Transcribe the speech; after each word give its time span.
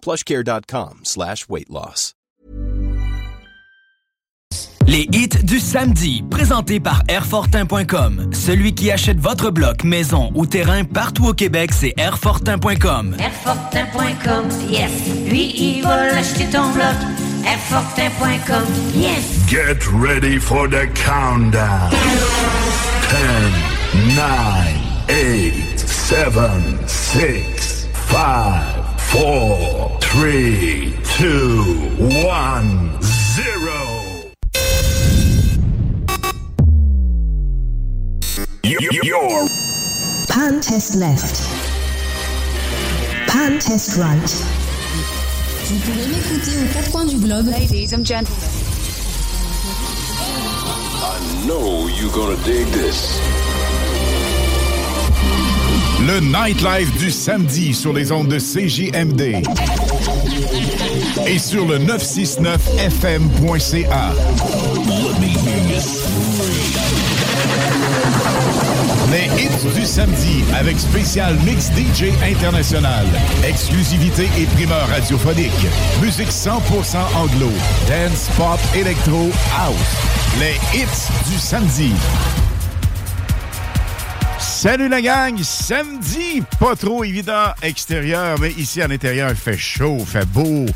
plushcare.com 0.00 1.00
slash 1.04 1.48
weight 1.48 1.68
loss. 1.70 2.14
Les 4.88 5.06
hits 5.12 5.44
du 5.44 5.58
samedi, 5.60 6.24
présentés 6.30 6.80
par 6.80 7.02
Airfortin.com. 7.08 8.30
Celui 8.32 8.74
qui 8.74 8.90
achète 8.90 9.18
votre 9.18 9.50
bloc, 9.50 9.84
maison 9.84 10.32
ou 10.34 10.46
terrain 10.46 10.82
partout 10.84 11.26
au 11.26 11.34
Québec, 11.34 11.72
c'est 11.74 11.92
Airfortin.com. 11.98 13.14
Airfortin.com, 13.20 14.48
yes. 14.70 14.90
Lui, 15.28 15.52
il 15.58 15.82
va 15.82 16.06
l'acheter 16.06 16.46
ton 16.46 16.70
bloc. 16.70 16.94
Airfortin.com, 17.46 18.64
yes. 18.94 19.46
Get 19.46 19.86
ready 19.92 20.38
for 20.38 20.66
the 20.66 20.86
countdown. 20.94 21.90
10, 23.10 24.16
9, 24.16 24.24
8, 25.10 25.78
7, 25.78 26.32
6, 26.86 27.88
5, 28.10 28.77
4, 29.10 29.98
3, 30.02 30.94
2, 31.02 31.96
1, 31.98 33.02
0. 33.02 34.32
You're 38.64 39.48
Pan 40.28 40.60
test 40.60 40.96
left. 40.96 41.40
Pan 43.28 43.58
test 43.58 43.96
right. 43.96 44.30
Vous 45.64 45.78
pouvez 45.78 46.06
m'écouter 46.06 46.52
aux 46.62 46.68
quatre 46.74 46.90
coins 46.92 47.06
du 47.06 47.16
globe. 47.16 47.46
Ladies 47.46 47.94
and 47.94 48.04
gentlemen. 48.04 48.36
I 51.02 51.46
know 51.46 51.88
you're 51.88 52.12
gonna 52.12 52.36
dig 52.44 52.66
this. 52.72 53.18
Le 56.08 56.20
nightlife 56.20 56.96
du 56.96 57.10
samedi 57.10 57.74
sur 57.74 57.92
les 57.92 58.12
ondes 58.12 58.28
de 58.28 58.38
CJMD 58.38 59.42
et 61.26 61.38
sur 61.38 61.66
le 61.66 61.78
969fm.ca. 61.80 64.14
Les 69.10 69.26
hits 69.38 69.66
du 69.74 69.84
samedi 69.84 70.44
avec 70.58 70.78
spécial 70.78 71.36
mix 71.44 71.70
DJ 71.72 72.04
international, 72.22 73.04
exclusivité 73.46 74.30
et 74.38 74.46
primeur 74.56 74.88
radiophonique, 74.88 75.66
musique 76.00 76.30
100% 76.30 76.96
anglo, 77.16 77.50
dance, 77.86 78.30
pop, 78.38 78.58
électro, 78.74 79.28
house. 79.58 79.98
Les 80.40 80.58
hits 80.74 81.10
du 81.30 81.38
samedi. 81.38 81.92
Salut 84.40 84.88
la 84.88 85.02
gang! 85.02 85.36
Samedi, 85.42 86.42
pas 86.60 86.76
trop 86.76 87.02
évident 87.02 87.52
extérieur, 87.62 88.38
mais 88.40 88.52
ici 88.52 88.82
en 88.82 88.90
intérieur, 88.90 89.30
il 89.30 89.36
fait 89.36 89.56
chaud, 89.56 89.96
il 90.00 90.06
fait 90.06 90.26
beau. 90.26 90.66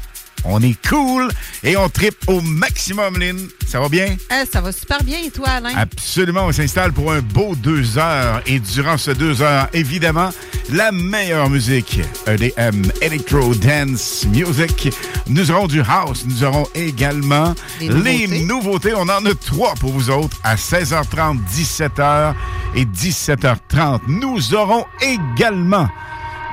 On 0.44 0.60
est 0.62 0.76
cool 0.88 1.28
et 1.62 1.76
on 1.76 1.88
tripe 1.88 2.16
au 2.26 2.41
maximum, 2.41 3.19
Lynn. 3.19 3.38
Ça 3.66 3.80
va 3.80 3.88
bien? 3.88 4.16
Eh, 4.30 4.44
ça 4.50 4.60
va 4.60 4.72
super 4.72 5.03
bien 5.04 5.19
et 5.25 5.30
toi, 5.30 5.48
Alain? 5.48 5.70
Absolument, 5.76 6.47
on 6.47 6.53
s'installe 6.53 6.92
pour 6.92 7.12
un 7.12 7.20
beau 7.20 7.54
deux 7.54 7.97
heures. 7.97 8.42
Et 8.47 8.58
durant 8.58 8.98
ces 8.98 9.14
deux 9.14 9.41
heures, 9.41 9.69
évidemment, 9.72 10.30
la 10.70 10.91
meilleure 10.92 11.48
musique, 11.48 12.00
EDM, 12.26 12.82
Electro 13.00 13.54
Dance 13.54 14.26
Music. 14.30 14.91
Nous 15.28 15.50
aurons 15.50 15.69
du 15.69 15.80
house, 15.80 16.25
nous 16.26 16.44
aurons 16.44 16.66
également 16.74 17.54
Les 17.80 17.88
les 17.88 18.26
nouveautés. 18.26 18.44
nouveautés. 18.44 18.94
On 18.97 19.03
en 19.03 19.24
a 19.26 19.34
trois 19.34 19.74
pour 19.74 19.92
vous 19.92 20.10
autres 20.10 20.36
à 20.44 20.56
16h30, 20.56 21.38
17h 21.50 22.34
et 22.74 22.84
17h30. 22.84 24.00
Nous 24.09 24.54
aurons 24.54 24.84
également 25.00 25.88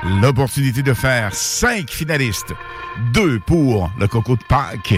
l'opportunité 0.04 0.82
de 0.82 0.92
faire 0.92 1.34
cinq 1.34 1.90
finalistes. 1.90 2.54
Deux 3.12 3.38
pour 3.40 3.90
le 3.98 4.08
Coco 4.08 4.36
de 4.36 4.44
Pâques. 4.44 4.94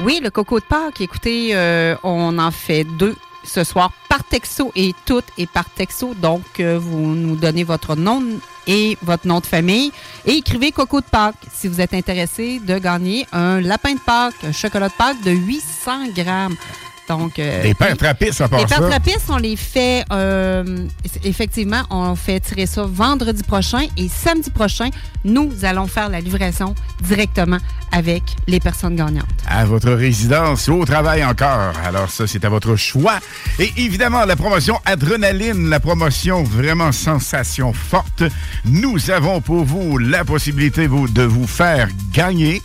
Oui, 0.00 0.20
le 0.22 0.30
coco 0.30 0.60
de 0.60 0.64
Pâques. 0.64 1.00
Écoutez, 1.00 1.50
euh, 1.54 1.96
on 2.02 2.38
en 2.38 2.50
fait 2.50 2.84
deux 2.84 3.16
ce 3.44 3.64
soir 3.64 3.92
par 4.08 4.24
texto 4.24 4.72
et 4.74 4.94
toutes 5.04 5.26
et 5.38 5.46
par 5.46 5.68
texto. 5.68 6.14
Donc, 6.14 6.60
euh, 6.60 6.78
vous 6.78 7.14
nous 7.14 7.36
donnez 7.36 7.64
votre 7.64 7.96
nom 7.96 8.22
et 8.66 8.96
votre 9.02 9.26
nom 9.26 9.40
de 9.40 9.46
famille 9.46 9.92
et 10.24 10.34
écrivez 10.34 10.70
coco 10.70 11.00
de 11.00 11.06
Pâques 11.06 11.34
si 11.52 11.66
vous 11.66 11.80
êtes 11.80 11.94
intéressé 11.94 12.60
de 12.60 12.78
gagner 12.78 13.26
un 13.32 13.60
lapin 13.60 13.94
de 13.94 14.00
Pâques, 14.00 14.44
un 14.44 14.52
chocolat 14.52 14.88
de 14.88 14.94
Pâques 14.94 15.22
de 15.22 15.32
800 15.32 16.12
grammes. 16.14 16.56
Donc, 17.18 17.38
euh, 17.38 17.62
Des 17.62 17.70
à 17.70 17.74
part 17.74 18.60
Les 18.60 18.66
ça. 18.68 18.78
pains 18.80 18.88
trapistes, 18.88 19.26
on 19.28 19.36
les 19.36 19.56
fait, 19.56 20.04
euh, 20.12 20.86
effectivement, 21.24 21.82
on 21.90 22.14
fait 22.16 22.40
tirer 22.40 22.66
ça 22.66 22.84
vendredi 22.84 23.42
prochain 23.42 23.86
et 23.96 24.08
samedi 24.08 24.50
prochain, 24.50 24.88
nous 25.24 25.52
allons 25.64 25.86
faire 25.86 26.08
la 26.08 26.20
livraison 26.20 26.74
directement 27.02 27.58
avec 27.92 28.22
les 28.46 28.60
personnes 28.60 28.96
gagnantes. 28.96 29.26
à 29.46 29.64
votre 29.64 29.90
résidence 29.92 30.68
ou 30.68 30.74
au 30.80 30.84
travail 30.84 31.24
encore. 31.24 31.72
Alors 31.84 32.10
ça, 32.10 32.26
c'est 32.26 32.44
à 32.44 32.48
votre 32.48 32.76
choix. 32.76 33.18
Et 33.58 33.70
évidemment, 33.76 34.24
la 34.24 34.36
promotion 34.36 34.80
Adrénaline, 34.84 35.68
la 35.68 35.80
promotion 35.80 36.42
vraiment 36.42 36.92
sensation 36.92 37.72
forte. 37.72 38.22
Nous 38.64 39.10
avons 39.10 39.40
pour 39.40 39.64
vous 39.64 39.98
la 39.98 40.24
possibilité 40.24 40.86
vous, 40.86 41.08
de 41.08 41.22
vous 41.22 41.46
faire 41.46 41.88
gagner. 42.12 42.62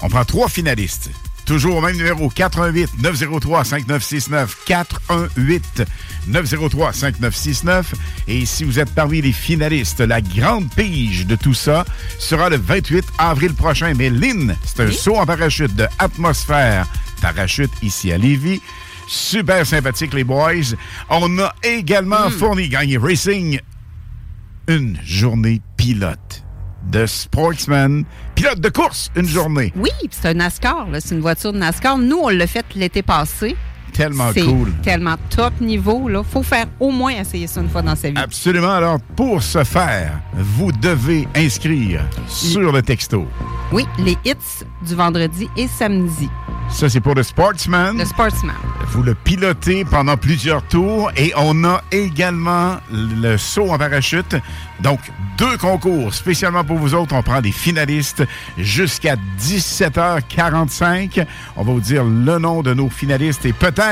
On 0.00 0.08
prend 0.08 0.24
trois 0.24 0.48
finalistes. 0.48 1.10
Toujours 1.46 1.76
au 1.76 1.80
même 1.82 1.96
numéro, 1.96 2.30
88 2.30 3.02
903 3.02 3.64
5969 3.64 4.56
418 4.64 5.84
903 6.28 6.92
5969. 6.92 7.94
Et 8.28 8.46
si 8.46 8.64
vous 8.64 8.78
êtes 8.78 8.90
parmi 8.94 9.20
les 9.20 9.32
finalistes, 9.32 10.00
la 10.00 10.22
grande 10.22 10.70
pige 10.74 11.26
de 11.26 11.36
tout 11.36 11.52
ça 11.52 11.84
sera 12.18 12.48
le 12.48 12.56
28 12.56 13.04
avril 13.18 13.52
prochain. 13.54 13.92
Mais 13.94 14.08
Lynn, 14.08 14.56
c'est 14.64 14.80
un 14.80 14.90
saut 14.90 15.16
en 15.16 15.26
parachute 15.26 15.74
de 15.76 15.86
Atmosphère 15.98 16.86
Parachute 17.20 17.72
ici 17.82 18.10
à 18.12 18.18
Lévis. 18.18 18.60
Super 19.06 19.66
sympathique, 19.66 20.14
les 20.14 20.24
boys. 20.24 20.74
On 21.10 21.38
a 21.38 21.54
également 21.62 22.30
fourni, 22.30 22.68
gagné 22.68 22.96
Racing, 22.96 23.60
une 24.66 24.98
journée 25.04 25.60
pilote 25.76 26.43
de 26.90 27.06
Sportsman. 27.06 28.04
Pilote 28.34 28.60
de 28.60 28.68
course, 28.68 29.10
une 29.16 29.26
journée. 29.26 29.72
Oui, 29.76 29.90
c'est 30.10 30.28
un 30.28 30.34
NASCAR, 30.34 30.88
c'est 31.00 31.14
une 31.14 31.20
voiture 31.20 31.52
de 31.52 31.58
NASCAR. 31.58 31.98
Nous, 31.98 32.18
on 32.18 32.28
l'a 32.28 32.46
fait 32.46 32.64
l'été 32.74 33.02
passé. 33.02 33.56
Tellement 33.94 34.32
cool. 34.32 34.72
tellement 34.82 35.14
top 35.30 35.60
niveau. 35.60 36.10
Il 36.10 36.20
faut 36.28 36.42
faire 36.42 36.66
au 36.80 36.90
moins 36.90 37.12
essayer 37.12 37.46
ça 37.46 37.60
une 37.60 37.68
fois 37.70 37.80
dans 37.82 37.94
sa 37.96 38.10
vie. 38.10 38.18
Absolument. 38.18 38.72
Alors, 38.72 38.98
pour 39.16 39.42
ce 39.42 39.62
faire, 39.64 40.18
vous 40.34 40.72
devez 40.72 41.28
inscrire 41.36 42.00
sur 42.26 42.72
le 42.72 42.82
texto. 42.82 43.26
Oui, 43.72 43.86
les 43.98 44.18
hits 44.24 44.64
du 44.86 44.94
vendredi 44.94 45.48
et 45.56 45.68
samedi. 45.68 46.28
Ça, 46.70 46.88
c'est 46.88 47.00
pour 47.00 47.14
le 47.14 47.22
Sportsman. 47.22 47.96
Le 47.96 48.04
Sportsman. 48.04 48.54
Vous 48.88 49.02
le 49.02 49.14
pilotez 49.14 49.84
pendant 49.84 50.16
plusieurs 50.16 50.62
tours 50.66 51.10
et 51.16 51.32
on 51.36 51.64
a 51.64 51.82
également 51.92 52.76
le 52.90 53.36
saut 53.36 53.70
en 53.70 53.78
parachute. 53.78 54.36
Donc, 54.80 54.98
deux 55.38 55.56
concours 55.58 56.12
spécialement 56.14 56.64
pour 56.64 56.78
vous 56.78 56.94
autres. 56.94 57.14
On 57.14 57.22
prend 57.22 57.40
des 57.40 57.52
finalistes 57.52 58.24
jusqu'à 58.58 59.16
17h45. 59.40 61.24
On 61.56 61.64
va 61.64 61.72
vous 61.72 61.80
dire 61.80 62.04
le 62.04 62.38
nom 62.38 62.62
de 62.62 62.74
nos 62.74 62.88
finalistes 62.88 63.44
et 63.46 63.52
peut-être 63.52 63.83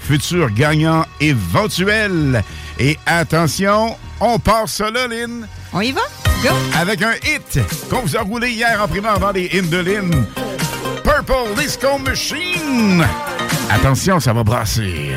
futurs 0.00 0.50
gagnants 0.50 1.04
éventuels. 1.20 2.42
Et 2.78 2.98
attention, 3.06 3.96
on 4.20 4.38
part 4.38 4.68
ça 4.68 4.90
là, 4.90 5.06
Lynn. 5.06 5.46
On 5.72 5.80
y 5.80 5.92
va? 5.92 6.02
Go! 6.42 6.50
Avec 6.76 7.02
un 7.02 7.14
hit 7.14 7.60
qu'on 7.88 8.00
vous 8.00 8.16
a 8.16 8.20
roulé 8.20 8.50
hier 8.50 8.80
en 8.82 8.88
primeur 8.88 9.18
dans 9.18 9.32
les 9.32 9.46
hymnes 9.52 9.70
de 9.70 9.78
Lynn. 9.78 10.26
Purple 11.02 11.54
Disco 11.58 11.98
Machine. 11.98 13.04
Attention, 13.70 14.20
ça 14.20 14.32
va 14.32 14.44
brasser. 14.44 15.12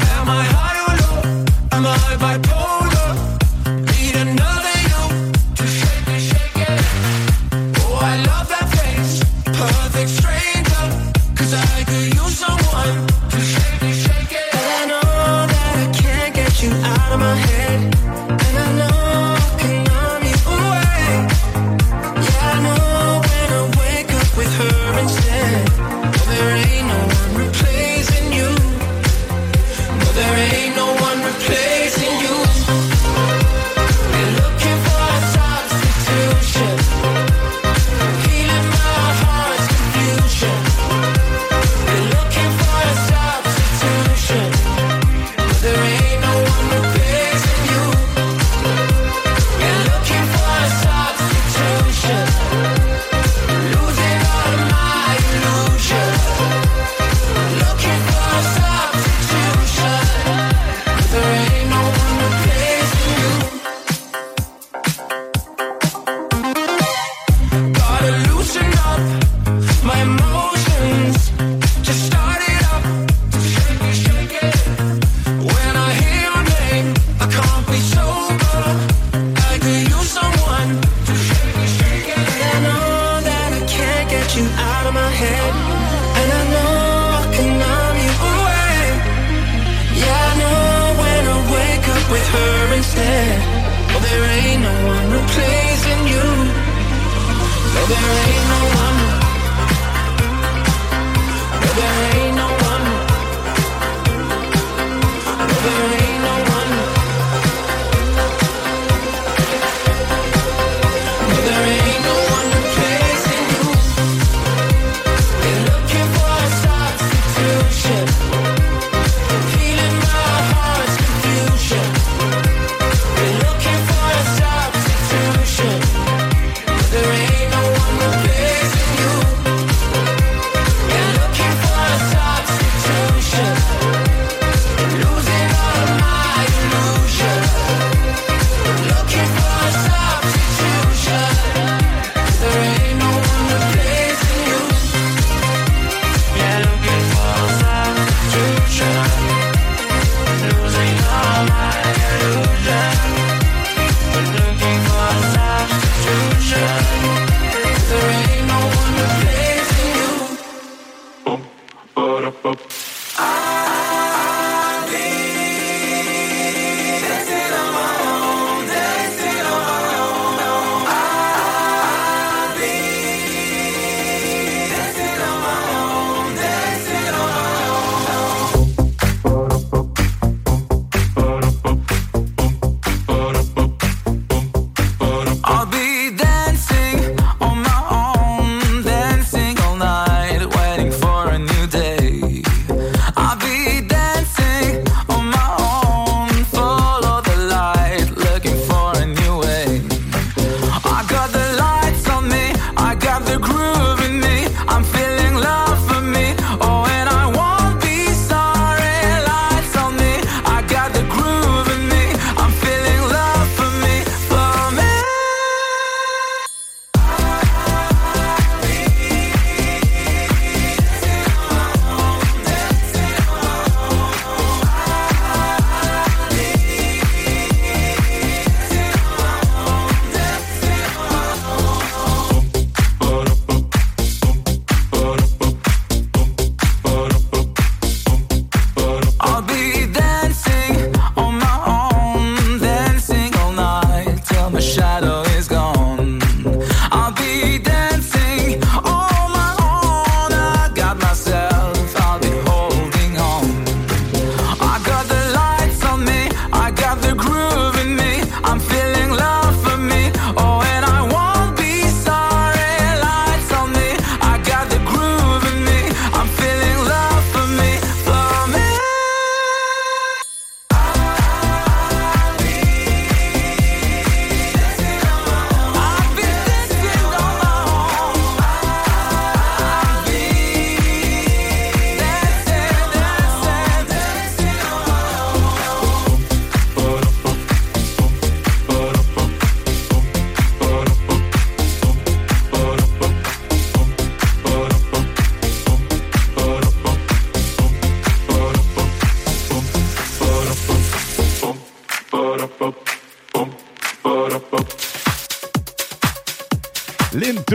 Am 0.00 0.28
I 0.28 0.44
high 0.44 0.80
or 0.86 0.94
low? 0.96 1.44
Am 1.72 1.86
I 1.86 2.16
bipolar? 2.16 2.63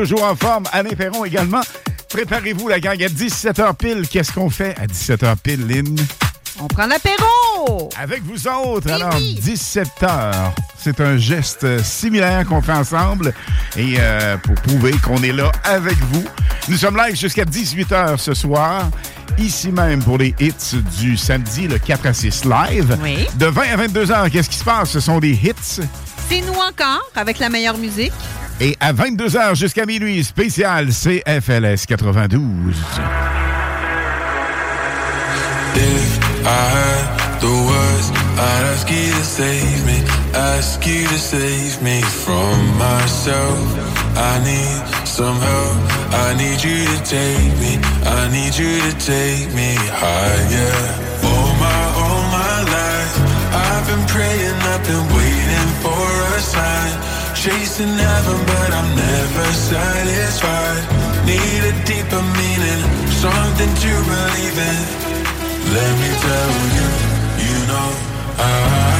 Toujours 0.10 0.25
en 0.25 0.36
forme. 0.36 0.63
Alain 0.72 0.89
Perron 0.89 1.24
également. 1.24 1.62
Préparez-vous, 2.10 2.68
la 2.68 2.80
gang, 2.80 3.01
à 3.04 3.08
17h 3.08 3.75
pile. 3.75 4.08
Qu'est-ce 4.10 4.32
qu'on 4.32 4.50
fait 4.50 4.75
à 4.80 4.88
17h 4.88 5.36
pile, 5.38 5.68
Lynn? 5.68 5.96
On 6.60 6.68
prend 6.68 6.88
l'apéro! 6.88 7.89
Avec 7.98 8.24
vous 8.24 8.48
autres, 8.48 8.89
alors 8.92 9.13
17h. 9.13 10.32
C'est 10.78 11.00
un 11.00 11.18
geste 11.18 11.84
similaire 11.84 12.46
qu'on 12.48 12.62
fait 12.62 12.74
ensemble 12.74 13.34
et 13.78 13.98
euh, 14.00 14.38
pour 14.38 14.56
prouver 14.56 14.94
qu'on 15.06 15.22
est 15.22 15.32
là 15.32 15.51
avec 15.63 15.98
vous. 16.12 16.24
Nous 16.70 16.78
sommes 16.78 16.98
live 16.98 17.16
jusqu'à 17.16 17.46
18h 17.46 18.18
ce 18.18 18.34
soir, 18.34 18.89
ici 19.38 19.72
même 19.72 20.04
pour 20.04 20.18
les 20.18 20.34
hits 20.39 20.82
du 21.00 21.18
samedi, 21.18 21.68
le 21.68 21.78
4 21.78 22.06
à 22.08 22.13
6 22.13 22.46
live. 22.46 22.98
Oui. 23.04 23.28
De 23.36 23.46
20 23.46 23.62
à 23.62 23.88
22h, 23.88 24.30
qu'est-ce 24.32 24.50
qui 24.50 24.58
se 24.58 24.66
passe? 24.66 24.89
Ce 24.89 25.00
sont 25.00 25.20
des 25.20 25.32
hits. 25.32 25.82
C'est 26.30 26.42
nous 26.42 26.54
encore, 26.54 27.10
avec 27.16 27.39
la 27.39 27.50
meilleure 27.50 27.78
musique. 27.78 28.13
Et 28.62 28.75
à 28.82 28.92
22h 28.92 29.56
jusqu'à 29.56 29.86
minuit, 29.86 30.22
spécial 30.22 30.89
CFLS 30.89 31.86
92. 31.88 32.75
If 35.75 36.20
I 36.46 36.68
had 36.75 37.39
the 37.39 37.48
words, 37.48 38.12
I'd 38.38 38.63
ask 38.74 38.89
you 38.89 39.13
to 39.13 39.24
save 39.24 39.86
me, 39.86 40.04
ask 40.34 40.86
you 40.86 41.08
to 41.08 41.18
save 41.18 41.82
me 41.82 42.01
from 42.01 42.78
myself. 42.78 43.60
I 44.18 44.39
need 44.44 45.08
some 45.08 45.39
help, 45.39 45.78
I 46.12 46.36
need 46.36 46.62
you 46.62 46.84
to 46.84 47.00
take 47.06 47.56
me, 47.63 47.80
I 48.04 48.28
need 48.30 48.58
you 48.58 48.82
to 48.82 48.94
take 49.00 49.54
me 49.56 49.75
higher. 49.88 50.75
All 51.24 51.54
my, 51.63 51.82
all 51.96 52.24
my 52.28 52.63
life, 52.68 53.16
I've 53.56 53.88
been 53.88 54.06
praying, 54.08 54.60
I've 54.68 54.84
been 54.84 55.08
waiting 55.16 55.70
for 55.80 56.36
a 56.36 56.39
sign. 56.42 57.09
Chasing 57.39 57.98
heaven, 57.98 58.46
but 58.48 58.69
I'm 58.74 58.96
never 58.98 59.46
satisfied. 59.53 60.84
Need 61.25 61.63
a 61.72 61.86
deeper 61.86 62.22
meaning, 62.36 62.81
something 63.08 63.74
to 63.79 63.91
believe 64.12 64.58
in. 64.60 64.79
Let 65.72 65.91
me 66.01 66.12
tell 66.19 66.51
you, 66.75 66.88
you 67.48 67.58
know, 67.72 67.89
I, 68.43 68.99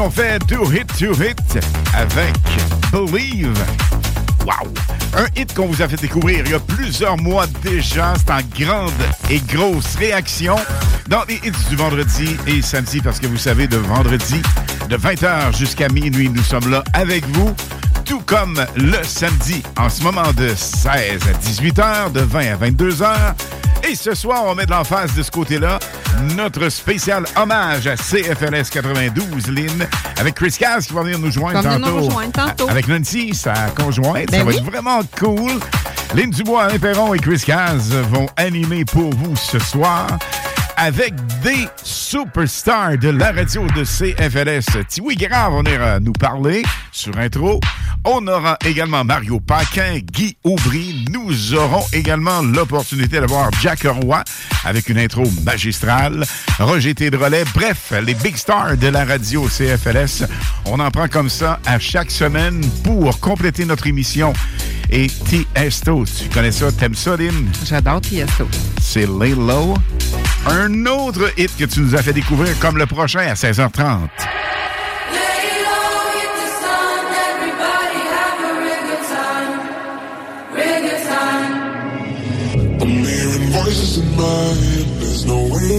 qui 0.00 0.06
ont 0.06 0.10
fait 0.10 0.38
Do 0.46 0.64
Hit 0.72 0.86
to 0.98 1.12
Hit 1.12 1.58
avec 1.92 2.34
Believe. 2.90 3.58
Wow! 4.46 4.72
Un 5.14 5.26
hit 5.36 5.52
qu'on 5.52 5.66
vous 5.66 5.82
a 5.82 5.88
fait 5.88 6.00
découvrir 6.00 6.42
il 6.46 6.52
y 6.52 6.54
a 6.54 6.60
plusieurs 6.60 7.18
mois 7.18 7.46
déjà. 7.62 8.14
C'est 8.16 8.32
en 8.32 8.40
grande 8.58 8.92
et 9.28 9.40
grosse 9.40 9.96
réaction 9.96 10.56
dans 11.08 11.22
les 11.28 11.34
hits 11.34 11.68
du 11.68 11.76
vendredi 11.76 12.36
et 12.46 12.62
samedi 12.62 13.00
parce 13.00 13.18
que 13.18 13.26
vous 13.26 13.36
savez, 13.36 13.66
de 13.66 13.76
vendredi, 13.76 14.40
de 14.88 14.96
20h 14.96 15.56
jusqu'à 15.56 15.88
minuit, 15.88 16.30
nous 16.30 16.42
sommes 16.42 16.70
là 16.70 16.82
avec 16.94 17.26
vous. 17.28 17.54
Tout 18.06 18.22
comme 18.24 18.64
le 18.76 19.02
samedi, 19.02 19.62
en 19.78 19.90
ce 19.90 20.02
moment 20.02 20.32
de 20.34 20.54
16 20.54 21.20
à 21.28 21.32
18h, 21.46 22.12
de 22.12 22.20
20 22.20 22.40
à 22.40 22.56
22h. 22.56 23.34
Et 23.88 23.94
ce 23.94 24.14
soir, 24.14 24.44
on 24.46 24.54
met 24.54 24.66
de 24.66 24.70
l'emphase 24.70 25.14
de 25.14 25.22
ce 25.22 25.30
côté-là. 25.30 25.78
Notre 26.20 26.68
spécial 26.68 27.24
hommage 27.36 27.86
à 27.86 27.96
CFLS 27.96 28.68
92, 28.70 29.48
Lynn, 29.48 29.86
avec 30.18 30.34
Chris 30.34 30.54
Cass 30.58 30.86
qui 30.86 30.92
va 30.92 31.02
venir 31.02 31.18
nous 31.18 31.30
joindre 31.30 31.62
tantôt. 31.62 31.78
nous 31.78 31.96
rejoindre 32.04 32.32
tantôt. 32.32 32.68
Avec 32.68 32.88
Nancy, 32.88 33.34
sa 33.34 33.54
conjointe. 33.76 34.30
Ben 34.30 34.40
Ça 34.40 34.44
va 34.44 34.52
être 34.52 34.64
vraiment 34.64 35.00
cool. 35.18 35.52
Lynn 36.14 36.30
Dubois, 36.30 36.64
Alain 36.64 36.78
Perron 36.78 37.14
et 37.14 37.18
Chris 37.18 37.42
Caz 37.46 37.92
vont 38.10 38.26
animer 38.36 38.84
pour 38.84 39.14
vous 39.14 39.34
ce 39.36 39.58
soir 39.58 40.08
avec 40.80 41.14
des 41.42 41.68
superstars 41.84 42.96
de 42.96 43.10
la 43.10 43.32
radio 43.32 43.66
de 43.76 43.84
CFLS. 43.84 44.86
Tiwi 44.88 45.14
Guérard 45.14 45.50
va 45.50 45.58
venir 45.58 45.82
euh, 45.82 46.00
nous 46.00 46.14
parler 46.14 46.62
sur 46.90 47.18
intro. 47.18 47.60
On 48.06 48.26
aura 48.26 48.56
également 48.64 49.04
Mario 49.04 49.40
Paquin, 49.40 49.98
Guy 49.98 50.38
Aubry. 50.42 51.04
Nous 51.10 51.52
aurons 51.54 51.84
également 51.92 52.40
l'opportunité 52.40 53.20
d'avoir 53.20 53.50
Jack 53.60 53.82
Roy 53.82 54.24
avec 54.64 54.88
une 54.88 54.98
intro 54.98 55.24
magistrale. 55.44 56.24
Roger 56.58 56.94
Tédrolet. 56.94 57.44
Bref, 57.54 57.92
les 58.02 58.14
big 58.14 58.36
stars 58.36 58.78
de 58.78 58.88
la 58.88 59.04
radio 59.04 59.46
CFLS. 59.48 60.24
On 60.64 60.80
en 60.80 60.90
prend 60.90 61.08
comme 61.08 61.28
ça 61.28 61.60
à 61.66 61.78
chaque 61.78 62.10
semaine 62.10 62.62
pour 62.82 63.20
compléter 63.20 63.66
notre 63.66 63.86
émission 63.86 64.32
et 64.90 65.08
Tiesto. 65.08 66.04
Tu 66.04 66.28
connais 66.28 66.52
ça? 66.52 66.70
T'aimes 66.72 66.94
ça, 66.94 67.16
Lynn? 67.16 67.50
J'adore 67.64 68.00
Tiesto. 68.00 68.48
C'est 68.80 69.06
Lay 69.06 69.34
Low. 69.34 69.74
Un 70.46 70.86
autre 70.86 71.32
hit 71.36 71.50
que 71.56 71.64
tu 71.64 71.80
nous 71.80 71.94
as 71.94 72.02
fait 72.02 72.12
découvrir 72.12 72.58
comme 72.58 72.76
le 72.76 72.86
prochain 72.86 73.20
à 73.20 73.34
16h30. 73.34 74.08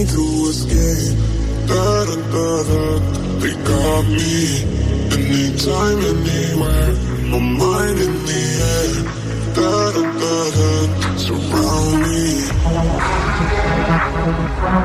to 0.06 0.48
escape. 0.50 1.16
Da 1.68 2.04
da 2.04 2.16
da 2.32 2.62
da, 2.68 2.82
they 3.40 3.54
me 4.08 4.32
anytime, 5.12 6.00
anywhere. 6.10 7.01
my 7.32 7.38
mind 7.38 7.98
in 7.98 8.12
the 8.28 8.42
air. 8.72 8.92
Da 9.56 9.72
da 9.94 10.02
da 10.20 10.36
da, 10.56 10.68
surround 11.16 11.94
me. 12.02 12.20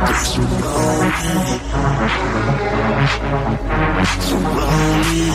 They 0.08 0.18
surround 0.32 1.12
me. 1.18 1.36
Surround 4.28 5.00
me. 5.08 5.26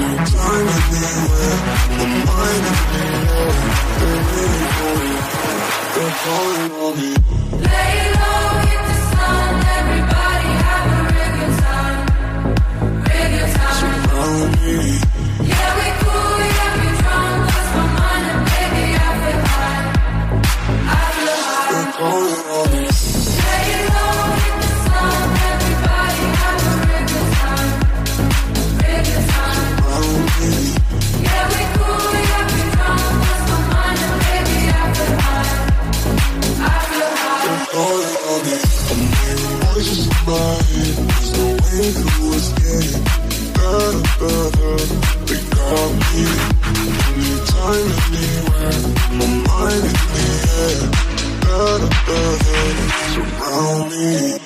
No 0.00 0.08
time 0.32 0.68
anywhere. 0.96 1.58
My 1.98 2.06
mind 2.28 2.64
in 2.70 2.76
the 2.92 3.04
air. 3.36 3.52
They're 4.00 4.22
really 4.32 4.64
going. 4.78 5.16
They're 5.94 6.16
calling 6.24 6.72
on 6.84 6.92
me. 7.00 7.10
Lay 7.68 7.96
low. 8.14 8.63
Surround 53.12 53.90
me. 53.90 54.43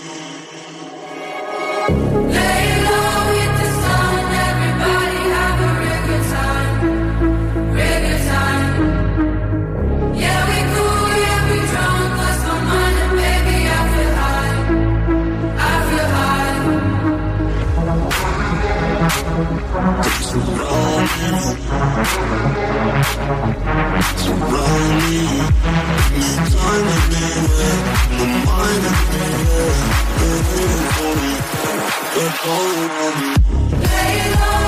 Lay 33.91 34.35
low. 34.35 34.68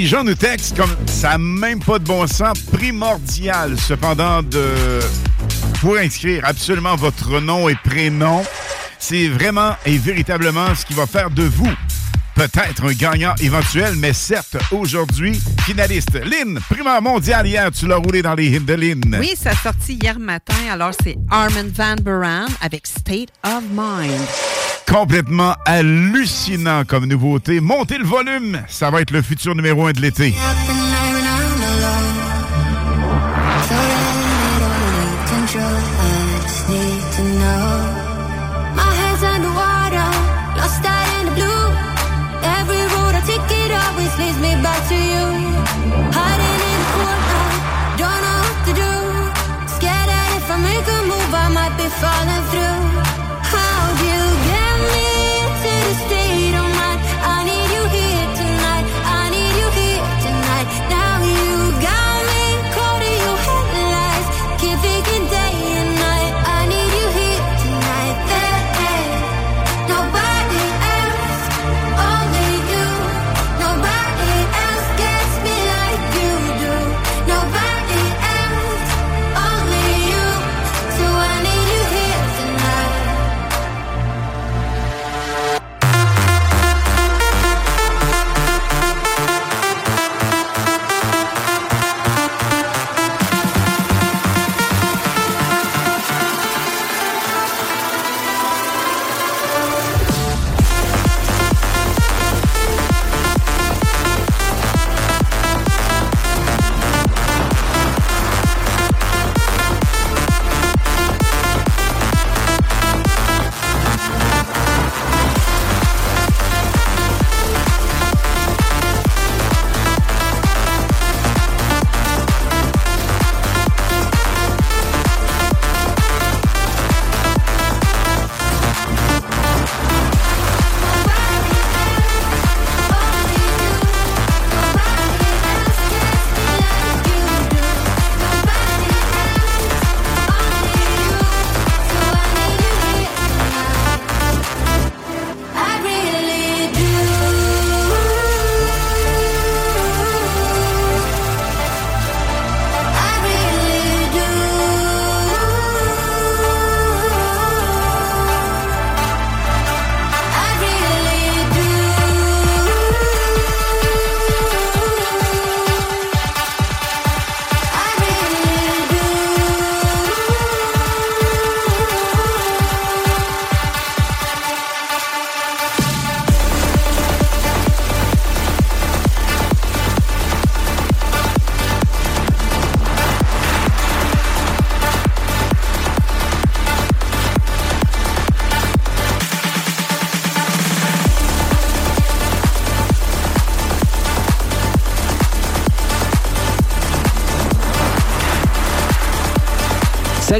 les 0.00 0.06
gens 0.06 0.24
nous 0.24 0.34
textent 0.34 0.74
comme 0.74 0.96
ça 1.04 1.32
n'a 1.32 1.38
même 1.38 1.78
pas 1.78 1.98
de 1.98 2.04
bon 2.04 2.26
sens, 2.26 2.58
primordial 2.72 3.78
cependant 3.78 4.42
de 4.42 4.98
pour 5.82 5.98
inscrire 5.98 6.42
absolument 6.46 6.96
votre 6.96 7.38
nom 7.38 7.68
et 7.68 7.74
prénom. 7.74 8.42
C'est 8.98 9.28
vraiment 9.28 9.76
et 9.84 9.98
véritablement 9.98 10.74
ce 10.74 10.86
qui 10.86 10.94
va 10.94 11.06
faire 11.06 11.30
de 11.30 11.42
vous 11.42 11.70
peut-être 12.34 12.86
un 12.86 12.92
gagnant 12.94 13.34
éventuel, 13.42 13.94
mais 13.96 14.14
certes, 14.14 14.56
aujourd'hui, 14.70 15.38
finaliste. 15.66 16.14
Lynn, 16.24 16.58
primaire 16.70 17.02
mondiale 17.02 17.46
hier, 17.46 17.70
tu 17.70 17.86
l'as 17.86 17.96
roulé 17.96 18.22
dans 18.22 18.34
les 18.34 18.46
hymnes 18.46 18.64
de 18.64 18.72
Lynn. 18.72 19.16
Oui, 19.20 19.34
ça 19.36 19.50
a 19.50 19.54
sorti 19.54 19.98
hier 20.00 20.18
matin. 20.18 20.54
Alors, 20.70 20.92
c'est 21.02 21.16
Armin 21.28 21.68
Van 21.74 21.96
Buren 21.96 22.46
avec 22.62 22.86
State 22.86 23.28
of 23.44 23.64
Mind 23.70 24.69
complètement 24.90 25.54
hallucinant 25.66 26.84
comme 26.84 27.06
nouveauté. 27.06 27.60
Montez 27.60 27.96
le 27.96 28.04
volume, 28.04 28.60
ça 28.68 28.90
va 28.90 29.00
être 29.00 29.12
le 29.12 29.22
futur 29.22 29.54
numéro 29.54 29.86
un 29.86 29.92
de 29.92 30.00
l'été. 30.00 30.34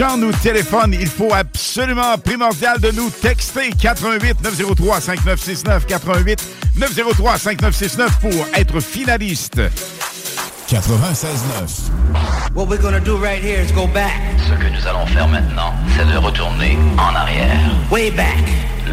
gens 0.00 0.16
nous 0.16 0.32
téléphonent. 0.32 0.94
Il 0.98 1.08
faut 1.08 1.34
absolument 1.34 2.16
primordial 2.16 2.80
de 2.80 2.90
nous 2.90 3.10
texter 3.10 3.68
88 3.78 4.42
903 4.42 4.98
5969 4.98 5.86
88 5.86 6.42
903 6.76 7.38
5969 7.38 8.20
pour 8.20 8.46
être 8.54 8.80
finaliste. 8.80 9.60
96.9. 10.68 11.90
What 12.54 12.68
we're 12.68 12.80
gonna 12.80 12.98
do 12.98 13.18
right 13.18 13.42
here 13.42 13.60
is 13.60 13.72
go 13.72 13.86
back. 13.88 14.12
Ce 14.38 14.54
que 14.54 14.70
nous 14.70 14.86
allons 14.86 15.04
faire 15.06 15.28
maintenant, 15.28 15.74
c'est 15.94 16.10
de 16.10 16.16
retourner 16.16 16.78
en 16.96 17.14
arrière. 17.14 17.70
Way 17.90 18.10
back. 18.12 18.38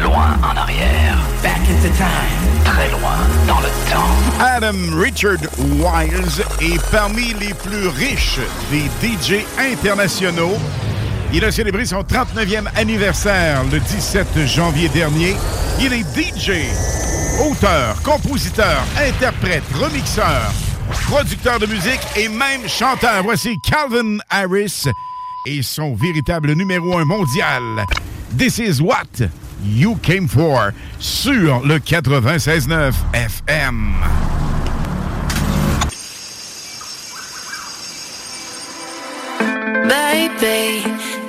Loin 0.02 0.36
en 0.42 0.56
arrière. 0.58 1.16
Back 1.42 1.60
into 1.70 1.88
time. 1.96 2.64
Très 2.66 2.90
loin 2.90 3.16
dans 3.46 3.60
le 3.60 3.68
temps. 3.90 4.44
Adam 4.44 5.00
Richard 5.00 5.40
Wise 5.58 6.42
est 6.60 6.90
parmi 6.90 7.32
les 7.40 7.54
plus 7.54 7.88
riches 7.88 8.40
des 8.70 8.84
DJ 9.00 9.46
internationaux. 9.58 10.58
Il 11.32 11.44
a 11.44 11.52
célébré 11.52 11.84
son 11.84 12.00
39e 12.00 12.64
anniversaire 12.74 13.62
le 13.70 13.78
17 13.80 14.46
janvier 14.46 14.88
dernier. 14.88 15.36
Il 15.78 15.92
est 15.92 16.04
DJ, 16.16 16.70
auteur, 17.46 18.00
compositeur, 18.02 18.82
interprète, 18.98 19.62
remixeur, 19.74 20.50
producteur 21.06 21.58
de 21.58 21.66
musique 21.66 22.00
et 22.16 22.28
même 22.28 22.66
chanteur. 22.66 23.22
Voici 23.22 23.58
Calvin 23.60 24.18
Harris 24.30 24.84
et 25.46 25.62
son 25.62 25.94
véritable 25.94 26.52
numéro 26.54 26.96
un 26.96 27.04
mondial. 27.04 27.62
This 28.38 28.58
is 28.58 28.80
what 28.80 29.28
you 29.62 29.96
came 30.02 30.28
for 30.28 30.70
sur 30.98 31.60
le 31.60 31.78
96.9 31.78 32.92
FM. 33.12 33.94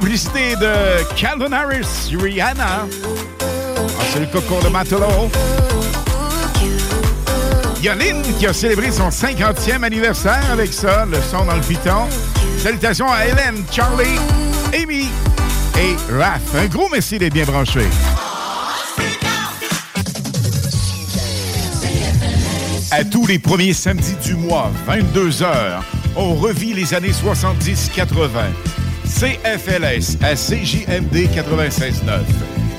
Complicité 0.00 0.54
de 0.56 1.14
Calvin 1.18 1.50
Harris, 1.52 2.14
Rihanna. 2.14 2.86
Ah, 2.86 4.02
c'est 4.12 4.20
le 4.20 4.26
coco 4.26 4.60
de 4.62 4.68
Matelot. 4.68 5.30
Il 7.78 7.84
y 7.84 7.88
a 7.88 7.94
Lynn 7.94 8.20
qui 8.38 8.46
a 8.46 8.52
célébré 8.52 8.90
son 8.90 9.08
50e 9.08 9.82
anniversaire 9.82 10.50
avec 10.52 10.74
ça, 10.74 11.06
le 11.06 11.16
son 11.22 11.46
dans 11.46 11.54
le 11.54 11.62
piton. 11.62 12.08
Salutations 12.58 13.10
à 13.10 13.24
Hélène, 13.24 13.64
Charlie, 13.72 14.18
Amy 14.74 15.08
et 15.78 15.96
Raph. 16.12 16.54
Un 16.54 16.66
gros 16.66 16.90
merci 16.90 17.18
d'être 17.18 17.32
bien 17.32 17.46
branchés. 17.46 17.88
À 22.90 23.02
tous 23.02 23.26
les 23.26 23.38
premiers 23.38 23.72
samedis 23.72 24.16
du 24.22 24.34
mois, 24.34 24.70
22h, 24.86 25.46
on 26.16 26.34
revit 26.34 26.74
les 26.74 26.92
années 26.92 27.12
70-80. 27.12 28.75
CFLS 29.06 30.18
à 30.22 30.34
CJMD 30.34 31.28
96.9 31.34 32.20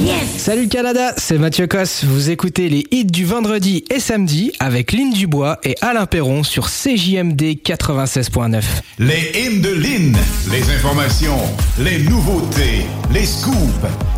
Yes. 0.00 0.38
Salut 0.38 0.62
le 0.62 0.68
Canada, 0.68 1.12
c'est 1.16 1.38
Mathieu 1.38 1.66
Cosse. 1.66 2.04
Vous 2.04 2.30
écoutez 2.30 2.68
les 2.68 2.86
hits 2.90 3.04
du 3.04 3.24
vendredi 3.24 3.84
et 3.90 4.00
samedi 4.00 4.52
avec 4.58 4.92
Lynn 4.92 5.12
Dubois 5.12 5.58
et 5.64 5.76
Alain 5.80 6.06
Perron 6.06 6.42
sur 6.42 6.66
CJMD 6.68 7.40
96.9. 7.64 8.62
Les 8.98 9.32
hymnes 9.34 9.60
de 9.60 9.70
Lynn, 9.72 10.16
les 10.50 10.70
informations, 10.74 11.38
les 11.78 12.00
nouveautés, 12.00 12.86
les 13.12 13.26
scoops, 13.26 13.56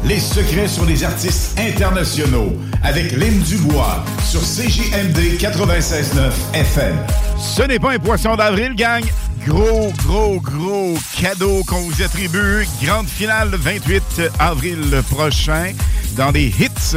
les 0.04 0.18
secrets 0.20 0.68
sur 0.68 0.84
les 0.86 1.04
artistes 1.04 1.58
internationaux 1.58 2.52
avec 2.82 3.12
Lynn 3.12 3.38
Dubois 3.40 4.04
sur 4.26 4.40
CJMD 4.40 5.38
96.9 5.38 6.30
FM. 6.54 6.96
Ce 7.38 7.62
n'est 7.62 7.78
pas 7.78 7.92
un 7.92 7.98
poisson 7.98 8.36
d'avril, 8.36 8.74
gang. 8.74 9.04
Gros, 9.46 9.92
gros, 10.06 10.40
gros 10.40 10.94
cadeau 11.20 11.62
qu'on 11.64 11.80
vous 11.80 12.02
attribue. 12.02 12.66
Grande 12.82 13.08
finale 13.08 13.50
le 13.50 13.58
28 13.58 14.22
avril 14.38 15.02
prochain 15.10 15.72
dans 16.16 16.30
les 16.30 16.46
hits. 16.46 16.96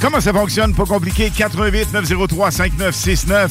Comment 0.00 0.20
ça 0.20 0.32
fonctionne? 0.32 0.74
Pas 0.74 0.86
compliqué. 0.86 1.30
88 1.36 1.92
903 1.92 2.50
5969. 2.50 3.50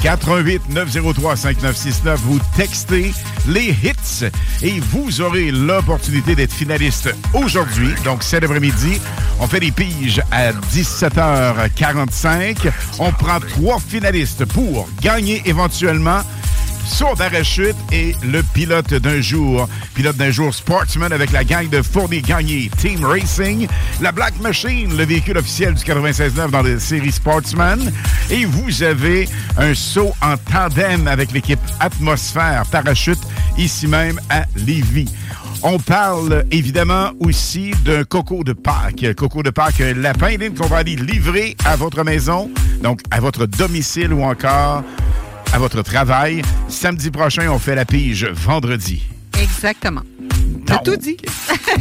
88 0.00 0.62
903 0.70 1.36
5969. 1.36 2.20
Vous 2.20 2.38
textez 2.56 3.12
les 3.48 3.74
hits 3.82 4.26
et 4.62 4.78
vous 4.78 5.20
aurez 5.20 5.50
l'opportunité 5.50 6.36
d'être 6.36 6.52
finaliste 6.52 7.12
aujourd'hui. 7.34 7.94
Donc, 8.04 8.22
cet 8.22 8.44
après-midi, 8.44 9.00
on 9.40 9.48
fait 9.48 9.60
des 9.60 9.72
piges 9.72 10.22
à 10.30 10.52
17h45. 10.52 12.70
On 13.00 13.10
prend 13.12 13.40
trois 13.40 13.80
finalistes 13.80 14.44
pour 14.44 14.88
gagner 15.00 15.42
éventuellement 15.46 16.20
saut 16.84 17.14
parachute 17.16 17.76
et 17.92 18.14
le 18.22 18.42
pilote 18.42 18.94
d'un 18.94 19.20
jour. 19.20 19.68
Pilote 19.94 20.16
d'un 20.16 20.30
jour 20.30 20.54
Sportsman 20.54 21.12
avec 21.12 21.32
la 21.32 21.44
gang 21.44 21.68
de 21.68 21.82
Fournier 21.82 22.22
Gagné 22.22 22.70
Team 22.78 23.04
Racing. 23.04 23.66
La 24.00 24.12
Black 24.12 24.38
Machine, 24.40 24.96
le 24.96 25.04
véhicule 25.04 25.38
officiel 25.38 25.74
du 25.74 25.82
96.9 25.84 26.50
dans 26.50 26.62
la 26.62 26.78
série 26.78 27.12
Sportsman. 27.12 27.92
Et 28.30 28.44
vous 28.44 28.82
avez 28.82 29.28
un 29.56 29.74
saut 29.74 30.12
en 30.22 30.36
tandem 30.36 31.08
avec 31.08 31.32
l'équipe 31.32 31.60
Atmosphère 31.80 32.64
Parachute 32.70 33.20
ici 33.58 33.86
même 33.86 34.20
à 34.30 34.44
Lévis. 34.56 35.08
On 35.64 35.78
parle 35.78 36.44
évidemment 36.50 37.10
aussi 37.20 37.72
d'un 37.84 38.02
coco 38.02 38.42
de 38.42 38.52
Pâques. 38.52 39.14
Coco 39.16 39.44
de 39.44 39.50
Pâques, 39.50 39.80
un 39.80 39.94
lapin 39.94 40.36
qu'on 40.58 40.66
va 40.66 40.78
aller 40.78 40.96
livrer 40.96 41.56
à 41.64 41.76
votre 41.76 42.02
maison, 42.02 42.50
donc 42.82 43.00
à 43.12 43.20
votre 43.20 43.46
domicile 43.46 44.12
ou 44.12 44.24
encore 44.24 44.82
à 45.52 45.58
votre 45.58 45.82
travail. 45.82 46.42
Samedi 46.68 47.10
prochain, 47.10 47.50
on 47.50 47.58
fait 47.58 47.74
la 47.74 47.84
pige 47.84 48.24
vendredi. 48.24 49.02
Exactement. 49.40 50.02
T'as 50.66 50.78
tout 50.78 50.96
dit. 50.96 51.16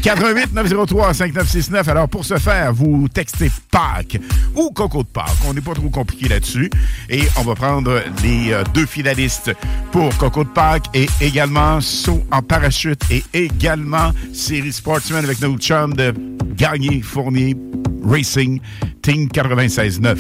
88 0.01 0.53
903 0.53 1.13
5969. 1.13 1.87
Alors, 1.87 2.09
pour 2.09 2.25
ce 2.25 2.37
faire, 2.37 2.73
vous 2.73 3.07
textez 3.07 3.51
Pâques 3.69 4.19
ou 4.55 4.71
Coco 4.71 5.03
de 5.03 5.07
Pâques. 5.07 5.27
On 5.47 5.53
n'est 5.53 5.61
pas 5.61 5.73
trop 5.73 5.89
compliqué 5.89 6.27
là-dessus. 6.29 6.69
Et 7.09 7.23
on 7.37 7.43
va 7.43 7.55
prendre 7.55 8.01
les 8.23 8.51
euh, 8.51 8.63
deux 8.73 8.85
finalistes 8.85 9.51
pour 9.91 10.15
Coco 10.17 10.43
de 10.43 10.49
Pâques 10.49 10.87
et 10.93 11.07
également 11.21 11.79
saut 11.81 12.23
en 12.31 12.41
parachute 12.41 13.01
et 13.09 13.23
également 13.33 14.11
série 14.33 14.73
Sportsman 14.73 15.23
avec 15.23 15.41
nos 15.41 15.57
chums 15.57 15.93
de 15.93 16.13
Gagné 16.55 17.01
Fournier 17.01 17.55
Racing 18.03 18.59
Team 19.01 19.27
96.9. 19.27 20.17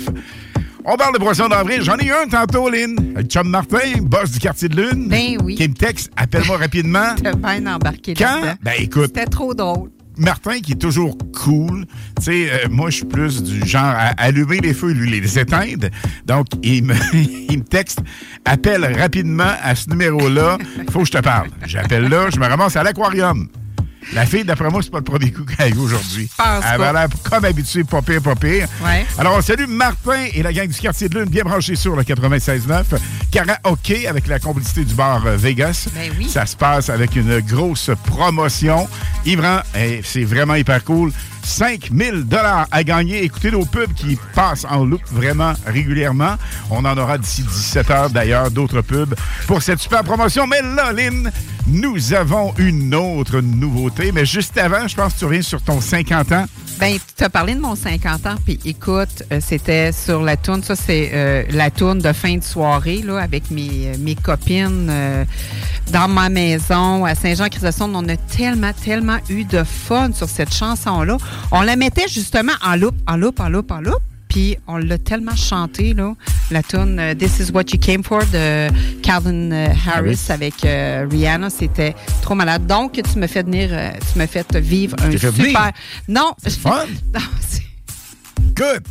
On 0.85 0.95
parle 0.95 1.13
de 1.13 1.19
poisson 1.19 1.47
d'avril. 1.47 1.81
J'en 1.83 1.97
ai 1.97 2.05
eu 2.07 2.11
un 2.11 2.27
tantôt, 2.27 2.69
Lynn. 2.69 3.13
Le 3.15 3.23
chum 3.23 3.47
Martin, 3.49 4.01
boss 4.01 4.31
du 4.31 4.39
quartier 4.39 4.67
de 4.69 4.81
Lune. 4.81 5.07
Ben 5.07 5.37
oui. 5.43 5.55
Qui 5.55 5.67
me 5.67 5.73
texte, 5.73 6.09
appelle-moi 6.15 6.57
rapidement. 6.59 7.15
T'as 7.21 7.33
bien 7.33 7.67
embarqué 7.67 8.13
Quand? 8.13 8.55
Ben 8.61 8.73
écoute. 8.79 9.11
C'était 9.15 9.25
trop 9.25 9.53
drôle. 9.53 9.91
Martin, 10.17 10.59
qui 10.59 10.73
est 10.73 10.81
toujours 10.81 11.17
cool, 11.33 11.85
tu 12.17 12.23
sais, 12.23 12.49
euh, 12.51 12.67
moi, 12.69 12.89
je 12.89 12.97
suis 12.97 13.05
plus 13.05 13.41
du 13.41 13.65
genre 13.65 13.81
à 13.85 14.09
allumer 14.17 14.59
les 14.59 14.73
feux, 14.73 14.91
lui, 14.91 15.09
les 15.09 15.39
éteindre. 15.39 15.87
Donc, 16.25 16.47
il 16.63 16.83
me, 16.83 16.93
il 17.49 17.59
me 17.59 17.63
texte, 17.63 17.99
appelle 18.43 18.85
rapidement 18.99 19.53
à 19.63 19.73
ce 19.73 19.89
numéro-là, 19.89 20.57
faut 20.91 20.99
que 20.99 21.05
je 21.05 21.11
te 21.13 21.17
parle. 21.19 21.47
J'appelle 21.65 22.09
là, 22.09 22.29
je 22.29 22.39
me 22.39 22.45
ramasse 22.45 22.75
à 22.75 22.83
l'aquarium. 22.83 23.47
La 24.13 24.25
fille, 24.25 24.43
d'après 24.43 24.69
moi, 24.69 24.81
c'est 24.83 24.91
pas 24.91 24.97
le 24.97 25.03
premier 25.03 25.31
coup 25.31 25.43
qu'elle 25.43 25.67
a 25.67 25.69
eu 25.69 25.77
aujourd'hui. 25.77 26.29
Elle 26.39 26.81
avait 26.81 26.93
l'air 26.93 27.07
comme 27.29 27.45
habituée, 27.45 27.83
pas 27.83 28.01
pire, 28.01 28.21
pas 28.21 28.35
pire. 28.35 28.67
Ouais. 28.83 29.05
Alors, 29.17 29.37
on 29.37 29.41
salue 29.41 29.67
Martin 29.67 30.27
et 30.33 30.43
la 30.43 30.51
gang 30.51 30.67
du 30.67 30.79
quartier 30.79 31.07
de 31.07 31.19
Lune, 31.19 31.29
bien 31.29 31.43
branchés 31.43 31.75
sur 31.75 31.95
le 31.95 32.03
96.9. 32.03 32.83
Karaoke 33.31 34.07
avec 34.07 34.27
la 34.27 34.39
complicité 34.39 34.83
du 34.83 34.93
bar 34.93 35.25
euh, 35.25 35.37
Vegas. 35.37 35.87
Ben 35.95 36.11
oui. 36.17 36.29
Ça 36.29 36.45
se 36.45 36.55
passe 36.55 36.89
avec 36.89 37.15
une 37.15 37.39
grosse 37.39 37.91
promotion. 38.05 38.87
Yvran, 39.25 39.59
eh, 39.75 40.01
c'est 40.03 40.23
vraiment 40.23 40.55
hyper 40.55 40.83
cool. 40.83 41.11
5000 41.43 42.23
dollars 42.25 42.67
à 42.71 42.83
gagner. 42.83 43.23
Écoutez 43.23 43.51
nos 43.51 43.65
pubs 43.65 43.93
qui 43.93 44.17
passent 44.35 44.65
en 44.69 44.85
loop 44.85 45.01
vraiment 45.11 45.53
régulièrement. 45.65 46.35
On 46.69 46.85
en 46.85 46.97
aura 46.97 47.17
d'ici 47.17 47.43
17 47.43 47.91
heures 47.91 48.09
d'ailleurs 48.09 48.51
d'autres 48.51 48.81
pubs 48.81 49.15
pour 49.47 49.61
cette 49.61 49.79
super 49.79 50.03
promotion. 50.03 50.47
Mais 50.47 50.61
là, 50.61 50.91
Lynn, 50.91 51.31
nous 51.71 52.13
avons 52.13 52.53
une 52.57 52.93
autre 52.93 53.39
nouveauté. 53.39 54.11
Mais 54.11 54.25
juste 54.25 54.57
avant, 54.57 54.87
je 54.87 54.95
pense 54.95 55.13
que 55.13 55.19
tu 55.19 55.25
reviens 55.25 55.41
sur 55.41 55.61
ton 55.61 55.79
50 55.79 56.31
ans. 56.33 56.45
Ben, 56.79 56.97
tu 57.15 57.23
as 57.23 57.29
parlé 57.29 57.55
de 57.55 57.59
mon 57.59 57.75
50 57.75 58.25
ans, 58.25 58.35
puis 58.43 58.59
écoute, 58.65 59.23
euh, 59.31 59.39
c'était 59.39 59.91
sur 59.91 60.21
la 60.21 60.35
tourne. 60.35 60.63
Ça, 60.63 60.75
c'est 60.75 61.11
euh, 61.13 61.43
la 61.51 61.69
tourne 61.69 61.99
de 61.99 62.11
fin 62.11 62.37
de 62.37 62.43
soirée, 62.43 63.01
là, 63.03 63.19
avec 63.19 63.51
mes, 63.51 63.87
euh, 63.87 63.95
mes 63.99 64.15
copines 64.15 64.91
dans 65.91 66.07
ma 66.07 66.29
maison 66.29 67.05
à 67.05 67.15
Saint-Jean-Chrysostome. 67.15 67.95
On 67.95 68.07
a 68.09 68.17
tellement, 68.17 68.73
tellement 68.73 69.17
eu 69.29 69.43
de 69.43 69.63
fun 69.63 70.11
sur 70.13 70.27
cette 70.27 70.53
chanson-là. 70.53 71.17
On 71.51 71.61
la 71.61 71.75
mettait 71.75 72.07
justement 72.07 72.53
en 72.63 72.75
loop, 72.75 72.95
en 73.07 73.15
loop, 73.15 73.39
en 73.39 73.49
loop, 73.49 73.71
en 73.71 73.79
loop. 73.79 74.01
Puis 74.31 74.57
on 74.65 74.77
l'a 74.77 74.97
tellement 74.97 75.35
chanté, 75.35 75.93
là, 75.93 76.13
la 76.51 76.63
tune 76.63 76.97
euh, 76.99 77.13
This 77.13 77.39
is 77.39 77.51
what 77.51 77.65
you 77.73 77.77
came 77.77 78.01
for 78.01 78.21
de 78.27 78.69
Calvin 79.01 79.51
euh, 79.51 79.67
Harris 79.85 80.21
avec 80.29 80.63
euh, 80.63 81.05
Rihanna. 81.11 81.49
C'était 81.49 81.93
trop 82.21 82.33
malade. 82.33 82.65
Donc, 82.65 82.93
tu 82.93 83.19
me 83.19 83.27
fais 83.27 83.43
venir, 83.43 83.69
tu 84.13 84.17
me 84.17 84.25
fais 84.25 84.45
vivre 84.61 84.95
un 85.03 85.11
super. 85.11 85.31
venir? 85.33 85.59
Non. 86.07 86.31
fun. 86.47 86.85
Non, 87.13 87.19
c'est- 87.41 87.61
Good. 88.55 88.83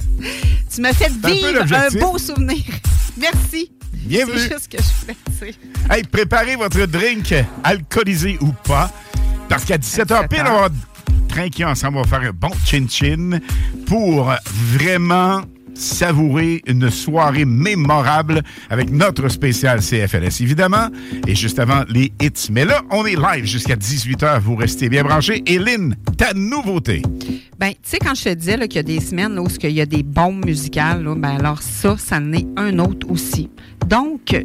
tu 0.74 0.83
me 0.83 0.92
fais 0.92 1.09
vivre 1.09 1.74
un 1.74 1.98
beau 1.98 2.18
souvenir. 2.18 2.62
Merci. 3.16 3.72
Bienvenue. 3.94 4.38
C'est 4.40 4.48
juste 4.50 4.64
ce 4.64 4.76
que 4.76 4.83
je 4.83 5.14
voulais. 5.40 5.55
Hey, 5.90 6.03
préparez 6.03 6.57
votre 6.57 6.85
drink, 6.85 7.35
alcoolisé 7.64 8.37
ou 8.42 8.53
pas, 8.53 8.90
parce 9.48 9.64
qu'à 9.64 9.79
17h 9.79 10.29
pile, 10.29 10.44
on 10.46 10.61
va 10.61 10.68
trinquer 11.29 11.64
ensemble, 11.64 11.99
on 11.99 12.03
va 12.03 12.09
faire 12.09 12.29
un 12.29 12.33
bon 12.33 12.51
chin-chin 12.64 13.40
pour 13.87 14.33
vraiment 14.53 15.42
savourer 15.75 16.62
une 16.66 16.90
soirée 16.90 17.44
mémorable 17.44 18.42
avec 18.68 18.90
notre 18.90 19.29
spécial 19.29 19.81
CFLS, 19.81 20.42
évidemment, 20.42 20.88
et 21.27 21.35
juste 21.35 21.59
avant 21.59 21.85
les 21.88 22.12
hits. 22.20 22.51
Mais 22.51 22.64
là, 22.64 22.83
on 22.90 23.07
est 23.07 23.16
live 23.16 23.44
jusqu'à 23.46 23.77
18h, 23.77 24.40
vous 24.40 24.57
restez 24.57 24.88
bien 24.88 25.03
branchés. 25.03 25.42
Lynn, 25.46 25.96
ta 26.16 26.33
nouveauté. 26.33 27.03
Ben, 27.59 27.70
tu 27.70 27.79
sais, 27.83 27.99
quand 27.99 28.14
je 28.14 28.25
te 28.25 28.35
disais 28.35 28.59
qu'il 28.68 28.77
y 28.77 28.79
a 28.79 28.83
des 28.83 29.01
semaines 29.01 29.38
où 29.38 29.46
il 29.62 29.70
y 29.70 29.81
a 29.81 29.87
des 29.87 30.03
bombes 30.03 30.44
musicales, 30.44 31.05
ben 31.16 31.37
alors 31.38 31.61
ça, 31.62 31.96
ça 31.99 32.16
en 32.16 32.33
est 32.33 32.46
un 32.57 32.79
autre 32.79 33.11
aussi. 33.11 33.51
Donc, 33.86 34.36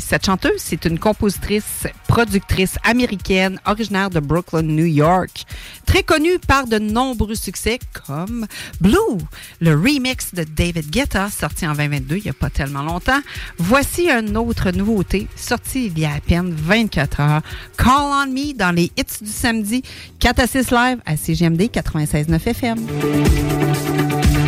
cette 0.00 0.24
chanteuse, 0.24 0.58
c'est 0.58 0.84
une 0.86 0.98
compositrice, 0.98 1.86
productrice 2.08 2.76
américaine, 2.82 3.60
originaire 3.66 4.10
de 4.10 4.20
Brooklyn, 4.20 4.62
New 4.62 4.86
York, 4.86 5.44
très 5.84 6.02
connue 6.02 6.38
par 6.38 6.66
de 6.66 6.78
nombreux 6.78 7.34
succès 7.34 7.78
comme 8.06 8.46
Blue, 8.80 9.18
le 9.60 9.74
remix 9.74 10.34
de 10.34 10.44
David 10.44 10.90
Guetta, 10.90 11.28
sorti 11.30 11.66
en 11.66 11.72
2022, 11.72 12.16
il 12.16 12.22
n'y 12.24 12.30
a 12.30 12.32
pas 12.32 12.50
tellement 12.50 12.82
longtemps. 12.82 13.20
Voici 13.58 14.08
une 14.08 14.36
autre 14.36 14.70
nouveauté, 14.70 15.28
sortie 15.36 15.86
il 15.86 15.98
y 15.98 16.04
a 16.04 16.14
à 16.14 16.20
peine 16.20 16.50
24 16.50 17.20
heures. 17.20 17.42
Call 17.76 17.90
on 17.90 18.26
Me 18.26 18.54
dans 18.54 18.74
les 18.74 18.90
hits 18.96 19.22
du 19.22 19.30
samedi, 19.30 19.82
4 20.20 20.40
à 20.40 20.46
6 20.46 20.70
live 20.70 20.98
à 21.04 21.16
CGMD 21.16 21.62
96.9 21.62 22.48
FM. 22.48 24.39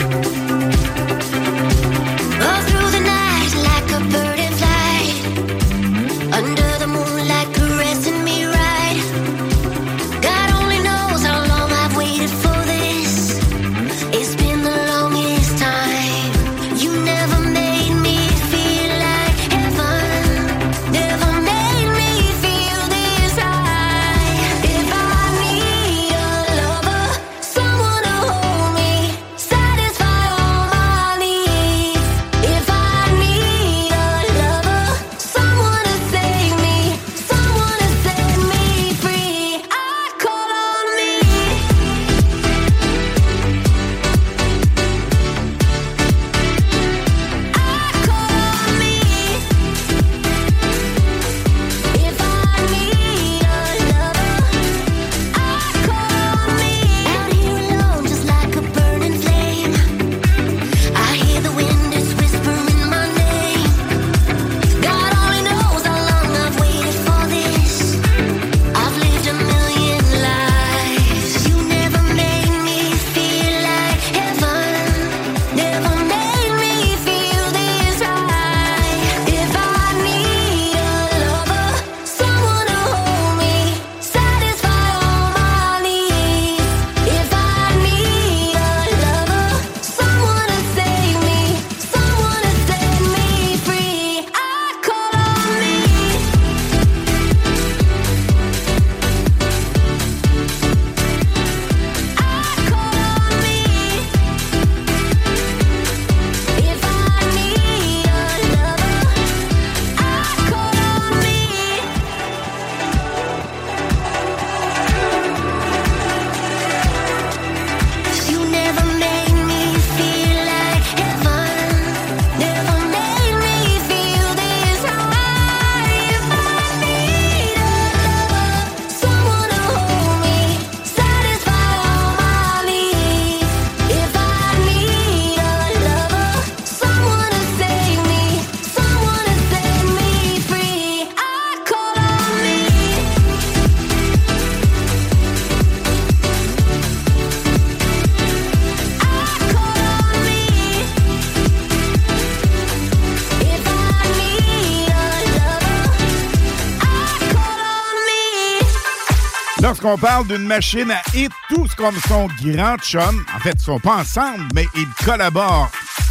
Lorsqu'on 159.82 159.98
parle 160.00 160.26
d'une 160.28 160.46
machine 160.46 160.92
à 160.92 161.02
hit, 161.12 161.32
tous 161.48 161.74
comme 161.76 161.96
son 162.06 162.28
grand 162.44 162.76
chum, 162.78 163.24
en 163.34 163.40
fait, 163.40 163.54
ils 163.58 163.62
sont 163.64 163.80
pas 163.80 163.96
ensemble, 163.96 164.44
mais 164.54 164.64
ils 164.76 164.86
collaborent 165.04 165.70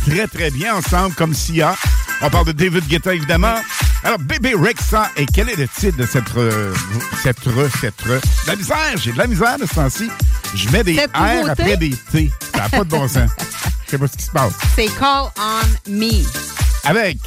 très, 0.09 0.27
très 0.27 0.51
bien 0.51 0.75
ensemble, 0.75 1.15
comme 1.15 1.33
Sia. 1.33 1.73
On 2.21 2.29
parle 2.29 2.47
de 2.47 2.51
David 2.51 2.85
Guetta, 2.87 3.13
évidemment. 3.15 3.55
Alors, 4.03 4.19
Bébé 4.19 4.55
Rexa, 4.55 5.09
et 5.15 5.25
quel 5.25 5.47
est 5.49 5.55
le 5.55 5.69
titre 5.69 5.95
de 5.97 6.05
cette... 6.05 6.35
euh, 6.35 6.73
cette... 7.23 7.39
re- 7.47 7.69
cette... 7.79 8.01
re- 8.03 8.19
De 8.19 8.47
la 8.47 8.55
misère, 8.57 8.97
j'ai 8.97 9.13
de 9.13 9.17
la 9.17 9.27
misère 9.27 9.57
de 9.57 9.65
ce 9.65 9.75
temps-ci. 9.75 10.09
Je 10.53 10.69
mets 10.69 10.83
des 10.83 10.95
Cette 10.95 11.15
R 11.15 11.21
nouveauté? 11.35 11.51
après 11.51 11.77
des 11.77 11.91
T. 12.11 12.29
Ça 12.53 12.63
n'a 12.63 12.69
pas 12.69 12.79
de 12.83 12.89
bon 12.89 13.07
sens. 13.07 13.29
Je 13.85 13.91
sais 13.91 13.97
pas 13.97 14.07
ce 14.07 14.17
qui 14.17 14.23
se 14.25 14.31
passe. 14.31 14.53
C'est 14.75 14.87
Call 14.99 15.31
on 15.37 15.89
Me. 15.89 16.25
Avec 16.83 17.19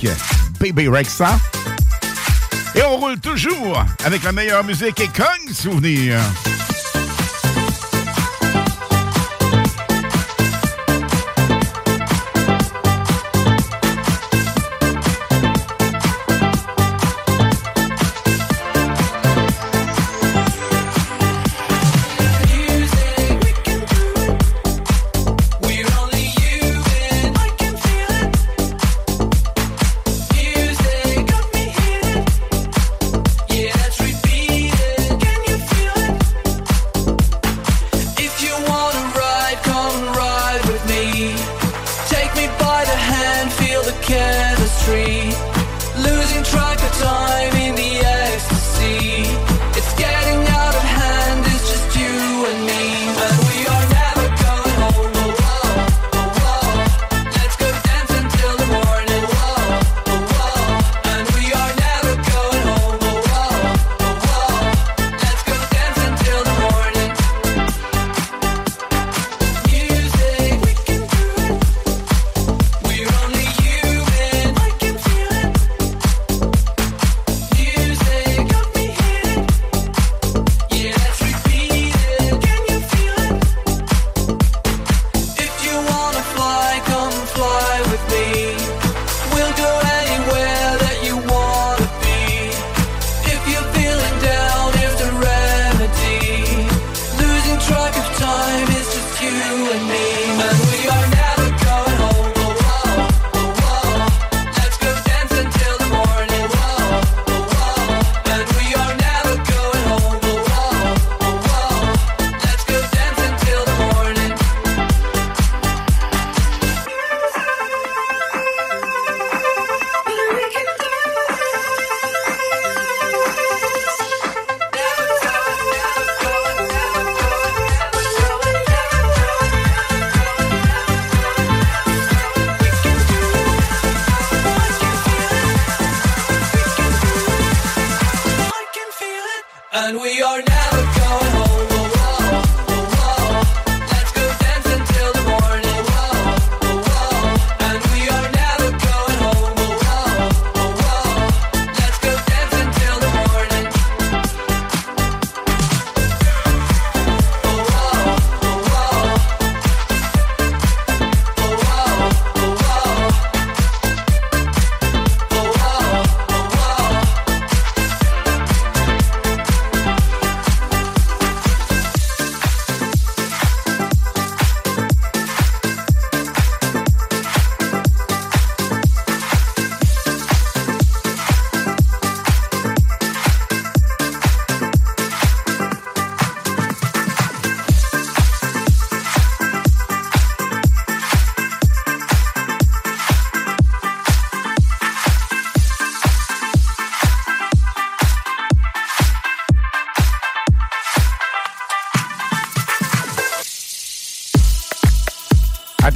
Bébé 0.61 0.88
Rexa. 0.88 1.38
Et 2.75 2.83
on 2.83 2.97
roule 2.97 3.18
toujours 3.20 3.85
avec 4.05 4.25
la 4.25 4.33
meilleure 4.33 4.64
musique 4.64 5.01
et 5.01 5.09
cogne 5.09 5.53
souvenir. 5.53 6.18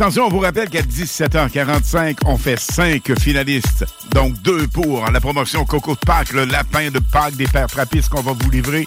Attention, 0.00 0.26
on 0.26 0.28
vous 0.28 0.38
rappelle 0.38 0.70
qu'à 0.70 0.82
17h45, 0.82 2.18
on 2.26 2.38
fait 2.38 2.56
cinq 2.56 3.18
finalistes. 3.18 3.84
Donc 4.12 4.40
deux 4.42 4.68
pour 4.68 5.10
la 5.10 5.20
promotion 5.20 5.64
Coco 5.64 5.94
de 5.94 5.98
Pâques, 5.98 6.34
le 6.34 6.44
lapin 6.44 6.92
de 6.92 7.00
Pâques 7.00 7.34
des 7.34 7.48
Pères 7.48 7.66
Trappistes 7.66 8.08
qu'on 8.08 8.22
va 8.22 8.32
vous 8.32 8.48
livrer 8.48 8.86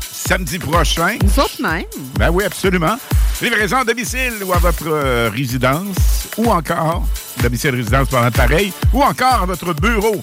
samedi 0.00 0.58
prochain. 0.58 1.18
Nous 1.22 1.38
autres 1.38 1.60
même. 1.60 1.84
Ben 2.18 2.30
oui, 2.30 2.44
absolument. 2.44 2.96
Livraison 3.42 3.80
à 3.80 3.84
domicile 3.84 4.32
ou 4.42 4.54
à 4.54 4.56
votre 4.56 4.86
euh, 4.86 5.30
résidence, 5.30 6.28
ou 6.38 6.50
encore, 6.50 7.06
domicile 7.42 7.74
résidence 7.74 8.08
pour 8.08 8.20
un 8.20 8.30
pareil, 8.30 8.72
ou 8.94 9.02
encore 9.02 9.42
à 9.42 9.44
votre 9.44 9.74
bureau. 9.74 10.22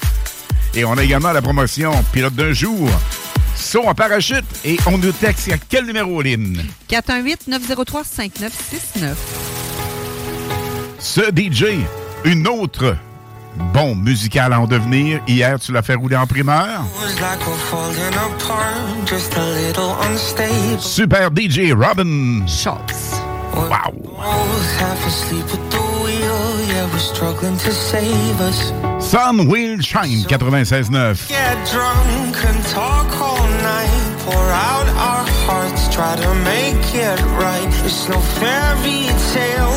Et 0.74 0.84
on 0.84 0.98
a 0.98 1.04
également 1.04 1.32
la 1.32 1.44
promotion 1.44 1.92
pilote 2.12 2.34
d'un 2.34 2.54
jour, 2.54 2.90
saut 3.56 3.86
en 3.86 3.94
parachute, 3.94 4.46
et 4.66 4.78
on 4.88 4.98
nous 4.98 5.12
texte 5.12 5.52
à 5.52 5.60
quel 5.60 5.86
numéro, 5.86 6.24
Lynn? 6.24 6.60
418-903-5969. 6.90 9.14
Ce 11.00 11.22
DJ, 11.22 11.86
une 12.26 12.48
autre 12.48 12.96
bombe 13.74 14.04
musicale 14.04 14.54
à 14.54 14.60
en 14.60 14.68
devenir. 14.68 15.22
Hier, 15.28 15.60
tu 15.60 15.72
l'as 15.72 15.82
fait 15.82 15.96
rouler 15.96 16.16
en 16.16 16.28
primeur. 16.28 16.84
Super 20.80 21.30
DJ 21.36 21.74
Robin. 21.74 22.46
Schultz. 22.48 23.22
Wow. 23.54 23.92
Both 24.18 24.80
half 24.80 25.06
asleep 25.08 25.46
at 25.46 25.72
the 25.72 25.82
wheel, 26.04 26.68
yeah, 26.68 26.86
we're 26.92 27.00
struggling 27.00 27.58
to 27.58 27.72
save 27.72 28.40
us. 28.42 28.72
Sun 29.00 29.48
Will 29.48 29.80
Shine 29.82 30.24
96.9. 30.28 31.28
Get 31.30 31.58
drunk 31.72 32.46
and 32.46 32.66
talk 32.68 33.10
all 33.20 33.48
night, 33.64 34.16
pour 34.20 34.36
out 34.36 34.88
our 34.90 35.26
hearts, 35.48 35.88
try 35.94 36.16
to 36.16 36.34
make 36.44 36.94
it 36.94 37.20
right. 37.40 37.68
It's 37.86 38.08
no 38.10 38.20
fairy 38.38 39.10
tale, 39.34 39.77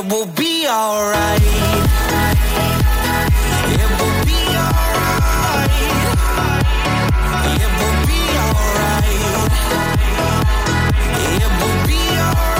it 0.00 0.06
will 0.10 0.26
be 0.26 0.66
alright. 0.66 1.42
It 3.76 3.90
will 4.00 4.24
be 4.24 4.40
alright. 4.56 5.70
It 7.44 7.70
will 7.78 7.98
be 8.08 8.22
alright. 8.46 9.04
It 11.36 11.50
will 11.60 11.78
be 11.86 12.00
alright. 12.18 12.59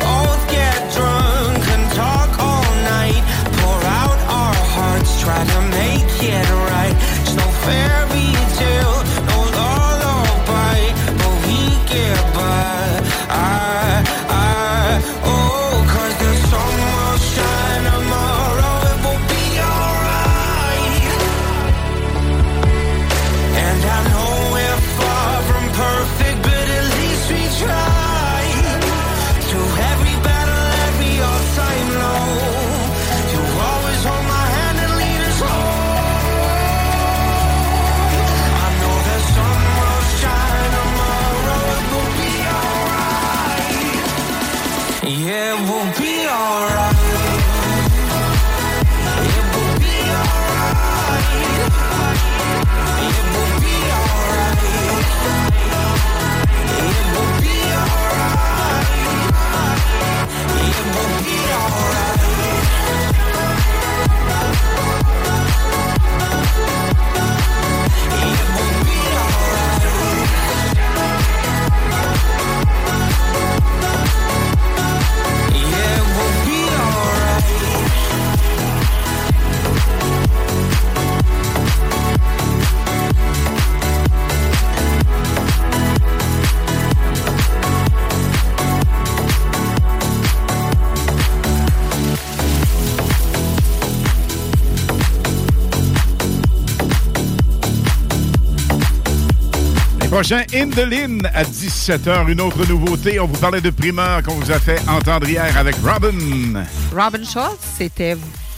Les 100.11 100.17
prochains 100.17 100.43
In 100.53 100.69
the 100.71 100.85
Lin 100.91 101.19
à 101.33 101.45
17h. 101.45 102.29
Une 102.29 102.41
autre 102.41 102.65
nouveauté. 102.67 103.17
On 103.21 103.27
vous 103.27 103.39
parlait 103.39 103.61
de 103.61 103.69
primeur 103.69 104.21
qu'on 104.23 104.33
vous 104.33 104.51
a 104.51 104.59
fait 104.59 104.77
entendre 104.89 105.25
hier 105.29 105.55
avec 105.57 105.77
Robin. 105.77 106.65
Robin 106.93 107.23
Schultz, 107.23 107.63
c'était 107.77 108.17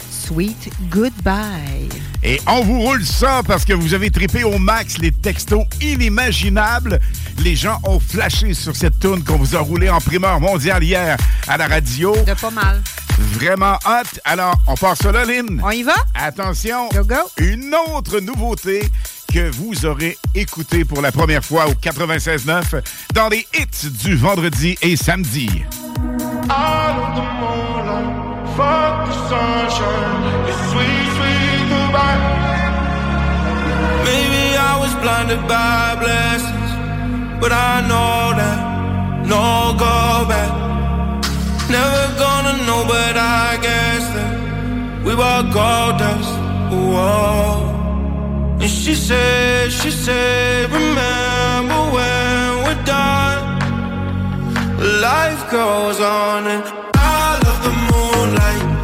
Sweet 0.10 0.72
Goodbye. 0.89 1.89
Et 2.24 2.41
on 2.47 2.64
vous 2.64 2.80
roule 2.82 3.06
ça 3.06 3.41
parce 3.45 3.66
que 3.66 3.74
vous 3.74 3.93
avez 3.93 4.10
trippé 4.10 4.43
au 4.43 4.58
max 4.58 4.97
les 4.97 5.12
textos 5.12 5.66
inimaginables. 5.80 6.99
Les 7.43 7.56
gens 7.56 7.80
ont 7.84 7.99
flashé 7.99 8.56
sur 8.56 8.76
cette 8.76 8.99
tune 8.99 9.24
qu'on 9.24 9.38
vous 9.38 9.56
a 9.56 9.60
roulée 9.60 9.91
en 9.91 10.01
primeur 10.01 10.39
mondiale 10.39 10.84
hier 10.84 11.18
à 11.47 11.58
la 11.58 11.68
radio. 11.68 12.16
De 12.26 12.34
pas 12.34 12.49
mal. 12.49 12.82
Vraiment 13.20 13.78
hot. 13.86 14.20
Alors, 14.26 14.56
on 14.66 14.74
part 14.74 14.95
là, 15.12 15.24
Lynn. 15.24 15.62
On 15.64 15.70
y 15.70 15.84
va? 15.84 15.93
Attention. 16.16 16.89
Une 17.38 17.76
autre 17.93 18.20
nouveauté 18.20 18.89
que 19.34 19.49
vous 19.49 19.86
aurez 19.88 20.15
écoutée 20.36 20.86
pour 20.86 21.01
la 21.01 21.11
première 21.11 21.43
fois 21.43 21.65
au 21.65 21.71
96.9 21.71 22.84
dans 23.15 23.29
les 23.29 23.47
hits 23.55 23.89
du 24.03 24.15
vendredi 24.15 24.77
et 24.84 24.95
samedi. 24.95 25.49
Maybe 34.05 34.55
I 34.55 34.77
was 34.79 34.93
blinded 35.01 35.41
by 35.47 35.95
blessings, 35.99 36.71
but 37.41 37.51
I 37.51 37.81
know 37.88 38.36
that 38.38 38.59
no 39.25 39.73
go 39.79 40.27
back. 40.29 40.51
Never 41.71 42.19
gonna 42.19 42.63
know, 42.67 42.86
but 42.86 43.17
I 43.17 43.57
guess 43.61 44.05
that 44.13 45.03
we 45.03 45.15
were 45.15 45.43
gold 45.51 45.97
dust. 45.97 46.29
Whoa. 46.69 47.72
And 48.64 48.72
she 48.72 48.95
said, 48.95 49.74
she 49.74 49.91
said, 49.91 50.72
remember 50.72 51.82
when 51.95 52.64
we're 52.64 52.84
done. 52.86 53.59
Life 55.01 55.51
goes 55.51 55.99
on 55.99 56.47
and 56.47 56.64
I 56.95 57.41
love 57.43 57.61
the 57.68 57.74
moonlight. 57.91 58.84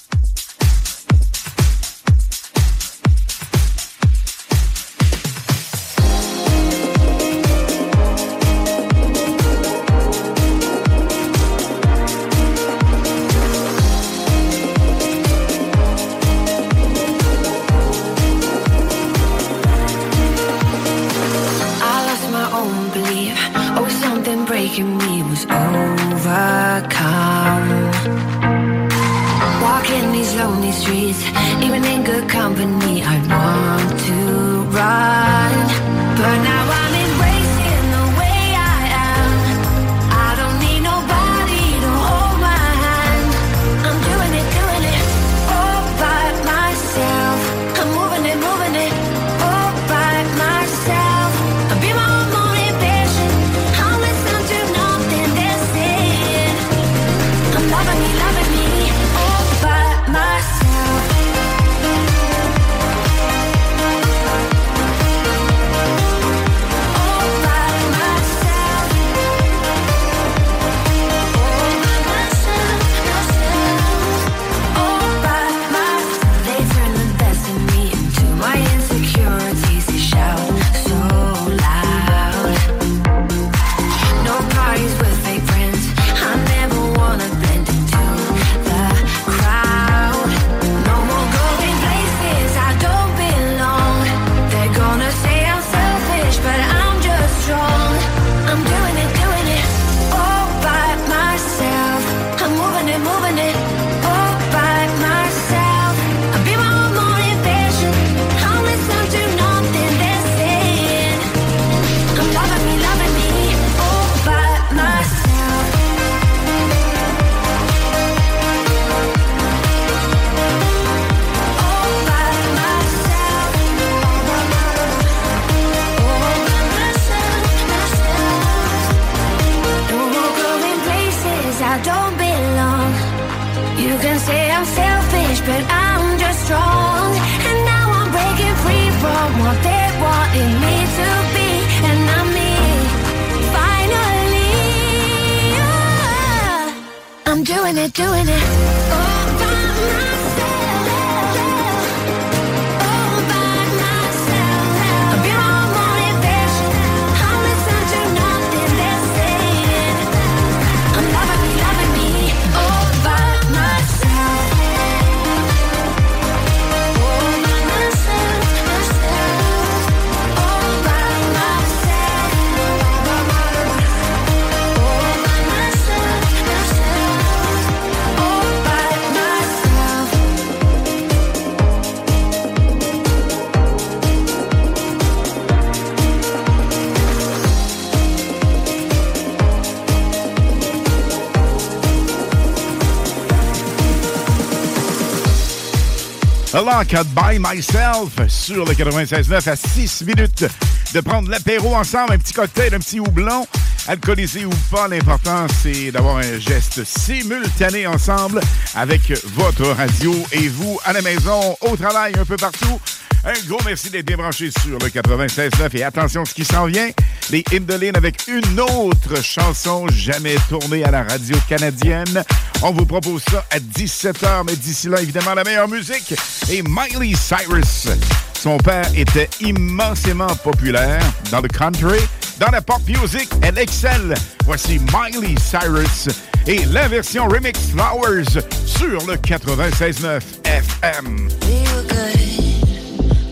Lock 196.53 196.93
by 197.15 197.39
Myself 197.39 198.27
sur 198.27 198.65
le 198.65 198.73
96.9 198.73 199.49
à 199.49 199.55
6 199.55 200.03
minutes 200.05 200.45
de 200.93 200.99
prendre 200.99 201.29
l'apéro 201.29 201.73
ensemble, 201.75 202.13
un 202.13 202.17
petit 202.17 202.33
cocktail, 202.33 202.73
un 202.75 202.79
petit 202.79 202.99
houblon, 202.99 203.47
alcoolisé 203.87 204.43
ou 204.45 204.51
pas. 204.69 204.89
L'important, 204.89 205.47
c'est 205.61 205.91
d'avoir 205.91 206.17
un 206.17 206.39
geste 206.39 206.83
simultané 206.83 207.87
ensemble 207.87 208.41
avec 208.75 209.13
votre 209.27 209.65
radio 209.67 210.13
et 210.33 210.49
vous 210.49 210.77
à 210.83 210.91
la 210.91 211.01
maison, 211.01 211.55
au 211.61 211.77
travail, 211.77 212.13
un 212.19 212.25
peu 212.25 212.35
partout. 212.35 212.81
Un 213.23 213.33
gros 213.47 213.59
merci 213.63 213.91
d'être 213.91 214.07
bien 214.07 214.17
branché 214.17 214.49
sur 214.49 214.79
le 214.79 214.87
96.9 214.87 215.77
et 215.77 215.83
attention 215.83 216.25
ce 216.25 216.33
qui 216.33 216.43
s'en 216.43 216.65
vient, 216.65 216.89
les 217.29 217.43
Indolines 217.53 217.95
avec 217.95 218.27
une 218.27 218.59
autre 218.59 219.23
chanson 219.23 219.87
jamais 219.89 220.35
tournée 220.49 220.83
à 220.83 220.89
la 220.89 221.03
radio 221.03 221.37
canadienne. 221.47 222.23
On 222.63 222.71
vous 222.71 222.85
propose 222.85 223.21
ça 223.29 223.45
à 223.51 223.59
17h, 223.59 224.43
mais 224.47 224.55
d'ici 224.55 224.89
là, 224.89 225.01
évidemment, 225.01 225.35
la 225.35 225.43
meilleure 225.43 225.67
musique 225.67 226.15
et 226.49 226.63
Miley 226.63 227.13
Cyrus. 227.15 227.89
Son 228.33 228.57
père 228.57 228.89
était 228.95 229.29
immensément 229.39 230.33
populaire 230.43 231.01
dans 231.29 231.41
le 231.41 231.47
country, 231.47 231.99
dans 232.39 232.49
la 232.49 232.61
pop 232.61 232.81
music, 232.87 233.29
elle 233.43 233.59
excelle. 233.59 234.15
Voici 234.45 234.79
Miley 234.79 235.35
Cyrus 235.39 236.09
et 236.47 236.65
la 236.65 236.87
version 236.87 237.27
remix 237.27 237.59
Flowers 237.69 238.41
sur 238.65 239.05
le 239.05 239.13
96.9 239.15 240.21
FM. 240.43 241.29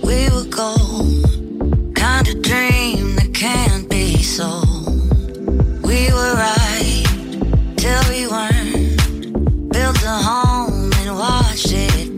We 0.09 0.27
were 0.31 0.49
gold. 0.49 1.23
Kind 1.95 2.27
of 2.27 2.41
dream 2.41 3.15
that 3.17 3.29
can't 3.31 3.87
be 3.87 4.17
sold. 4.23 4.87
We 5.83 6.11
were 6.11 6.35
we 8.09 8.25
weren't. 8.25 9.71
Built 9.71 10.01
a 10.03 10.17
home 10.29 10.91
and 11.01 11.15
watched 11.15 11.71
it 11.71 12.08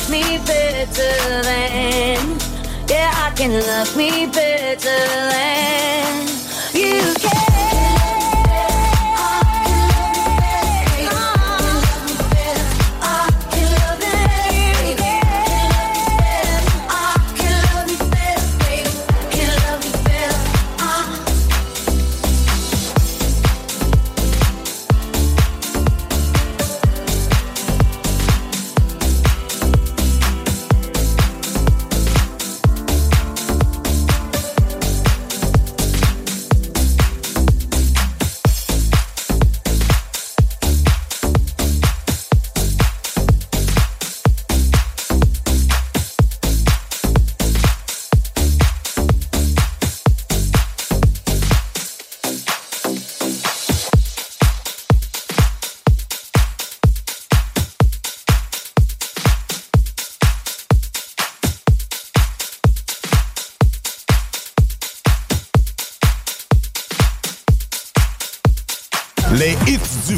love 0.00 0.10
me 0.10 0.38
better 0.46 1.42
than. 1.42 2.38
Yeah, 2.88 3.12
I 3.14 3.32
can 3.36 3.52
love 3.52 3.96
me 3.96 4.26
better 4.26 4.76
than 4.78 6.29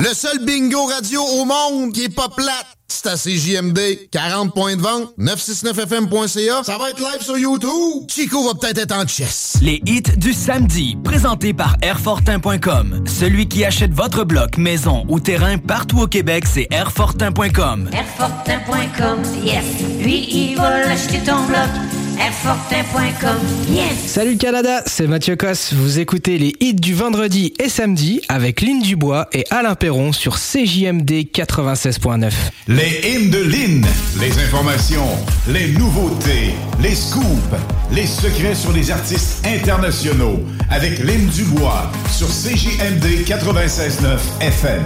Le 0.00 0.14
seul 0.14 0.38
bingo 0.44 0.86
radio 0.86 1.20
au 1.22 1.44
monde 1.44 1.92
qui 1.92 2.04
est 2.04 2.14
pas 2.14 2.28
plate, 2.28 2.66
c'est 2.88 3.06
à 3.06 3.16
CJMD. 3.16 4.08
40 4.10 4.54
points 4.54 4.76
de 4.76 4.80
vente, 4.80 5.12
969fm.ca. 5.18 6.62
Ça 6.64 6.78
va 6.78 6.90
être 6.90 6.98
live 6.98 7.22
sur 7.22 7.36
YouTube. 7.36 8.04
Chico 8.08 8.44
va 8.44 8.54
peut-être 8.54 8.78
être 8.78 8.96
en 8.96 9.06
chess. 9.06 9.56
Les 9.60 9.82
hits 9.86 10.02
du 10.16 10.32
samedi, 10.32 10.96
présentés 11.04 11.52
par 11.52 11.76
Airfortin.com. 11.82 13.04
Celui 13.06 13.48
qui 13.48 13.64
achète 13.64 13.92
votre 13.92 14.24
bloc, 14.24 14.56
maison 14.56 15.04
ou 15.08 15.20
terrain 15.20 15.58
partout 15.58 16.00
au 16.00 16.06
Québec, 16.06 16.44
c'est 16.46 16.68
Airfortin.com. 16.70 17.90
Airfortin.com, 17.92 19.22
yes. 19.44 19.64
Lui, 20.00 20.26
il 20.30 20.56
va 20.56 20.86
l'acheter 20.86 21.18
ton 21.18 21.44
bloc. 21.44 21.68
Yes. 23.68 23.96
Salut 24.06 24.32
le 24.32 24.38
Canada, 24.38 24.82
c'est 24.86 25.06
Mathieu 25.06 25.36
Cosse. 25.36 25.72
Vous 25.74 25.98
écoutez 25.98 26.38
les 26.38 26.54
hits 26.60 26.74
du 26.74 26.94
vendredi 26.94 27.52
et 27.58 27.68
samedi 27.68 28.20
avec 28.28 28.60
Lynn 28.62 28.80
Dubois 28.80 29.28
et 29.32 29.44
Alain 29.50 29.74
Perron 29.74 30.12
sur 30.12 30.36
CJMD 30.36 31.10
96.9. 31.32 32.32
Les 32.68 33.00
hymnes 33.04 33.30
de 33.30 33.38
Lynn, 33.38 33.86
les 34.20 34.32
informations, 34.42 35.08
les 35.48 35.68
nouveautés, 35.72 36.54
les 36.80 36.94
scoops, 36.94 37.24
les 37.92 38.06
secrets 38.06 38.54
sur 38.54 38.72
les 38.72 38.90
artistes 38.90 39.46
internationaux 39.46 40.40
avec 40.70 40.98
Lynn 41.00 41.26
Dubois 41.26 41.90
sur 42.10 42.28
CJMD 42.28 43.26
96.9 43.26 44.18
FM. 44.40 44.82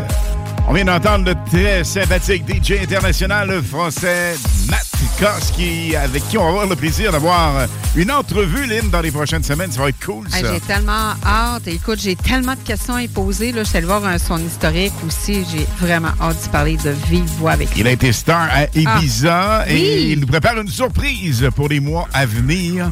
On 0.68 0.72
vient 0.72 0.84
d'entendre 0.84 1.24
le 1.24 1.34
très 1.50 1.82
sympathique 1.82 2.44
DJ 2.48 2.82
international 2.82 3.48
le 3.48 3.62
français 3.62 4.36
Matt 4.68 4.86
Koski, 5.18 5.96
avec 5.96 6.26
qui 6.28 6.38
on 6.38 6.44
va 6.44 6.48
avoir 6.50 6.66
le 6.66 6.76
plaisir 6.76 7.10
d'avoir 7.10 7.66
une 7.96 8.10
entrevue, 8.12 8.66
Lynn, 8.66 8.88
dans 8.88 9.00
les 9.00 9.10
prochaines 9.10 9.42
semaines. 9.42 9.72
Ça 9.72 9.80
va 9.82 9.88
être 9.88 10.04
cool, 10.04 10.26
Hey, 10.32 10.42
ça. 10.44 10.52
j'ai 10.54 10.60
tellement 10.60 11.14
hâte. 11.26 11.66
Écoute, 11.66 11.98
j'ai 12.00 12.14
tellement 12.14 12.52
de 12.54 12.60
questions 12.64 12.94
à 12.94 13.02
y 13.02 13.08
poser. 13.08 13.50
Là. 13.50 13.64
Je 13.64 13.68
suis 13.68 13.78
allée 13.78 13.86
voir 13.86 14.02
son 14.20 14.38
historique 14.38 14.92
aussi. 15.06 15.44
J'ai 15.50 15.66
vraiment 15.84 16.12
hâte 16.20 16.44
de 16.44 16.48
parler 16.50 16.76
de 16.76 16.90
vive 17.08 17.24
voix 17.38 17.52
avec 17.52 17.72
lui. 17.74 17.80
Il 17.80 17.86
a 17.88 17.90
été 17.92 18.12
star 18.12 18.48
à 18.52 18.64
Ibiza 18.78 19.62
Ah, 19.62 19.64
et 19.68 19.74
oui. 19.74 20.08
il 20.12 20.20
nous 20.20 20.26
prépare 20.28 20.56
une 20.58 20.68
surprise 20.68 21.48
pour 21.56 21.68
les 21.68 21.80
mois 21.80 22.06
à 22.12 22.26
venir. 22.26 22.90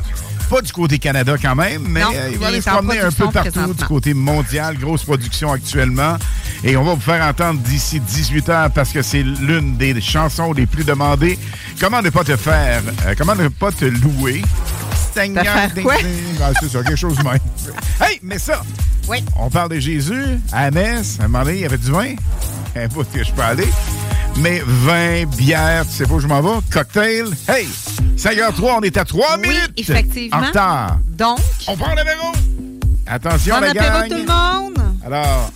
Pas 0.48 0.62
du 0.62 0.72
côté 0.72 0.98
Canada 0.98 1.34
quand 1.40 1.54
même, 1.54 1.82
mais 1.88 2.00
Non, 2.00 2.10
euh, 2.14 2.28
il 2.32 2.38
va 2.38 2.46
aller 2.48 2.60
se 2.62 2.70
en 2.70 2.74
promener 2.74 3.00
un 3.00 3.10
peu 3.10 3.28
partout 3.30 3.74
du 3.74 3.84
côté 3.84 4.14
mondial. 4.14 4.78
Grosse 4.78 5.04
production 5.04 5.52
actuellement. 5.52 6.16
Et 6.64 6.76
on 6.76 6.84
va 6.84 6.94
vous 6.94 7.00
faire 7.00 7.22
entendre 7.24 7.60
d'ici 7.60 8.00
18 8.00 8.48
heures 8.48 8.70
parce 8.70 8.90
que 8.90 9.02
c'est 9.02 9.22
l'une 9.22 9.76
des 9.76 10.00
chansons 10.00 10.52
les 10.52 10.66
plus 10.66 10.84
demandées. 10.84 11.38
Comment 11.78 12.00
ne 12.02 12.10
pas 12.10 12.24
te 12.24 12.36
faire, 12.36 12.82
euh, 13.06 13.14
comment 13.16 13.34
ne 13.34 13.48
pas 13.48 13.70
te 13.72 13.84
louer? 13.84 14.42
Seigneur. 15.14 15.44
Ah, 15.46 15.68
c'est 16.60 16.68
ça, 16.70 16.82
quelque 16.82 16.96
chose 16.96 17.16
de 17.18 17.22
même. 17.24 17.38
Hey, 18.00 18.18
mais 18.22 18.38
ça, 18.38 18.62
Oui. 19.08 19.18
on 19.36 19.50
parle 19.50 19.70
de 19.70 19.80
Jésus 19.80 20.38
à 20.52 20.64
la 20.64 20.70
messe. 20.70 21.18
À 21.20 21.24
un 21.24 21.28
moment 21.28 21.44
donné, 21.44 21.56
il 21.58 21.62
y 21.62 21.66
avait 21.66 21.76
du 21.78 21.90
vin. 21.90 22.14
Un 22.76 22.86
bout 22.86 23.04
que 23.12 23.22
je 23.24 23.32
peux 23.32 23.42
aller. 23.42 23.66
Mais 24.40 24.62
vin, 24.64 25.24
bière, 25.36 25.84
tu 25.86 25.92
sais 25.94 26.04
pas 26.06 26.14
où 26.14 26.20
je 26.20 26.26
m'en 26.26 26.40
vais. 26.40 26.60
Cocktail. 26.70 27.26
Hey! 27.48 27.66
5h03, 28.16 28.76
on 28.78 28.80
est 28.82 28.96
à 28.96 29.04
3 29.04 29.36
Oui, 29.42 29.48
minutes. 29.48 29.72
effectivement. 29.76 30.36
En 30.38 30.46
retard. 30.46 30.98
Donc, 31.08 31.38
On 31.66 31.76
prend 31.76 31.94
l'apéro. 31.94 32.32
Attention, 33.06 33.54
bon 33.56 33.60
la 33.62 33.72
gang. 33.72 34.08
tout 34.08 34.14
le 34.16 34.26
monde. 34.26 34.78
Alors, 35.04 35.50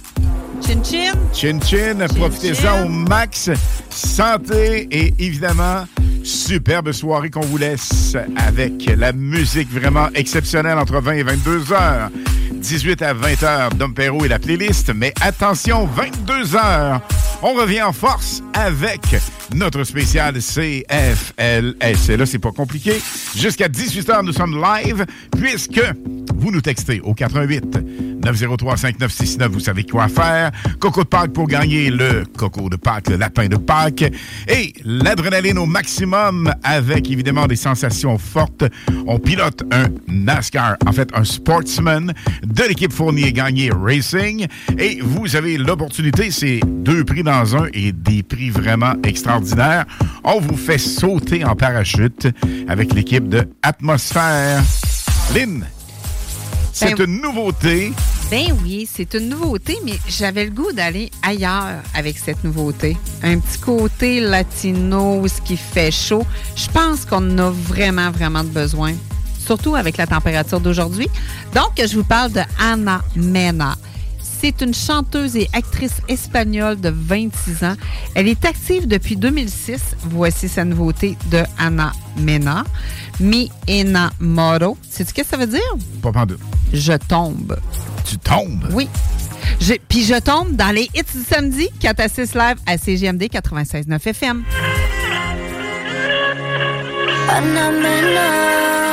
Chin 0.66 0.82
chin. 0.84 1.12
chin 1.32 1.58
chin, 1.60 2.06
profitez-en 2.16 2.84
au 2.86 2.88
max. 2.88 3.50
Santé 3.90 4.88
et 4.90 5.12
évidemment, 5.18 5.84
superbe 6.22 6.92
soirée 6.92 7.30
qu'on 7.30 7.40
vous 7.40 7.58
laisse 7.58 8.16
avec 8.36 8.90
la 8.96 9.12
musique 9.12 9.70
vraiment 9.72 10.08
exceptionnelle 10.14 10.78
entre 10.78 11.00
20 11.00 11.12
et 11.14 11.22
22 11.24 11.72
heures. 11.72 12.10
18 12.52 13.02
à 13.02 13.14
20 13.14 13.42
heures, 13.42 13.70
Dom 13.70 13.94
Perrault 13.94 14.24
et 14.24 14.28
la 14.28 14.38
playlist. 14.38 14.92
Mais 14.94 15.12
attention, 15.20 15.86
22 15.86 16.56
heures, 16.56 17.00
on 17.42 17.54
revient 17.54 17.82
en 17.82 17.92
force 17.92 18.42
avec 18.54 19.00
notre 19.54 19.84
spécial 19.84 20.34
CFLS. 20.34 22.10
Et 22.10 22.16
là, 22.16 22.26
c'est 22.26 22.38
pas 22.38 22.52
compliqué. 22.52 23.00
Jusqu'à 23.36 23.68
18 23.68 24.10
heures, 24.10 24.22
nous 24.22 24.32
sommes 24.32 24.62
live 24.62 25.04
puisque 25.36 25.82
vous 26.36 26.50
nous 26.50 26.60
textez 26.60 27.00
au 27.00 27.14
88 27.14 27.78
903 28.24 28.76
5969. 28.76 29.50
Vous 29.50 29.60
savez 29.60 29.84
quoi 29.84 30.08
faire. 30.08 30.50
Coco 30.78 31.02
de 31.02 31.08
Pâques 31.08 31.32
pour 31.32 31.46
gagner 31.46 31.90
le 31.90 32.24
coco 32.36 32.68
de 32.68 32.76
Pâques, 32.76 33.10
le 33.10 33.16
lapin 33.16 33.48
de 33.48 33.56
Pâques. 33.56 34.12
Et 34.48 34.72
l'adrénaline 34.84 35.58
au 35.58 35.66
maximum 35.66 36.52
avec 36.62 37.10
évidemment 37.10 37.46
des 37.46 37.56
sensations 37.56 38.18
fortes. 38.18 38.64
On 39.06 39.18
pilote 39.18 39.62
un 39.72 39.86
NASCAR, 40.08 40.76
en 40.86 40.92
fait 40.92 41.10
un 41.14 41.24
sportsman 41.24 42.12
de 42.42 42.62
l'équipe 42.68 42.92
Fournier 42.92 43.32
Gagné 43.32 43.70
Racing. 43.70 44.46
Et 44.78 45.00
vous 45.02 45.36
avez 45.36 45.56
l'opportunité, 45.58 46.30
c'est 46.30 46.60
deux 46.66 47.04
prix 47.04 47.22
dans 47.22 47.56
un 47.56 47.66
et 47.72 47.92
des 47.92 48.22
prix 48.22 48.50
vraiment 48.50 48.94
extraordinaires. 49.04 49.86
On 50.24 50.40
vous 50.40 50.56
fait 50.56 50.78
sauter 50.78 51.44
en 51.44 51.54
parachute 51.56 52.28
avec 52.68 52.92
l'équipe 52.94 53.28
de 53.28 53.48
Atmosphère. 53.62 54.62
Lynn, 55.34 55.64
c'est 56.72 56.96
Ben- 56.96 57.06
une 57.06 57.20
nouveauté. 57.22 57.92
Ben 58.30 58.46
oui, 58.62 58.88
c'est 58.90 59.12
une 59.14 59.28
nouveauté, 59.28 59.76
mais 59.84 59.98
j'avais 60.08 60.46
le 60.46 60.50
goût 60.52 60.72
d'aller 60.72 61.10
ailleurs 61.22 61.82
avec 61.94 62.16
cette 62.16 62.42
nouveauté. 62.44 62.96
Un 63.22 63.38
petit 63.38 63.58
côté 63.58 64.20
latino, 64.20 65.26
ce 65.28 65.40
qui 65.42 65.56
fait 65.58 65.90
chaud. 65.90 66.24
Je 66.56 66.66
pense 66.68 67.04
qu'on 67.04 67.18
en 67.34 67.38
a 67.38 67.50
vraiment, 67.50 68.10
vraiment 68.10 68.42
de 68.42 68.48
besoin, 68.48 68.94
surtout 69.44 69.74
avec 69.74 69.96
la 69.96 70.06
température 70.06 70.60
d'aujourd'hui. 70.60 71.08
Donc, 71.54 71.72
je 71.78 71.94
vous 71.96 72.04
parle 72.04 72.32
de 72.32 72.40
Ana 72.60 73.02
Mena. 73.16 73.76
C'est 74.40 74.60
une 74.60 74.74
chanteuse 74.74 75.36
et 75.36 75.48
actrice 75.52 75.98
espagnole 76.08 76.80
de 76.80 76.92
26 76.92 77.62
ans. 77.64 77.76
Elle 78.16 78.26
est 78.26 78.44
active 78.44 78.88
depuis 78.88 79.14
2006. 79.16 79.80
Voici 80.10 80.48
sa 80.48 80.64
nouveauté 80.64 81.16
de 81.30 81.42
Ana 81.58 81.92
Mena. 82.16 82.64
Mi 83.20 83.50
enamoro. 83.70 84.76
Sais-tu 84.90 85.10
ce 85.10 85.14
que 85.14 85.24
ça 85.24 85.36
veut 85.36 85.46
dire? 85.46 85.60
Pas 86.02 86.10
pantoute. 86.10 86.40
Je 86.72 86.92
tombe. 86.94 87.56
Tu 88.04 88.18
tombes? 88.18 88.66
Oui. 88.72 88.88
Je- 89.60 89.74
Puis 89.88 90.02
je 90.04 90.18
tombe 90.18 90.56
dans 90.56 90.74
les 90.74 90.90
hits 90.94 91.02
du 91.14 91.22
samedi, 91.28 91.68
4 91.78 92.00
à 92.00 92.08
6 92.08 92.34
live 92.34 92.56
à 92.66 92.78
CGMD 92.78 93.28
96.9 93.28 94.04
FM. 94.08 94.42
Ana 97.28 97.70
Mena. 97.70 98.91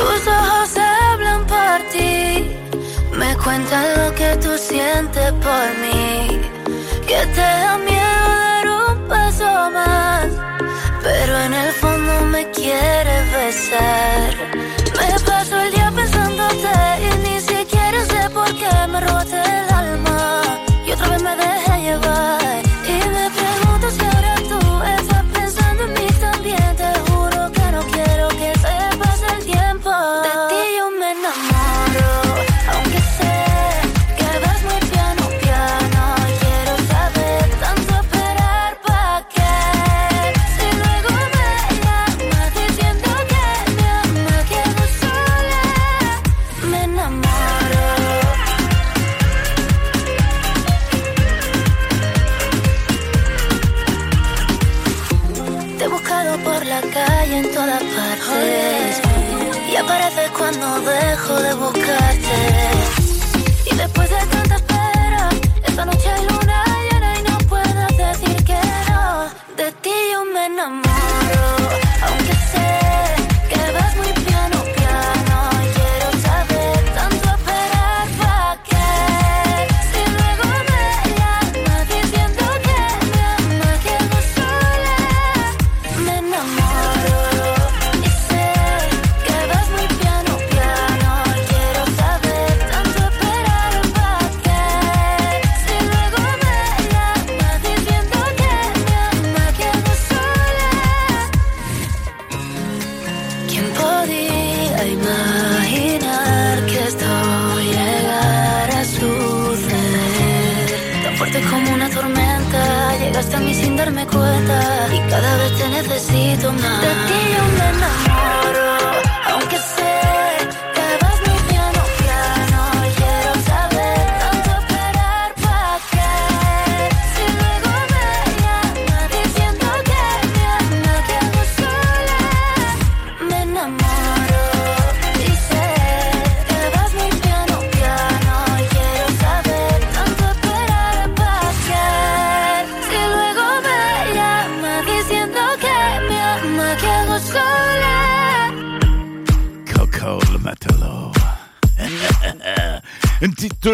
Tus 0.00 0.26
ojos 0.28 0.70
hablan 0.78 1.46
por 1.46 1.78
ti, 1.92 2.48
me 3.12 3.36
cuentan 3.36 3.84
lo 3.98 4.14
que 4.14 4.34
tú 4.36 4.56
sientes 4.56 5.30
por 5.46 5.66
mí, 5.82 6.40
que 7.06 7.20
te 7.36 7.48
da 7.64 7.76
miedo 7.76 8.22
dar 8.46 8.66
un 8.80 9.08
paso 9.08 9.70
más, 9.70 10.26
pero 11.02 11.38
en 11.46 11.52
el 11.52 11.72
fondo 11.72 12.12
me 12.32 12.50
quieres 12.50 13.24
besar. 13.40 14.30
Me 14.98 15.20
paso 15.20 15.60
el 15.60 15.70
día 15.70 15.92
pensándote 15.94 16.72
y 17.06 17.10
ni 17.28 17.40
siquiera 17.40 18.02
sé 18.06 18.30
por 18.30 18.48
qué 18.58 18.72
me 18.88 19.00
robaste 19.00 19.36
el 19.36 19.74
alma. 19.82 20.42
Y 20.86 20.92
otra 20.92 21.08
vez 21.08 21.22
me 21.22 21.36
dejé 21.36 21.80
llevar 21.82 22.39
no 61.30 61.40
dejo 61.40 61.79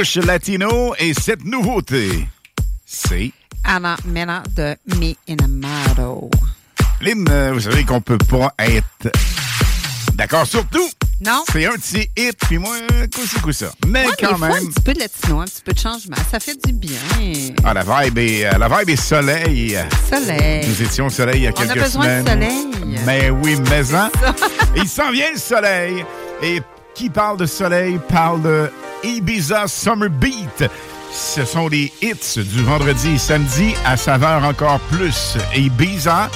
touche 0.07 0.25
latino 0.25 0.95
et 0.99 1.15
cette 1.15 1.45
nouveauté, 1.45 2.29
c'est... 2.85 3.33
Anna 3.65 3.97
Mena 4.05 4.43
de 4.55 4.77
Me 4.97 5.15
Enamado. 5.29 6.31
Lynn, 7.01 7.27
euh, 7.29 7.53
vous 7.53 7.61
savez 7.61 7.85
qu'on 7.85 8.01
peut 8.01 8.19
pas 8.19 8.55
être 8.59 9.11
d'accord 10.15 10.47
sur 10.47 10.65
tout. 10.67 10.89
Non? 11.25 11.43
C'est 11.51 11.67
un 11.67 11.73
ses 11.81 12.09
hits, 12.17 12.31
puis 12.47 12.59
moi, 12.59 12.77
coup 13.43 13.53
ça. 13.53 13.73
Mais 13.87 14.07
Ouais, 14.07 14.13
quand 14.21 14.37
faut 14.37 14.39
même... 14.39 14.53
un 14.53 14.67
petit 14.67 14.83
peu 14.83 14.93
de 14.93 15.01
latino, 15.01 15.41
un 15.41 15.45
petit 15.45 15.63
peu 15.65 15.73
de 15.73 15.79
changement. 15.79 16.17
Ça 16.31 16.39
fait 16.39 16.57
du 16.65 16.73
bien. 16.73 16.99
Ah, 17.65 17.75
la 17.75 17.83
vibe 17.83 18.19
est, 18.19 18.47
euh, 18.47 18.59
la 18.59 18.69
vibe 18.69 18.91
est 18.91 18.97
soleil. 18.97 19.79
Soleil. 20.09 20.69
Nous 20.69 20.83
étions 20.83 21.07
au 21.07 21.11
soleil 21.11 21.37
il 21.39 21.43
y 21.43 21.47
a 21.49 21.51
On 21.51 21.61
a 21.63 21.67
quelques 21.67 21.83
besoin 21.85 22.03
semaines. 22.03 22.25
de 22.25 22.31
soleil. 22.31 23.01
Mais 23.05 23.31
oui, 23.31 23.57
mais 23.71 23.95
hein? 23.95 24.11
Il 24.77 24.89
s'en 24.89 25.11
vient 25.11 25.33
le 25.33 25.39
soleil. 25.39 26.05
Et 26.43 26.61
qui 26.95 27.11
parle 27.11 27.37
de 27.39 27.47
soleil 27.47 27.99
parle 28.09 28.43
de 28.43 28.71
Ibiza 29.05 29.66
Summer 29.68 30.09
Beat. 30.09 30.70
Ce 31.12 31.44
sont 31.44 31.68
les 31.68 31.92
hits 32.03 32.38
du 32.42 32.62
vendredi 32.62 33.14
et 33.14 33.18
samedi 33.18 33.74
à 33.84 33.97
saveur 33.97 34.44
encore 34.44 34.80
plus 34.90 35.36
Ibiza. 35.55 36.28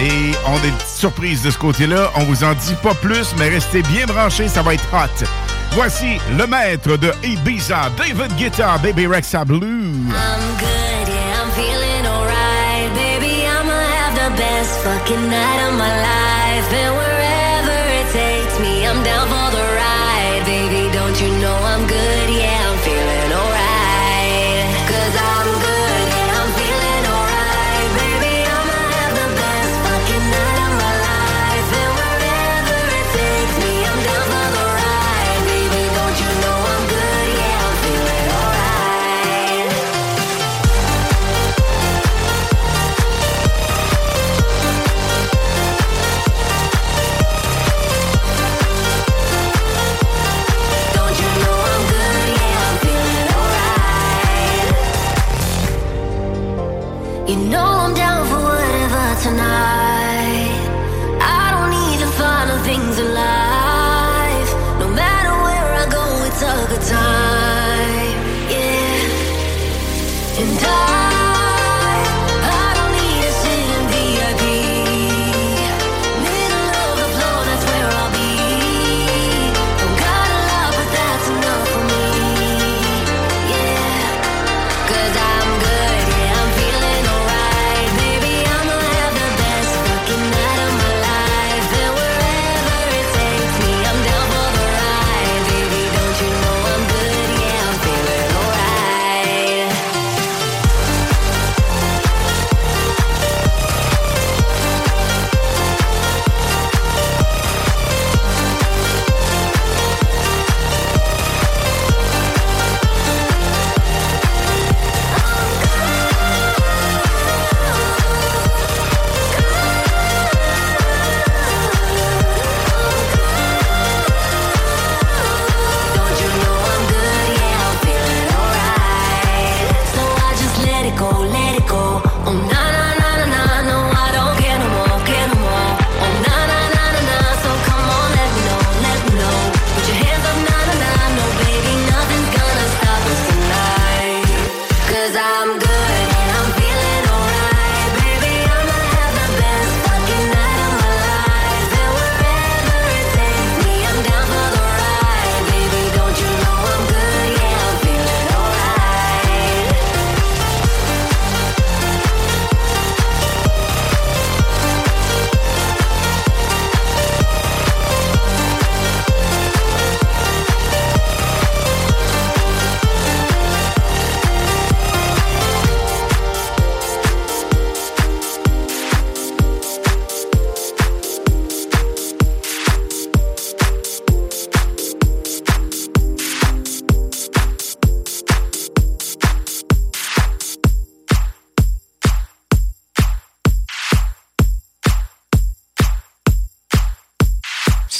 Et 0.00 0.32
on 0.46 0.56
a 0.56 0.60
des 0.60 0.72
surprises 0.86 1.42
de 1.42 1.50
ce 1.50 1.58
côté-là. 1.58 2.10
On 2.16 2.24
vous 2.24 2.44
en 2.44 2.54
dit 2.54 2.74
pas 2.82 2.94
plus, 2.94 3.34
mais 3.38 3.48
restez 3.48 3.82
bien 3.82 4.06
branchés, 4.06 4.48
ça 4.48 4.62
va 4.62 4.74
être 4.74 4.86
hot. 4.92 5.24
Voici 5.72 6.18
le 6.36 6.46
maître 6.46 6.96
de 6.96 7.12
Ibiza, 7.24 7.90
David 7.96 8.36
Guetta, 8.36 8.78
Baby 8.78 9.06
Rexa 9.06 9.44
Blue. 9.44 9.60
I'm 9.60 10.10
good, 10.58 11.08
yeah, 11.08 11.42
I'm 11.42 11.50
feeling 11.52 12.06
alright. 12.06 12.92
Baby, 12.94 13.44
have 13.44 14.14
the 14.14 14.36
best 14.36 14.78
fucking 14.84 15.28
night 15.28 15.68
of 15.68 15.74
my 15.74 15.88
life. 16.00 16.22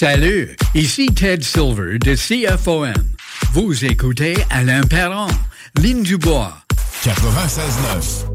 Salut, 0.02 0.56
ici 0.74 1.06
Ted 1.14 1.44
Silver 1.44 1.96
de 1.96 2.16
CFOM. 2.16 2.92
Vous 3.52 3.84
écoutez 3.84 4.34
Alain 4.50 4.80
Perron, 4.80 5.28
Ligne 5.80 6.02
Dubois. 6.02 6.56
96.9. 7.04 8.31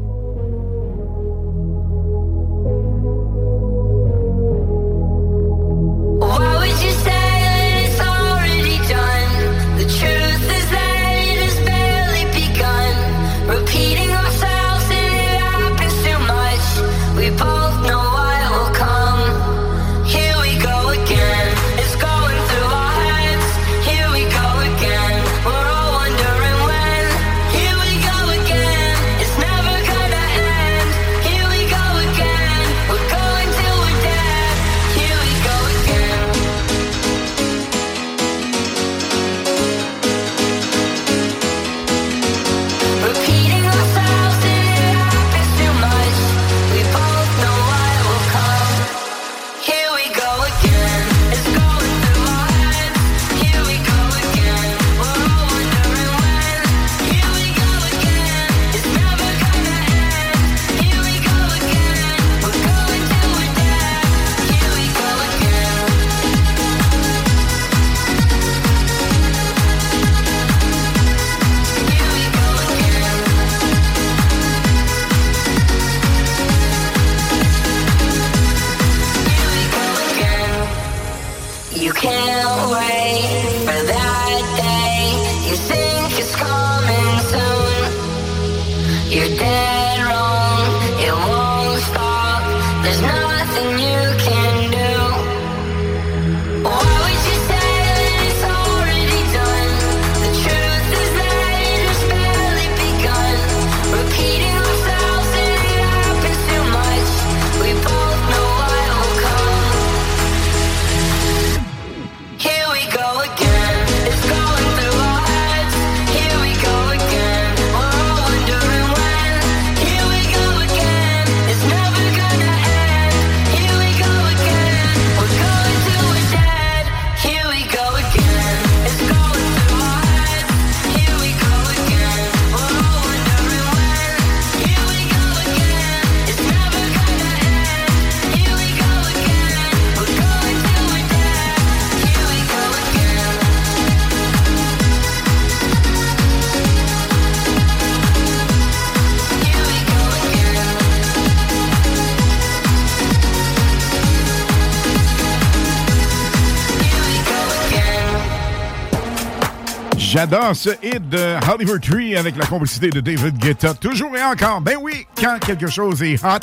J'adore 160.18 160.56
ce 160.56 160.70
hit 160.82 161.08
de 161.10 161.36
Hollywood 161.48 161.80
Tree 161.80 162.16
avec 162.16 162.36
la 162.36 162.44
complicité 162.44 162.90
de 162.90 162.98
David 162.98 163.38
Guetta. 163.38 163.72
Toujours 163.74 164.16
et 164.16 164.22
encore, 164.24 164.60
ben 164.60 164.76
oui, 164.82 165.06
quand 165.16 165.38
quelque 165.38 165.68
chose 165.68 166.02
est 166.02 166.20
hot, 166.24 166.40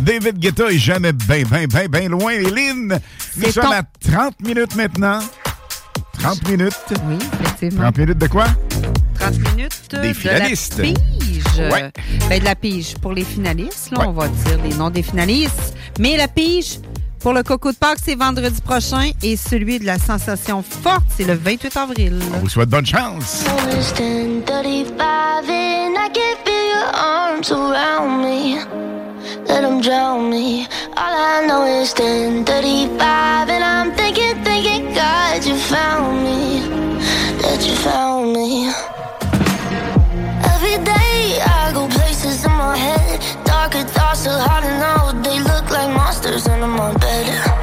David 0.00 0.40
Guetta 0.40 0.72
est 0.72 0.78
jamais 0.78 1.12
ben, 1.12 1.46
ben, 1.48 1.68
ben, 1.68 1.86
ben 1.86 2.10
loin. 2.10 2.32
Et 2.32 2.42
Lynn, 2.42 2.98
nous 3.36 3.52
sommes 3.52 3.70
à 3.70 3.84
30 4.10 4.40
minutes 4.40 4.74
maintenant. 4.74 5.20
30 6.18 6.48
minutes. 6.48 6.74
Oui, 7.06 7.16
effectivement. 7.40 7.82
30 7.82 7.98
minutes 7.98 8.18
de 8.18 8.26
quoi? 8.26 8.46
30 9.20 9.38
minutes 9.52 9.72
euh, 9.94 10.02
des 10.02 10.14
finalistes. 10.14 10.78
De 10.78 10.82
la 10.82 10.92
pige. 10.92 11.70
Ouais. 11.70 11.92
Ben, 12.28 12.40
de 12.40 12.44
la 12.44 12.56
pige 12.56 12.94
pour 12.98 13.12
les 13.12 13.24
finalistes, 13.24 13.92
là, 13.92 14.08
on 14.08 14.12
va 14.12 14.26
dire 14.26 14.58
les 14.64 14.74
noms 14.74 14.90
des 14.90 15.04
finalistes. 15.04 15.76
Mais 16.00 16.16
la 16.16 16.26
pige 16.26 16.80
pour 17.22 17.32
le 17.32 17.42
Coco 17.44 17.70
de 17.70 17.76
Pâques, 17.76 18.00
c'est 18.04 18.16
vendredi 18.16 18.60
prochain 18.60 19.10
et 19.22 19.36
celui 19.36 19.78
de 19.78 19.86
la 19.86 19.98
sensation 19.98 20.62
forte, 20.62 21.04
c'est 21.16 21.24
le 21.24 21.34
28 21.34 21.76
avril. 21.76 22.20
On 22.34 22.38
vous 22.38 22.48
souhaite 22.48 22.68
bonne 22.68 22.86
chance. 22.86 23.44
let 29.46 29.60
them 29.62 29.80
drown 29.80 30.30
me. 30.30 30.66
All 30.96 31.14
I 31.14 31.46
know 31.46 31.64
is 31.64 31.92
10:35, 31.92 33.50
and 33.50 33.64
I'm 33.64 33.92
thinking, 33.94 34.34
thinking, 34.44 34.94
God, 34.94 35.44
you 35.44 35.56
found 35.56 36.24
me, 36.26 36.40
that 37.42 37.60
you 37.66 37.74
found 37.88 38.32
me. 38.32 38.48
Every 40.54 40.78
day 40.92 41.40
I 41.58 41.72
go 41.74 41.86
places 41.88 42.44
in 42.44 42.52
my 42.52 42.76
head, 42.76 43.18
darker 43.44 43.84
thoughts 43.94 44.26
are 44.26 44.40
hard 44.46 44.64
to. 44.64 45.28
They 45.28 45.38
look. 45.40 45.61
monsters 46.22 46.46
under 46.48 46.68
my 46.68 46.92
bed. 46.94 47.61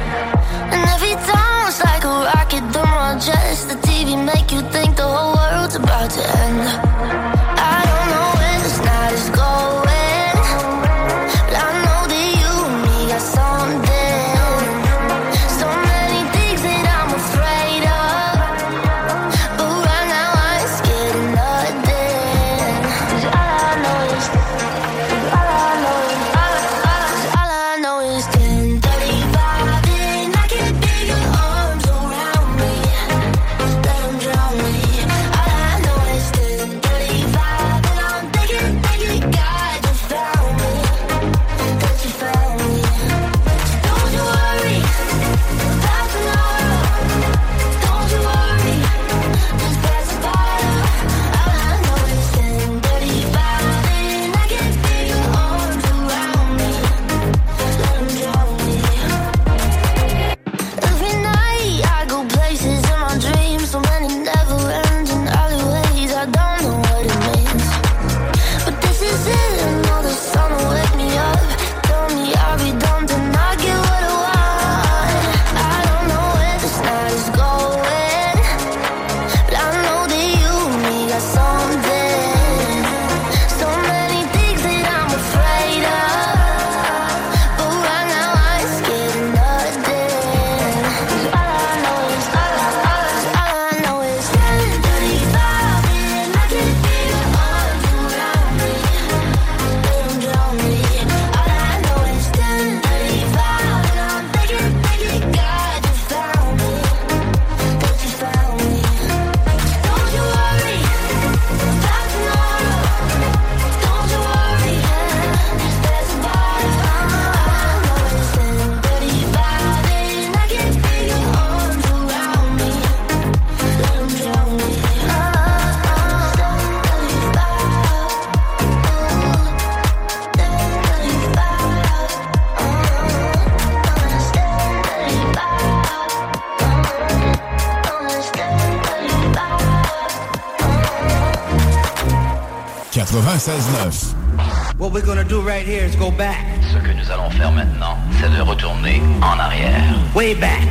What 144.90 145.02
we're 145.02 145.06
gonna 145.06 145.22
do 145.22 145.40
right 145.40 145.64
here 145.64 145.84
is 145.84 145.94
go 145.94 146.10
back. 146.10 146.36
Ce 146.72 146.78
que 146.78 146.92
nous 146.92 147.08
allons 147.12 147.30
faire 147.30 147.52
maintenant, 147.52 147.96
c'est 148.20 148.28
de 148.28 148.42
retourner 148.42 149.00
en 149.22 149.38
arrière. 149.38 149.94
Way 150.16 150.34
back. 150.34 150.66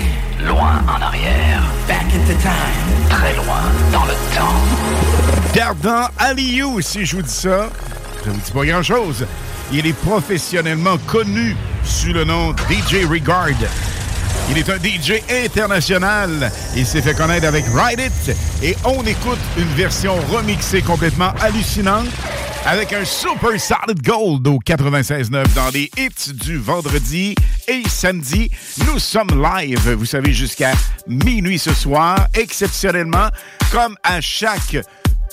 Loin 0.46 0.84
en 0.90 1.02
arrière. 1.02 1.64
Back 1.88 2.04
into 2.14 2.34
time. 2.41 3.10
Très 3.10 3.34
loin 3.36 3.62
dans 3.94 4.04
le 4.04 4.12
temps. 4.36 5.56
Dardan 5.56 6.10
Aliou, 6.18 6.82
si 6.82 7.06
je 7.06 7.16
vous 7.16 7.22
dis 7.22 7.32
ça, 7.32 7.70
je 8.26 8.32
vous 8.32 8.41
dis 8.44 8.52
pas 8.52 8.66
grand-chose. 8.66 9.26
Il 9.72 9.88
est 9.88 9.94
professionnellement 9.94 10.98
connu 11.08 11.56
sous 11.86 12.12
le 12.12 12.26
nom 12.26 12.54
DJ 12.70 13.06
Regard. 13.10 13.48
Il 14.50 14.58
est 14.58 14.70
un 14.70 14.80
DJ 14.80 15.22
international. 15.46 16.52
Il 16.76 16.86
s'est 16.86 17.02
fait 17.02 17.14
connaître 17.14 17.48
avec 17.48 17.64
Ride 17.74 18.02
It. 18.02 18.36
Et 18.64 18.76
on 18.84 19.02
écoute 19.04 19.40
une 19.58 19.74
version 19.76 20.16
remixée 20.30 20.82
complètement 20.82 21.32
hallucinante 21.40 22.10
avec 22.70 22.94
un 22.94 23.04
Super 23.04 23.60
Solid 23.60 24.00
Gold 24.04 24.48
au 24.48 24.60
96.9 24.60 25.56
dans 25.56 25.70
les 25.74 25.90
hits 25.98 26.34
du 26.36 26.58
vendredi 26.58 27.34
et 27.68 27.82
samedi. 27.90 28.52
Nous 28.86 29.00
sommes 29.00 29.41
live, 29.41 29.94
vous 29.94 30.06
savez, 30.06 30.34
jusqu'à 30.34 30.74
minuit 31.08 31.58
ce 31.58 31.74
soir, 31.74 32.28
exceptionnellement, 32.36 33.30
comme 33.72 33.96
à 34.04 34.22
chaque 34.22 34.78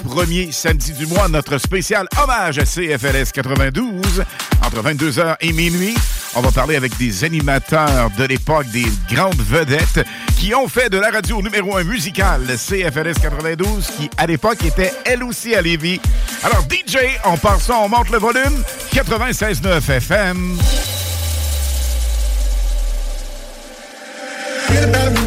premier 0.05 0.53
samedi 0.53 0.93
du 0.93 1.07
mois, 1.07 1.29
notre 1.29 1.59
spécial 1.59 2.07
hommage 2.23 2.59
à 2.59 2.65
CFLS 2.65 3.33
92 3.33 4.25
entre 4.65 4.83
22h 4.83 5.37
et 5.41 5.53
minuit. 5.53 5.95
On 6.35 6.41
va 6.41 6.51
parler 6.51 6.77
avec 6.77 6.97
des 6.99 7.25
animateurs 7.25 8.11
de 8.19 8.25
l'époque, 8.25 8.67
des 8.71 8.87
grandes 9.11 9.41
vedettes 9.41 10.05
qui 10.39 10.55
ont 10.55 10.69
fait 10.69 10.91
de 10.91 10.99
la 10.99 11.11
radio 11.11 11.41
numéro 11.41 11.77
un 11.77 11.85
musicale 11.85 12.43
CFLS 12.47 13.19
92 13.23 13.87
qui, 13.99 14.11
à 14.19 14.27
l'époque, 14.27 14.65
était 14.65 14.93
elle 15.05 15.23
aussi 15.23 15.55
à 15.55 15.63
Lévis. 15.63 16.01
Alors, 16.43 16.63
DJ, 16.71 16.99
on 17.25 17.37
part 17.37 17.61
ça, 17.61 17.79
on 17.79 17.89
monte 17.89 18.11
le 18.11 18.19
volume. 18.19 18.63
96.9 18.93 19.91
FM. 19.91 20.59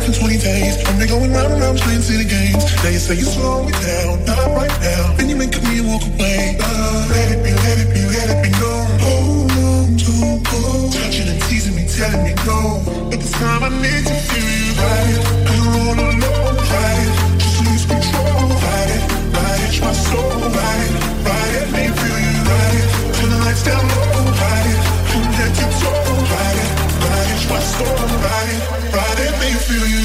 It 0.10 0.15
for 0.15 0.19
20 0.22 0.38
days. 0.38 0.77
I've 0.88 0.98
been 0.98 1.07
going 1.07 1.31
round 1.34 1.53
and 1.53 1.61
round 1.61 1.77
playing 1.80 2.02
city 2.02 2.26
games. 2.26 2.64
Now 2.84 2.90
you 2.90 2.99
say 2.99 3.15
you 3.15 3.26
slow 3.26 3.65
me 3.65 3.72
down, 3.72 4.26
not 4.26 4.56
right 4.56 4.73
now. 4.81 5.14
Then 5.18 5.30
you 5.30 5.36
make 5.36 5.53
me 5.64 5.81
walk 5.81 6.03
away. 6.03 6.57
Uh, 6.61 7.07
let 7.10 7.31
it 7.31 7.44
be, 7.44 7.52
let 7.52 7.77
it 7.80 7.90
be, 7.94 8.02
let 8.06 8.27
it 8.30 8.40
be 8.44 8.49
known. 8.60 8.88
Hold 9.06 9.52
on 9.52 9.98
to 9.98 10.14
go. 10.49 10.90
Touching 10.91 11.27
and 11.30 11.41
teasing 11.44 11.76
me, 11.76 11.86
telling 11.88 12.23
me 12.23 12.34
no. 12.45 12.81
But 13.10 13.19
this 13.19 13.31
time 13.34 13.64
I 13.64 13.69
need 13.69 14.03
to 14.07 14.15
feel 14.30 14.49
you 14.49 14.72
right. 14.81 15.18
And 15.49 15.61
all 15.68 15.98
alone, 15.99 16.57
right. 16.57 17.10
Just 17.38 17.60
lose 17.65 17.86
control, 17.86 18.49
right. 18.65 19.02
Right, 19.36 19.61
it's 19.68 19.80
my 19.81 19.94
soul, 19.94 20.41
right. 20.49 20.91
Right, 21.27 21.49
let 21.56 21.68
me 21.76 21.84
feel 21.99 22.19
you 22.26 22.38
right. 22.49 22.84
Turn 23.15 23.30
the 23.30 23.40
lights 23.45 23.64
down 23.64 23.84
low, 23.84 24.26
right. 24.41 24.76
And 25.14 25.26
let 25.38 25.53
you 25.60 25.69
toe, 25.81 26.14
right. 26.34 26.68
Right, 27.03 27.27
it's 27.36 27.45
my 27.49 27.60
soul, 27.60 27.99
right. 28.26 28.80
Right, 28.94 29.15
let 29.19 29.34
me 29.41 29.49
feel 29.68 29.86
you 29.86 29.98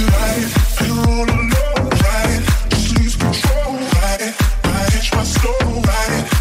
my 5.14 5.22
soul, 5.22 5.80
right. 5.82 6.33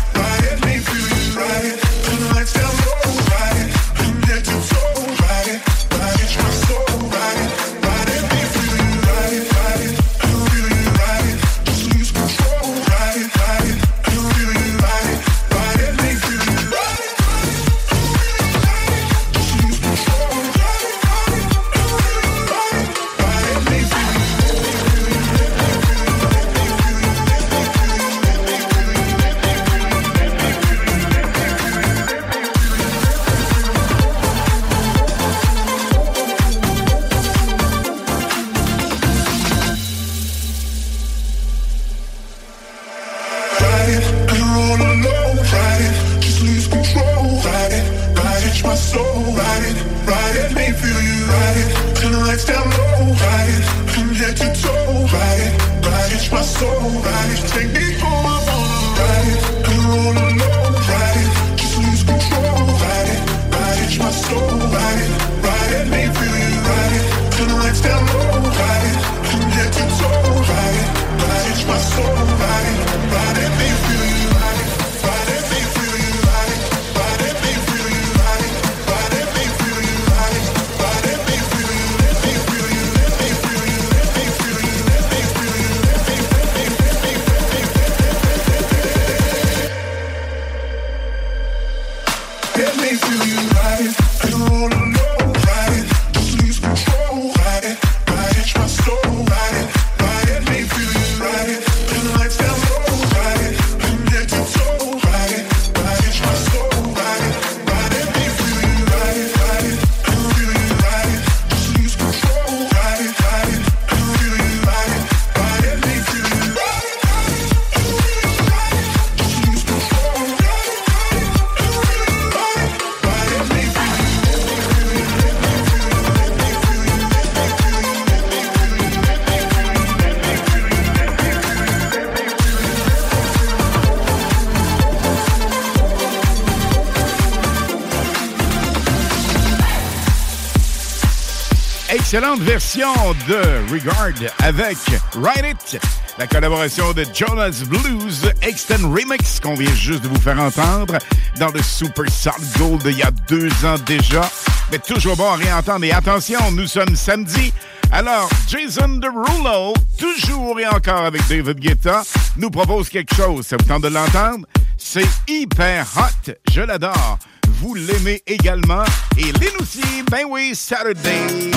Excellente 142.13 142.41
version 142.41 142.93
de 143.27 143.73
Regard 143.73 144.11
avec 144.43 144.77
Ride 145.15 145.45
It, 145.49 145.81
la 146.19 146.27
collaboration 146.27 146.93
de 146.93 147.03
Jonas 147.11 147.63
Blues 147.65 148.31
Extend 148.43 148.87
Remix 148.87 149.39
qu'on 149.39 149.55
vient 149.55 149.73
juste 149.73 150.03
de 150.03 150.09
vous 150.09 150.21
faire 150.21 150.39
entendre 150.39 150.99
dans 151.39 151.47
le 151.47 151.63
Super 151.63 152.07
Solid 152.11 152.57
Gold 152.59 152.83
il 152.85 152.99
y 152.99 153.01
a 153.01 153.09
deux 153.27 153.49
ans 153.65 153.79
déjà. 153.87 154.29
Mais 154.71 154.77
toujours 154.77 155.17
bon 155.17 155.31
à 155.31 155.37
réentendre. 155.37 155.85
Et 155.85 155.91
attention, 155.91 156.51
nous 156.51 156.67
sommes 156.67 156.95
samedi. 156.95 157.51
Alors, 157.91 158.29
Jason 158.47 158.99
Derulo, 158.99 159.73
toujours 159.97 160.59
et 160.59 160.67
encore 160.67 161.05
avec 161.05 161.27
David 161.27 161.59
Guetta, 161.59 162.03
nous 162.37 162.51
propose 162.51 162.89
quelque 162.89 163.15
chose. 163.15 163.47
Ça 163.47 163.55
vous 163.59 163.65
tente 163.65 163.81
de 163.81 163.87
l'entendre? 163.87 164.45
C'est 164.77 165.07
hyper 165.27 165.87
hot. 165.97 166.31
Je 166.51 166.61
l'adore. 166.61 167.17
Vous 167.63 167.75
l'aimez 167.75 168.21
également. 168.27 168.83
Et 169.17 169.31
Lynn 169.31 169.55
aussi, 169.61 170.03
ben 170.11 170.25
oui, 170.27 170.53
Saturday. 170.53 171.49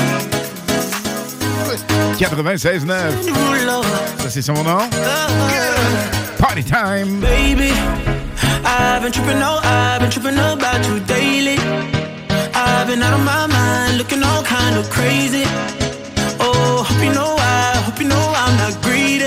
96.9. 2.17 2.87
Ça, 4.19 4.31
c'est 4.31 4.43
son 4.43 4.55
nom. 4.63 4.89
Party 6.39 6.63
time. 6.63 7.19
Baby, 7.21 7.73
I've 8.65 9.03
been 9.03 9.11
tripping, 9.11 9.43
oh, 9.43 9.59
I've 9.65 10.01
been 10.01 10.11
tripping 10.11 10.39
about 10.39 10.87
you 10.87 11.01
daily. 11.01 11.59
I've 12.55 12.87
been 12.87 13.03
out 13.03 13.13
of 13.13 13.25
my 13.25 13.49
mind, 13.49 13.99
looking 13.99 14.23
all 14.23 14.45
kind 14.45 14.77
of 14.77 14.89
crazy. 14.89 15.43
Oh, 16.39 16.85
hope 16.89 17.03
you 17.03 17.13
know 17.13 17.35
I, 17.37 17.83
hope 17.85 17.99
you 17.99 18.07
know 18.07 18.33
I'm 18.37 18.57
not 18.59 18.81
greedy. 18.81 19.27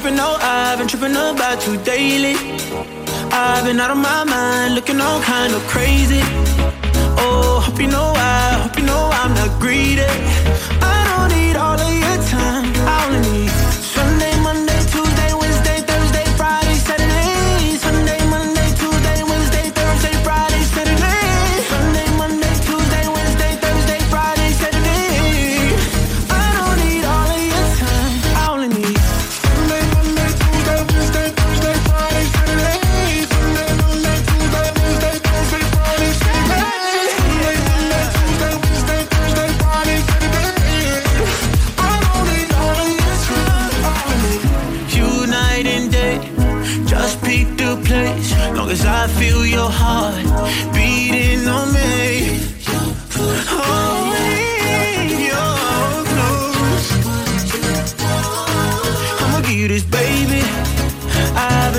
Tripping, 0.00 0.16
no, 0.16 0.36
I've 0.40 0.78
been 0.78 0.86
tripping 0.86 1.12
about 1.12 1.66
you 1.66 1.76
daily. 1.78 2.34
I've 3.32 3.64
been 3.64 3.80
out 3.80 3.90
of 3.90 3.96
my 3.96 4.24
mind, 4.24 4.74
looking 4.74 5.00
all 5.00 5.20
kind 5.22 5.52
of 5.52 5.62
crazy. 5.66 6.20
Oh, 7.18 7.60
hope 7.64 7.80
you 7.80 7.88
know 7.88 8.12
I, 8.14 8.60
hope 8.62 8.78
you 8.78 8.84
know 8.84 9.10
I'm 9.12 9.34
not 9.34 9.58
greedy. 9.60 10.02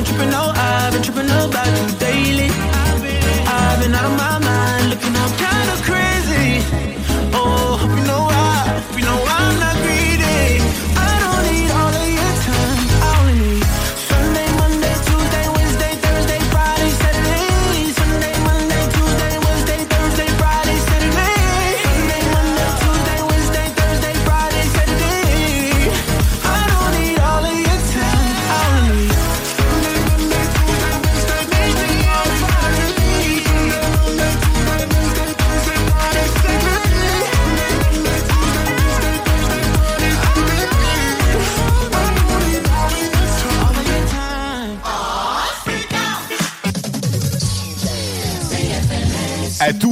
Tripping, 0.05 0.29
no, 0.29 0.58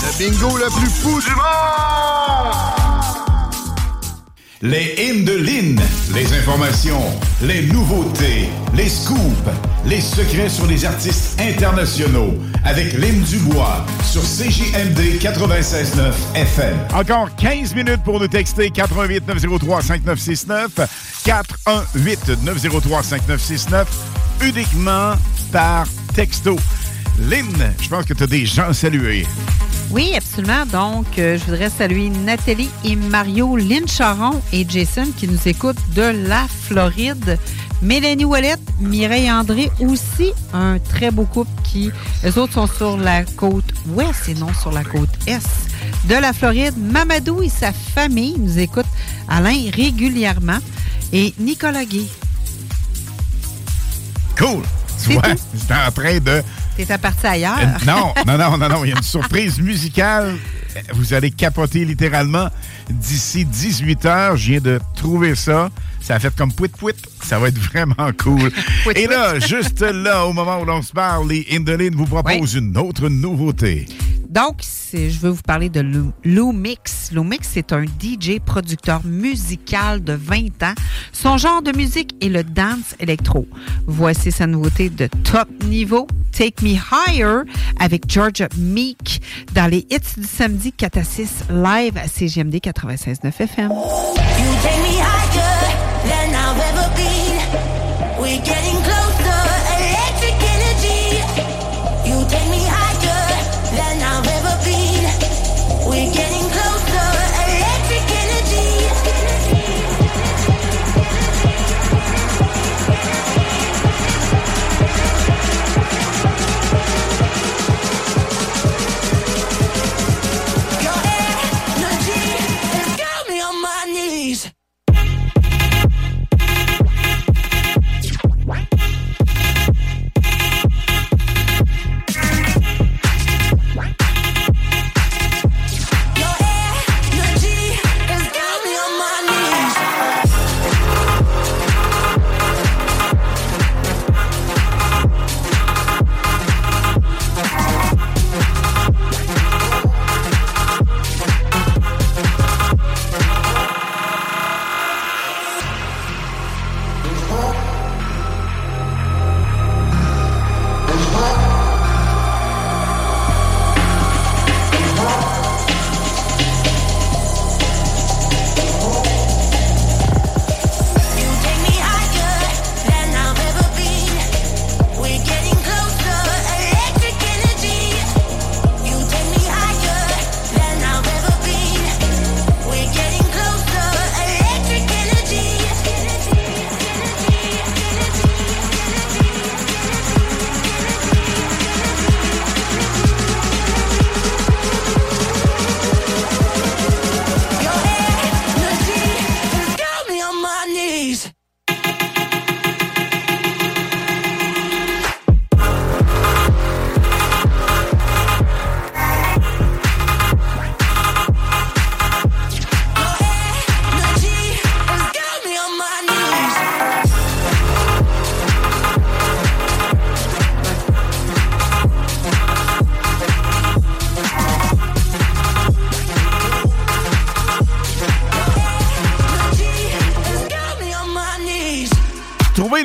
Le 0.00 0.08
bingo 0.18 0.56
le 0.56 0.70
plus 0.80 0.88
fou 0.88 1.20
du 1.20 1.34
monde! 1.34 2.75
Les 4.62 4.94
hymnes 4.96 5.24
de 5.26 5.36
Lynn, 5.36 5.78
les 6.14 6.32
informations, 6.32 7.02
les 7.42 7.66
nouveautés, 7.66 8.48
les 8.74 8.88
scoops, 8.88 9.20
les 9.84 10.00
secrets 10.00 10.48
sur 10.48 10.66
les 10.66 10.86
artistes 10.86 11.38
internationaux 11.38 12.32
avec 12.64 12.94
Lynn 12.94 13.20
Dubois 13.20 13.84
sur 14.02 14.22
CJMD 14.22 15.20
96.9 15.20 16.14
FM. 16.34 16.74
Encore 16.94 17.28
15 17.36 17.74
minutes 17.74 18.02
pour 18.02 18.18
nous 18.18 18.28
texter 18.28 18.70
88 18.70 19.28
903 19.28 19.82
5969 19.82 20.70
418 21.22 22.42
903 22.42 23.02
5969 23.02 23.88
uniquement 24.42 25.16
par 25.52 25.86
texto. 26.14 26.56
Lynn, 27.18 27.74
je 27.78 27.88
pense 27.90 28.06
que 28.06 28.14
tu 28.14 28.22
as 28.22 28.26
des 28.26 28.46
gens 28.46 28.70
à 28.70 28.72
saluer. 28.72 29.26
Oui, 29.90 30.12
absolument. 30.16 30.66
Donc, 30.66 31.18
euh, 31.18 31.38
je 31.38 31.44
voudrais 31.44 31.70
saluer 31.70 32.08
Nathalie 32.08 32.70
et 32.84 32.96
Mario, 32.96 33.56
Lynn 33.56 33.86
Charon 33.86 34.40
et 34.52 34.66
Jason 34.68 35.06
qui 35.16 35.28
nous 35.28 35.46
écoutent 35.46 35.76
de 35.94 36.02
la 36.02 36.46
Floride. 36.48 37.38
Mélanie 37.82 38.24
Ouellette, 38.24 38.60
Mireille 38.80 39.30
André 39.30 39.70
aussi, 39.80 40.32
un 40.52 40.78
très 40.78 41.10
beau 41.10 41.24
couple 41.24 41.50
qui, 41.62 41.90
eux 42.24 42.38
autres 42.38 42.54
sont 42.54 42.66
sur 42.66 42.96
la 42.96 43.24
côte 43.24 43.72
ouest 43.88 44.28
et 44.28 44.34
non 44.34 44.52
sur 44.54 44.72
la 44.72 44.82
côte 44.82 45.10
est 45.26 45.46
de 46.08 46.14
la 46.14 46.32
Floride. 46.32 46.74
Mamadou 46.76 47.42
et 47.42 47.48
sa 47.48 47.72
famille 47.72 48.36
nous 48.38 48.58
écoutent, 48.58 48.86
Alain, 49.28 49.70
régulièrement. 49.74 50.58
Et 51.12 51.34
Nicolas 51.38 51.84
Guy. 51.84 52.08
Cool! 54.36 54.62
Tu 55.02 55.12
vois, 55.12 55.22
j'étais 55.54 55.74
en 55.74 55.92
train 55.92 56.18
de 56.18 56.42
T'étais 56.76 56.98
parti 56.98 57.26
ailleurs. 57.26 57.58
Euh, 57.58 57.86
non, 57.86 58.12
non, 58.26 58.36
non, 58.36 58.58
non, 58.58 58.68
non. 58.68 58.84
Il 58.84 58.90
y 58.90 58.92
a 58.92 58.96
une 58.96 59.02
surprise 59.02 59.58
musicale. 59.60 60.36
Vous 60.92 61.14
allez 61.14 61.30
capoter 61.30 61.84
littéralement. 61.86 62.48
D'ici 62.90 63.46
18 63.46 64.04
heures, 64.04 64.36
je 64.36 64.52
viens 64.52 64.60
de 64.60 64.78
trouver 64.94 65.34
ça. 65.34 65.70
Ça 66.02 66.16
a 66.16 66.20
fait 66.20 66.34
comme 66.36 66.52
pouit 66.52 66.68
pouit. 66.68 66.92
Ça 67.22 67.38
va 67.38 67.48
être 67.48 67.58
vraiment 67.58 68.10
cool. 68.22 68.52
Et 68.94 69.06
là, 69.06 69.38
juste 69.40 69.80
là, 69.80 70.26
au 70.26 70.32
moment 70.32 70.60
où 70.60 70.64
l'on 70.66 70.82
se 70.82 70.92
parle, 70.92 71.28
les 71.28 71.46
Indolines 71.50 71.96
vous 71.96 72.04
proposent 72.04 72.54
une 72.54 72.76
autre 72.76 73.08
nouveauté. 73.08 73.86
Donc, 74.36 74.60
je 74.92 75.18
veux 75.18 75.30
vous 75.30 75.40
parler 75.40 75.70
de 75.70 75.80
Lou- 75.80 76.52
Mix. 76.52 77.10
Lou 77.10 77.24
Mix, 77.24 77.48
c'est 77.54 77.72
un 77.72 77.84
DJ 77.86 78.38
producteur 78.44 79.00
musical 79.02 80.04
de 80.04 80.12
20 80.12 80.62
ans. 80.62 80.74
Son 81.10 81.38
genre 81.38 81.62
de 81.62 81.74
musique 81.74 82.14
est 82.20 82.28
le 82.28 82.44
dance 82.44 82.94
électro. 83.00 83.46
Voici 83.86 84.30
sa 84.30 84.46
nouveauté 84.46 84.90
de 84.90 85.06
top 85.24 85.48
niveau, 85.64 86.06
Take 86.32 86.62
Me 86.62 86.74
Higher, 86.74 87.44
avec 87.80 88.10
Georgia 88.10 88.48
Meek, 88.58 89.22
dans 89.54 89.70
les 89.70 89.86
hits 89.90 90.20
du 90.20 90.26
samedi 90.26 90.70
4 90.70 90.98
à 90.98 91.04
6 91.04 91.30
live 91.48 91.96
à 91.96 92.06
CGMD 92.06 92.56
96.9 92.56 93.40
FM. 93.40 93.70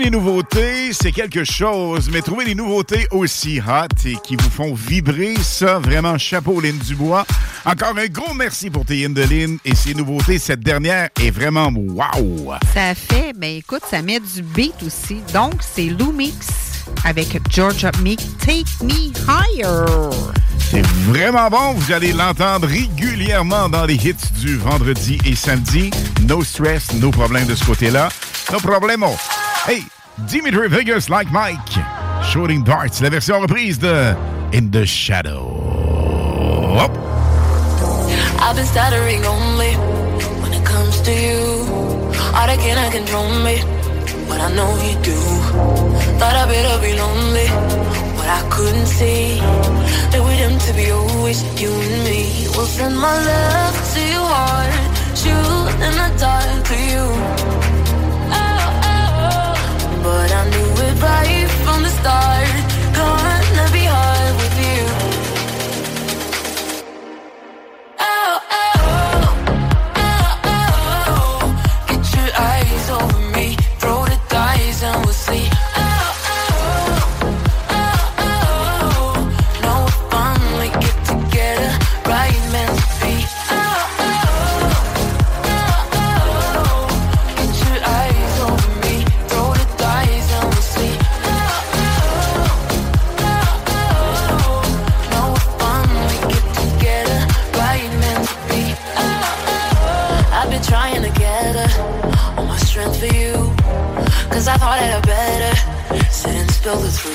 Des 0.03 0.09
nouveautés, 0.09 0.93
c'est 0.93 1.11
quelque 1.11 1.43
chose, 1.43 2.09
mais 2.11 2.21
trouver 2.21 2.45
des 2.45 2.55
nouveautés 2.55 3.07
aussi 3.11 3.59
hot 3.59 3.87
et 4.03 4.15
qui 4.23 4.35
vous 4.35 4.49
font 4.49 4.73
vibrer, 4.73 5.35
ça, 5.43 5.77
vraiment, 5.77 6.17
chapeau, 6.17 6.59
Lynn 6.59 6.75
Dubois. 6.79 7.23
Encore 7.65 7.95
un 7.95 8.07
gros 8.07 8.33
merci 8.33 8.71
pour 8.71 8.83
tes 8.83 9.07
de 9.07 9.21
Lynn 9.21 9.59
et 9.63 9.75
ces 9.75 9.93
nouveautés. 9.93 10.39
Cette 10.39 10.61
dernière 10.61 11.09
est 11.21 11.29
vraiment 11.29 11.67
wow! 11.67 12.53
Ça 12.73 12.95
fait, 12.95 13.33
ben 13.37 13.57
écoute, 13.57 13.83
ça 13.91 14.01
met 14.01 14.19
du 14.19 14.41
beat 14.41 14.73
aussi. 14.83 15.17
Donc, 15.35 15.53
c'est 15.59 15.89
Lou 15.89 16.11
Mix 16.11 16.47
avec 17.05 17.39
Georgia 17.51 17.91
Meek, 18.01 18.21
Take 18.39 18.65
Me 18.81 19.11
Higher. 19.27 20.09
C'est 20.57 20.85
vraiment 21.11 21.49
bon. 21.49 21.73
Vous 21.73 21.91
allez 21.91 22.11
l'entendre 22.11 22.67
régulièrement 22.67 23.69
dans 23.69 23.85
les 23.85 23.95
hits 23.95 24.15
du 24.39 24.57
vendredi 24.57 25.19
et 25.25 25.35
samedi. 25.35 25.91
No 26.27 26.43
stress, 26.43 26.91
no 26.93 27.11
problème 27.11 27.45
de 27.45 27.53
ce 27.53 27.65
côté-là. 27.65 28.09
No 28.51 28.57
problemo. 28.57 29.15
Hey, 29.65 29.83
Dimitri 30.27 30.69
Vegas 30.69 31.07
like 31.07 31.31
Mike. 31.31 31.59
Shooting 32.25 32.63
Darts, 32.63 32.99
la 32.99 33.09
version 33.09 33.41
reprise 33.41 33.77
de 33.77 34.17
In 34.53 34.71
the 34.71 34.87
Shadow. 34.87 35.53
Hop. 36.79 36.91
I've 38.41 38.55
been 38.55 38.65
stuttering 38.65 39.23
only 39.23 39.73
when 40.41 40.51
it 40.53 40.65
comes 40.65 40.99
to 41.01 41.11
you. 41.11 41.37
All 42.33 42.91
control 42.91 43.29
me, 43.45 43.61
but 44.27 44.41
I 44.41 44.51
know 44.55 44.71
you 44.81 44.97
do. 45.03 45.19
Thought 46.17 46.35
I 46.41 46.45
better 46.47 46.81
be 46.81 46.93
lonely, 46.97 47.47
but 48.17 48.27
I 48.27 48.41
couldn't 48.49 48.87
see 48.87 49.37
that 50.09 50.21
we're 50.25 50.37
doomed 50.41 50.61
to 50.61 50.73
be 50.73 50.89
always 50.89 51.43
you 51.61 51.69
and 51.69 52.03
me. 52.03 52.47
We'll 52.57 52.65
send 52.65 52.97
my 52.97 53.13
love 53.13 53.93
to 53.93 53.99
your 53.99 54.25
heart, 54.25 54.73
shoot 55.15 55.69
in 55.85 55.93
the 56.01 56.09
dark 56.17 56.65
to 56.65 56.77
you. 56.89 57.80
But 60.03 60.31
I 60.31 60.49
knew 60.49 60.71
it 60.87 61.01
right 61.01 61.49
from 61.63 61.83
the 61.83 61.89
start. 61.89 62.47
Gonna 62.95 63.67
be 63.71 63.85
hard 63.85 64.35
with 64.35 64.55
you. 64.59 65.00
Sit 106.71 106.85
and 106.85 106.91
spill 106.91 106.91
the 106.91 106.97
truth. 106.97 107.10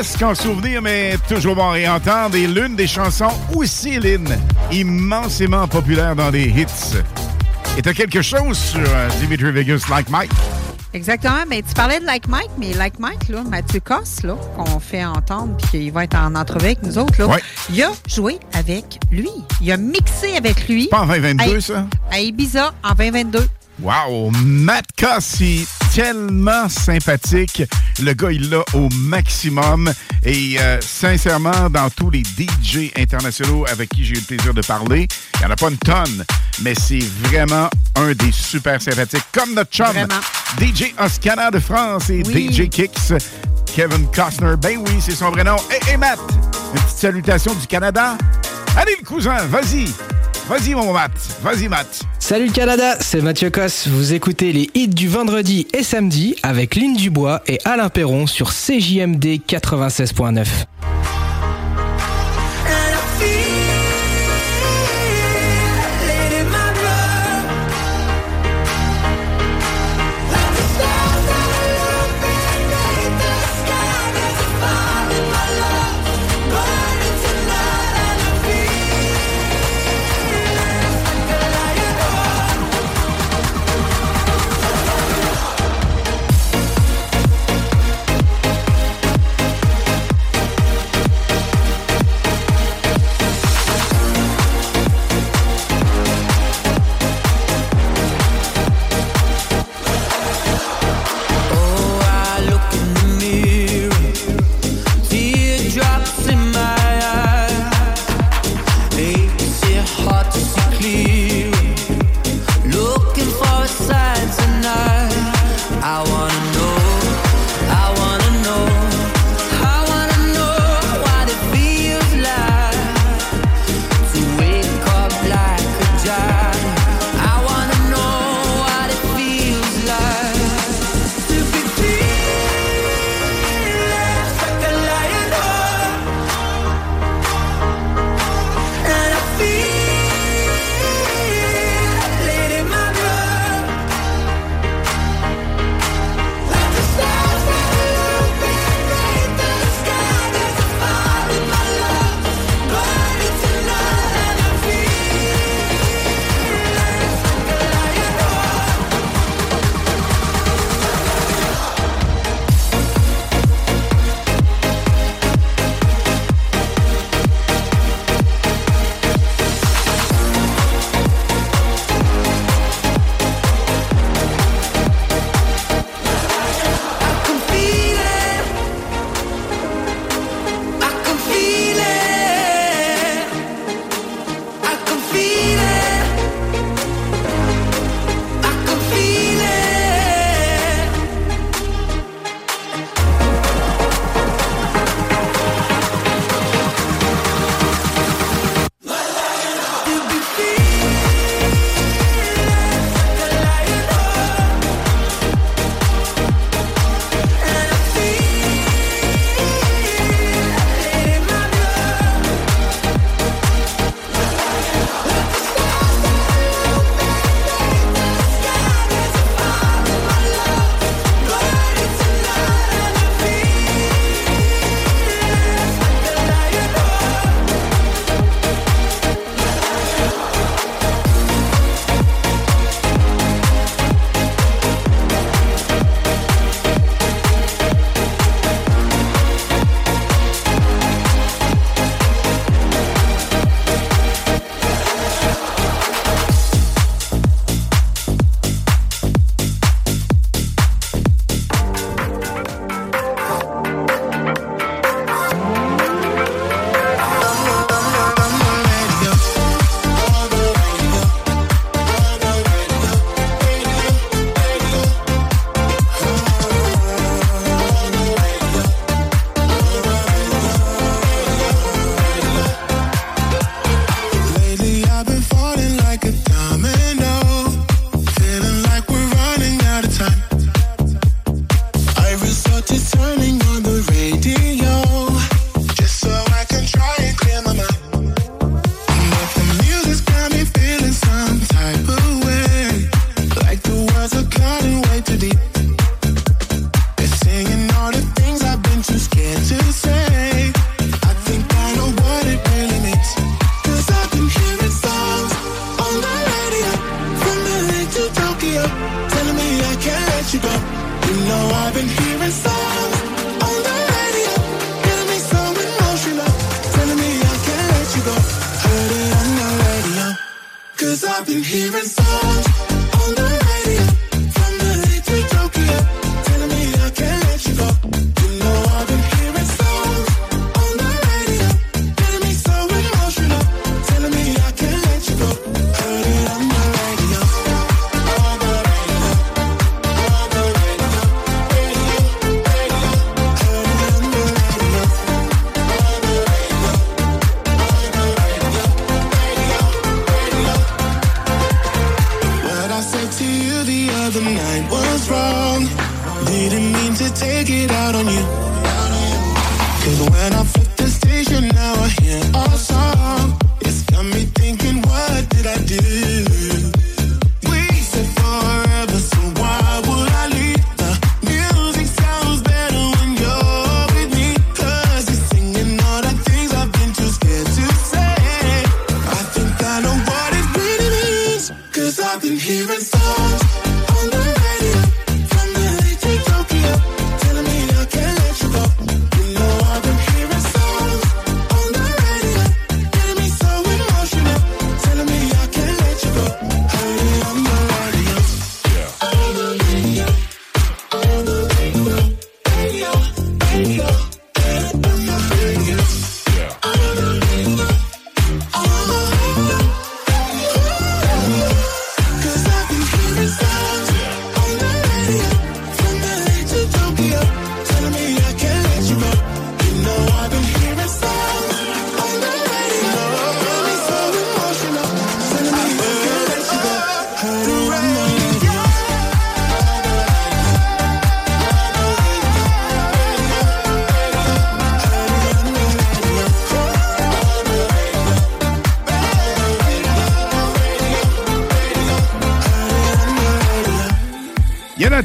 Presque 0.00 0.22
en 0.22 0.34
souvenir, 0.34 0.80
mais 0.80 1.18
toujours 1.28 1.54
bon 1.54 1.68
à 1.68 1.72
réentendre. 1.72 2.34
Et 2.34 2.46
l'une 2.46 2.74
des 2.74 2.86
chansons 2.86 3.28
aussi, 3.54 3.98
Lynn, 4.00 4.26
immensément 4.72 5.68
populaire 5.68 6.16
dans 6.16 6.30
les 6.30 6.44
hits. 6.44 6.96
Et 7.76 7.82
t'as 7.82 7.92
quelque 7.92 8.22
chose 8.22 8.56
sur 8.58 8.80
euh, 8.80 9.08
Dimitri 9.20 9.50
Vegas 9.52 9.82
Like 9.90 10.08
Mike? 10.08 10.30
Exactement. 10.94 11.44
Mais 11.50 11.60
tu 11.60 11.74
parlais 11.74 12.00
de 12.00 12.06
Like 12.06 12.28
Mike, 12.28 12.48
mais 12.56 12.72
Like 12.72 12.98
Mike, 12.98 13.28
là, 13.28 13.42
Mathieu 13.46 13.80
Cosse, 13.80 14.22
là, 14.22 14.36
qu'on 14.56 14.80
fait 14.80 15.04
entendre 15.04 15.54
puis 15.58 15.68
qu'il 15.82 15.92
va 15.92 16.04
être 16.04 16.16
en 16.16 16.34
entrevue 16.34 16.64
avec 16.64 16.82
nous 16.82 16.96
autres, 16.96 17.18
là, 17.20 17.26
Ouais. 17.26 17.42
il 17.70 17.82
a 17.82 17.90
joué 18.08 18.38
avec 18.54 18.98
lui. 19.10 19.28
Il 19.60 19.70
a 19.70 19.76
mixé 19.76 20.34
avec 20.34 20.66
lui. 20.66 20.86
Pas 20.88 21.00
en 21.02 21.06
2022, 21.08 21.56
à- 21.58 21.60
ça? 21.60 21.86
À 22.10 22.20
Ibiza 22.20 22.72
en 22.82 22.94
2022. 22.94 23.46
Wow! 23.82 24.30
Matt 24.44 24.86
Coss, 24.98 25.40
il 25.40 25.66
tellement 26.00 26.66
sympathique. 26.70 27.62
Le 28.02 28.14
gars, 28.14 28.32
il 28.32 28.48
l'a 28.48 28.64
au 28.72 28.88
maximum. 28.88 29.92
Et 30.24 30.56
euh, 30.58 30.80
sincèrement, 30.80 31.68
dans 31.68 31.90
tous 31.90 32.08
les 32.08 32.22
DJ 32.22 32.90
internationaux 32.96 33.66
avec 33.70 33.90
qui 33.90 34.06
j'ai 34.06 34.14
eu 34.14 34.20
le 34.20 34.22
plaisir 34.22 34.54
de 34.54 34.62
parler, 34.62 35.06
il 35.34 35.40
n'y 35.40 35.44
en 35.44 35.50
a 35.50 35.56
pas 35.56 35.68
une 35.68 35.76
tonne, 35.76 36.24
mais 36.62 36.74
c'est 36.74 37.04
vraiment 37.24 37.68
un 37.96 38.12
des 38.12 38.32
super 38.32 38.80
sympathiques. 38.80 39.26
Comme 39.30 39.52
notre 39.52 39.72
chum, 39.72 39.88
Vraiment. 39.88 40.20
DJ 40.58 40.94
Oscana 40.98 41.50
de 41.50 41.58
France 41.58 42.08
et 42.08 42.22
Oui. 42.24 42.50
DJ 42.50 42.70
Kicks, 42.70 43.12
Kevin 43.66 44.06
Costner. 44.10 44.54
Ben 44.56 44.78
oui, 44.78 44.94
c'est 45.00 45.14
son 45.14 45.30
vrai 45.30 45.44
nom. 45.44 45.56
Et 45.92 45.98
Matt, 45.98 46.18
une 46.74 46.80
petite 46.80 46.96
salutation 46.96 47.54
du 47.54 47.66
Canada. 47.66 48.16
Allez, 48.74 48.96
le 48.98 49.04
cousin, 49.04 49.36
vas-y. 49.50 49.84
Vas-y, 50.50 50.74
mon 50.74 50.92
Matt. 50.92 51.12
Vas-y, 51.44 51.68
Matt. 51.68 52.02
Salut 52.18 52.46
le 52.46 52.52
Canada, 52.52 52.96
c'est 52.98 53.20
Mathieu 53.20 53.50
Cosse. 53.50 53.86
Vous 53.86 54.14
écoutez 54.14 54.52
les 54.52 54.68
hits 54.74 54.88
du 54.88 55.06
vendredi 55.06 55.68
et 55.72 55.84
samedi 55.84 56.34
avec 56.42 56.74
Lynn 56.74 56.96
Dubois 56.96 57.40
et 57.46 57.60
Alain 57.64 57.88
Perron 57.88 58.26
sur 58.26 58.50
CJMD 58.50 59.38
96.9. 59.46 60.46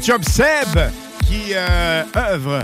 chum 0.06 0.22
Seb 0.22 0.78
qui 1.26 1.52
euh, 1.52 2.04
œuvre 2.16 2.62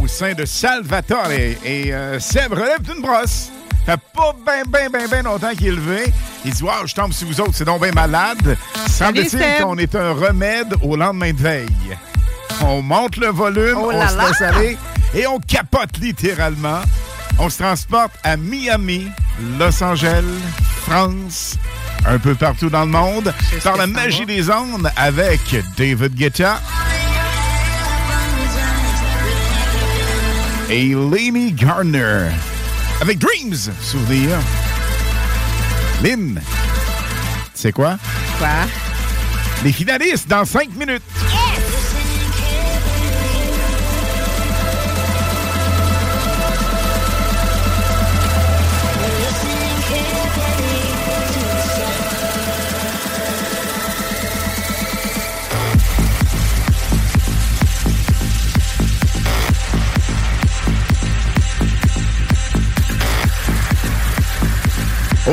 au 0.00 0.06
sein 0.06 0.32
de 0.32 0.44
Salvatore. 0.44 1.32
Et, 1.32 1.92
euh, 1.92 2.20
Seb 2.20 2.52
relève 2.52 2.82
d'une 2.82 3.02
brosse. 3.02 3.50
Fait 3.84 3.98
pas 4.14 4.32
bien, 4.46 4.62
bien, 4.68 4.88
bien, 4.88 5.08
bien 5.08 5.22
longtemps 5.22 5.52
qu'il 5.56 5.66
est 5.66 5.72
levé. 5.72 6.12
Il 6.44 6.52
dit 6.52 6.62
Waouh, 6.62 6.86
je 6.86 6.94
tombe 6.94 7.12
sur 7.12 7.26
vous 7.26 7.40
autres, 7.40 7.54
c'est 7.54 7.64
donc 7.64 7.82
bien 7.82 7.90
malade. 7.90 8.56
Semble-t-il 8.88 9.64
qu'on 9.64 9.76
est 9.76 9.92
un 9.96 10.12
remède 10.12 10.76
au 10.82 10.94
lendemain 10.94 11.32
de 11.32 11.42
veille. 11.42 11.98
On 12.62 12.80
monte 12.80 13.16
le 13.16 13.26
volume, 13.26 13.76
on 13.76 14.08
se 14.08 14.16
laisse 14.16 14.76
et 15.14 15.26
on 15.26 15.40
capote 15.40 15.98
littéralement. 16.00 16.80
On 17.40 17.50
se 17.50 17.58
transporte 17.58 18.12
à 18.22 18.36
Miami, 18.36 19.08
Los 19.58 19.82
Angeles, 19.82 20.22
France, 20.86 21.56
un 22.06 22.18
peu 22.18 22.36
partout 22.36 22.70
dans 22.70 22.84
le 22.84 22.92
monde, 22.92 23.34
par 23.64 23.76
la 23.76 23.88
magie 23.88 24.26
des 24.26 24.48
ondes 24.48 24.88
avec 24.96 25.40
David 25.76 26.14
Guetta. 26.14 26.60
et 30.74 30.92
Lainey 30.92 31.52
Gardner 31.52 32.26
avec 33.00 33.18
Dreams, 33.20 33.54
souvenir. 33.80 34.30
Euh, 34.32 36.02
Lynn, 36.02 36.40
c'est 37.54 37.70
quoi? 37.70 37.96
Quoi? 38.38 38.48
Les 39.62 39.70
finalistes 39.70 40.26
dans 40.26 40.44
cinq 40.44 40.74
minutes. 40.74 41.04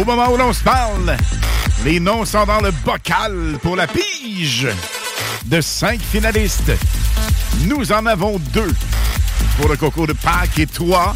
Au 0.01 0.03
moment 0.03 0.31
où 0.31 0.37
l'on 0.37 0.51
se 0.51 0.63
parle, 0.63 1.15
les 1.85 1.99
noms 1.99 2.25
sont 2.25 2.43
dans 2.45 2.59
le 2.59 2.71
bocal 2.71 3.59
pour 3.61 3.75
la 3.75 3.85
pige 3.85 4.67
de 5.45 5.61
cinq 5.61 6.01
finalistes. 6.01 6.71
Nous 7.67 7.91
en 7.91 8.07
avons 8.07 8.39
deux 8.51 8.73
pour 9.57 9.69
le 9.69 9.77
coco 9.77 10.07
de 10.07 10.13
Pâques 10.13 10.57
et 10.57 10.65
trois 10.65 11.13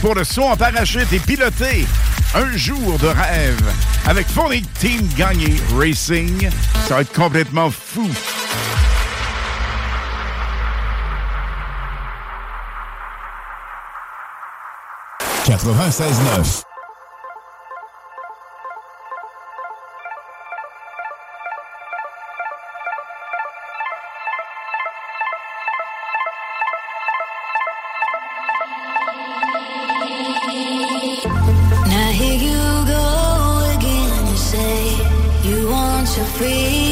pour 0.00 0.16
le 0.16 0.24
saut 0.24 0.46
en 0.46 0.56
parachute 0.56 1.12
et 1.12 1.20
piloté. 1.20 1.86
Un 2.34 2.56
jour 2.56 2.98
de 2.98 3.06
rêve 3.06 3.72
avec 4.08 4.26
Phonic 4.26 4.66
Team 4.80 5.08
Gagné 5.16 5.54
Racing. 5.78 6.50
Ça 6.88 6.96
va 6.96 7.02
être 7.02 7.12
complètement 7.12 7.70
fou. 7.70 8.10
«96.9 15.46 16.73
To 36.14 36.24
free 36.38 36.83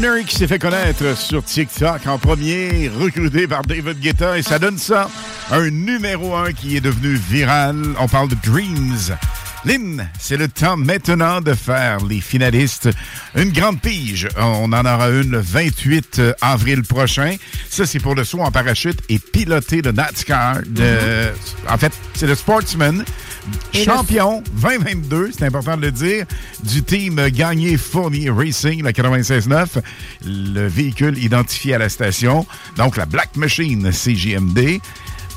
Garner 0.00 0.24
qui 0.24 0.36
s'est 0.36 0.46
fait 0.46 0.58
connaître 0.58 1.16
sur 1.16 1.44
TikTok 1.44 2.06
en 2.06 2.18
premier, 2.18 2.88
recruté 2.88 3.46
par 3.46 3.62
David 3.62 4.00
Guetta, 4.00 4.38
et 4.38 4.42
ça 4.42 4.58
donne 4.58 4.78
ça, 4.78 5.10
un 5.50 5.68
numéro 5.70 6.34
un 6.34 6.52
qui 6.52 6.76
est 6.76 6.80
devenu 6.80 7.14
viral. 7.14 7.76
On 7.98 8.08
parle 8.08 8.28
de 8.28 8.36
Dreams. 8.42 9.16
Lynn, 9.64 10.08
c'est 10.18 10.38
le 10.38 10.48
temps 10.48 10.76
maintenant 10.76 11.40
de 11.40 11.52
faire 11.52 11.98
les 12.04 12.20
finalistes. 12.20 12.88
Une 13.34 13.50
grande 13.50 13.80
pige. 13.80 14.28
On 14.38 14.72
en 14.72 14.84
aura 14.84 15.10
une 15.10 15.32
le 15.32 15.40
28 15.40 16.22
avril 16.40 16.82
prochain. 16.82 17.36
Ça, 17.68 17.84
c'est 17.84 18.00
pour 18.00 18.14
le 18.14 18.24
saut 18.24 18.40
en 18.40 18.50
parachute 18.50 19.00
et 19.10 19.18
piloter 19.18 19.82
le 19.82 19.92
NASCAR. 19.92 20.60
De, 20.66 21.30
En 21.68 21.76
fait, 21.76 21.92
c'est 22.14 22.26
le 22.26 22.34
Sportsman. 22.34 23.04
Champion 23.72 24.42
2022, 24.52 25.30
c'est 25.32 25.44
important 25.44 25.76
de 25.76 25.82
le 25.82 25.92
dire, 25.92 26.26
du 26.64 26.82
team 26.82 27.20
Gagné 27.28 27.76
Fournier 27.76 28.30
Racing, 28.30 28.82
la 28.82 28.92
96.9, 28.92 29.80
le 30.24 30.66
véhicule 30.66 31.16
identifié 31.18 31.74
à 31.74 31.78
la 31.78 31.88
station, 31.88 32.46
donc 32.76 32.96
la 32.96 33.06
Black 33.06 33.36
Machine 33.36 33.92
CGMD. 33.92 34.80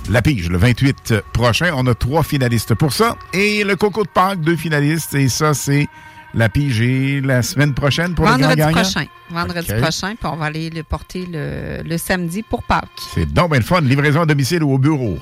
La 0.09 0.21
pige, 0.21 0.49
le 0.49 0.57
28 0.57 1.13
prochain, 1.31 1.71
on 1.75 1.87
a 1.87 1.95
trois 1.95 2.23
finalistes 2.23 2.75
pour 2.75 2.91
ça. 2.91 3.15
Et 3.31 3.63
le 3.63 3.77
Coco 3.77 4.03
de 4.03 4.09
Pâques, 4.09 4.41
deux 4.41 4.57
finalistes. 4.57 5.13
Et 5.15 5.29
ça, 5.29 5.53
c'est 5.53 5.87
la 6.33 6.49
pige 6.49 6.81
et 6.81 7.21
la 7.21 7.41
semaine 7.41 7.73
prochaine 7.73 8.13
pour 8.13 8.25
le 8.25 8.31
Vendredi 8.31 8.57
grand 8.57 8.71
gagnant. 8.71 8.81
prochain. 8.81 9.05
Vendredi 9.29 9.71
prochain, 9.81 10.15
puis 10.15 10.27
on 10.29 10.35
va 10.35 10.45
aller 10.47 10.69
le 10.69 10.83
porter 10.83 11.25
le, 11.31 11.83
le 11.83 11.97
samedi 11.97 12.43
pour 12.43 12.63
Pâques. 12.63 12.89
C'est 13.13 13.31
donc 13.31 13.51
bien 13.51 13.59
le 13.59 13.65
fun. 13.65 13.79
Livraison 13.79 14.21
à 14.21 14.25
domicile 14.25 14.63
ou 14.63 14.73
au 14.73 14.77
bureau. 14.77 15.19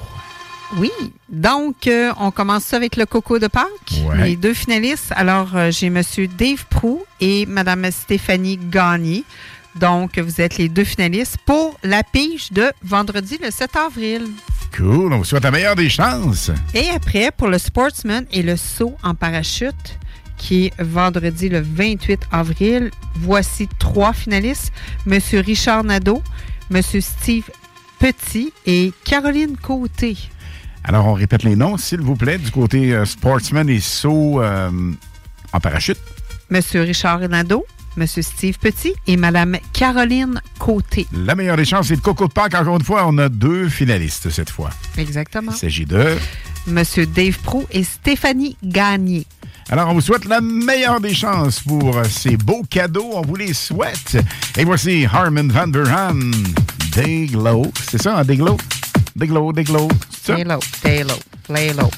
Oui. 0.78 0.92
Donc, 1.30 1.88
euh, 1.88 2.12
on 2.20 2.32
commence 2.32 2.64
ça 2.64 2.78
avec 2.78 2.96
le 2.96 3.06
coco 3.06 3.40
de 3.40 3.48
Pâques. 3.48 3.68
Ouais. 4.06 4.30
Les 4.30 4.36
deux 4.36 4.54
finalistes. 4.54 5.12
Alors, 5.16 5.56
euh, 5.56 5.72
j'ai 5.72 5.88
M. 5.88 6.02
Dave 6.38 6.66
Prou 6.70 7.04
et 7.20 7.46
Mme 7.46 7.92
Stéphanie 7.92 8.58
Gagné. 8.58 9.24
Donc, 9.76 10.18
vous 10.20 10.42
êtes 10.42 10.58
les 10.58 10.70
deux 10.70 10.84
finalistes 10.84 11.38
pour 11.46 11.78
la 11.84 12.04
pige 12.04 12.52
de 12.52 12.72
vendredi 12.84 13.38
le 13.42 13.52
7 13.52 13.76
avril. 13.76 14.24
Cool. 14.76 15.14
On 15.14 15.18
vous 15.20 15.26
souhaite 15.26 15.44
la 15.44 15.52
meilleure 15.52 15.76
des 15.76 15.90
chances. 15.90 16.52
Et 16.74 16.90
après, 16.90 17.32
pour 17.32 17.48
le 17.48 17.58
Sportsman 17.58 18.26
et 18.32 18.42
le 18.42 18.56
saut 18.56 18.96
en 19.04 19.16
parachute, 19.16 19.98
qui 20.38 20.66
est 20.66 20.82
vendredi 20.82 21.50
le 21.50 21.62
28 21.62 22.22
avril, 22.32 22.92
voici 23.16 23.68
trois 23.80 24.14
finalistes. 24.14 24.72
M. 25.06 25.20
Richard 25.34 25.84
Nadeau, 25.84 26.24
M. 26.74 26.82
Steve 26.82 27.50
Petit 28.00 28.52
et 28.66 28.92
Caroline 29.06 29.56
Côté. 29.58 30.18
Alors, 30.84 31.06
on 31.08 31.14
répète 31.14 31.44
les 31.44 31.56
noms, 31.56 31.78
s'il 31.78 32.02
vous 32.02 32.16
plaît, 32.16 32.38
du 32.38 32.52
côté 32.52 32.94
euh, 32.94 33.06
sportsman 33.06 33.70
et 33.70 33.80
saut 33.80 34.42
euh, 34.42 34.70
en 35.54 35.60
parachute. 35.60 36.00
M. 36.50 36.62
Richard 36.74 37.20
Nadeau, 37.30 37.66
M. 37.98 38.06
Steve 38.08 38.58
Petit 38.60 38.94
et 39.08 39.16
Mme 39.16 39.58
Caroline 39.74 40.42
Côté. 40.60 41.08
La 41.14 41.36
meilleure 41.36 41.58
des 41.58 41.66
chances, 41.66 41.88
c'est 41.88 41.96
le 41.96 42.02
Coco 42.02 42.28
de 42.28 42.34
Pâques. 42.34 42.56
Encore 42.56 42.76
une 42.78 42.84
fois, 42.84 43.06
on 43.08 43.18
a 43.18 43.30
deux 43.30 43.70
finalistes 43.70 44.30
cette 44.30 44.50
fois. 44.50 44.70
Exactement. 44.98 45.52
Il 45.52 45.58
s'agit 45.58 45.86
de... 45.86 46.18
M. 46.68 46.84
Dave 47.16 47.40
Pro 47.40 47.66
et 47.72 47.84
Stéphanie 47.84 48.56
Gagné. 48.64 49.26
Alors, 49.70 49.90
on 49.90 49.94
vous 49.94 50.02
souhaite 50.02 50.26
la 50.26 50.42
meilleure 50.42 51.00
des 51.00 51.14
chances 51.14 51.62
pour 51.62 51.98
euh, 51.98 52.04
ces 52.04 52.38
beaux 52.38 52.64
cadeaux. 52.70 53.12
On 53.14 53.22
vous 53.22 53.36
les 53.36 53.54
souhaite. 53.54 54.18
Et 54.58 54.66
voici 54.66 55.06
Harmon 55.12 55.48
Van 55.48 55.68
Buren. 55.68 56.32
Dayglow. 56.94 57.72
C'est 57.90 58.02
ça, 58.02 58.20
hein? 58.20 58.24
Lay 59.16 59.28
low, 59.28 59.52
lay 59.52 59.64
low, 59.66 59.88
lay 61.50 61.74
low. 61.74 61.90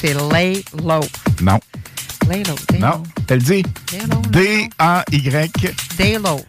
C'est 0.00 0.14
lay 0.32 0.62
low. 0.82 1.00
Non. 1.42 1.58
Lay 2.28 2.42
low, 2.44 2.56
lay 2.72 2.78
Non. 2.78 2.88
low. 2.88 3.02
Elle 3.28 3.42
dit 3.42 3.62
low, 4.10 4.22
D-A-Y. 4.30 5.74
Day 5.96 6.18
low. 6.18 6.40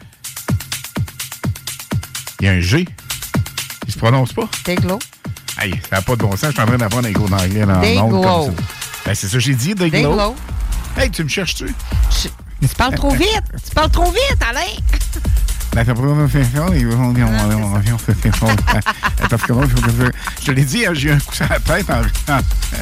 Il 2.39 2.45
y 2.45 2.49
a 2.49 2.51
un 2.53 2.61
G. 2.61 2.87
Il 3.87 3.93
se 3.93 3.97
prononce 3.97 4.33
pas? 4.33 4.47
Dayglow. 4.65 4.99
Hey, 5.59 5.71
ça 5.89 5.95
n'a 5.97 6.01
pas 6.01 6.15
de 6.15 6.21
bon 6.21 6.31
sens. 6.31 6.49
Je 6.49 6.51
suis 6.51 6.61
en 6.61 6.65
train 6.67 6.77
d'apprendre 6.77 7.07
un 7.07 7.13
l'onde 7.95 8.11
comme 8.23 8.55
ça. 8.55 8.63
Ben, 9.05 9.15
c'est 9.15 9.27
ça 9.27 9.33
que 9.33 9.39
j'ai 9.39 9.55
dit. 9.55 9.73
Dayglow. 9.73 10.35
Hey, 10.97 11.09
tu 11.09 11.23
me 11.23 11.29
cherches-tu? 11.29 11.73
Tu 12.61 12.67
parles 12.75 12.95
trop 12.95 13.11
vite. 13.11 13.43
Tu 13.65 13.73
parles 13.73 13.91
trop 13.91 14.11
vite, 14.11 14.37
Alain. 14.47 14.61
Fait 16.27 16.43
ça, 16.43 16.65
ils 16.73 16.87
vont 16.87 17.11
dire, 17.11 17.27
on 17.29 17.79
que 19.39 19.51
je- 20.41 20.45
te 20.45 20.51
l'ai 20.51 20.63
dit, 20.63 20.85
hein, 20.85 20.91
j'ai 20.93 21.09
eu 21.09 21.11
un 21.11 21.19
coup 21.19 21.33
sur 21.35 21.45
la 21.49 21.59
tête 21.59 21.89
en, 21.89 22.01
en- 22.33 22.37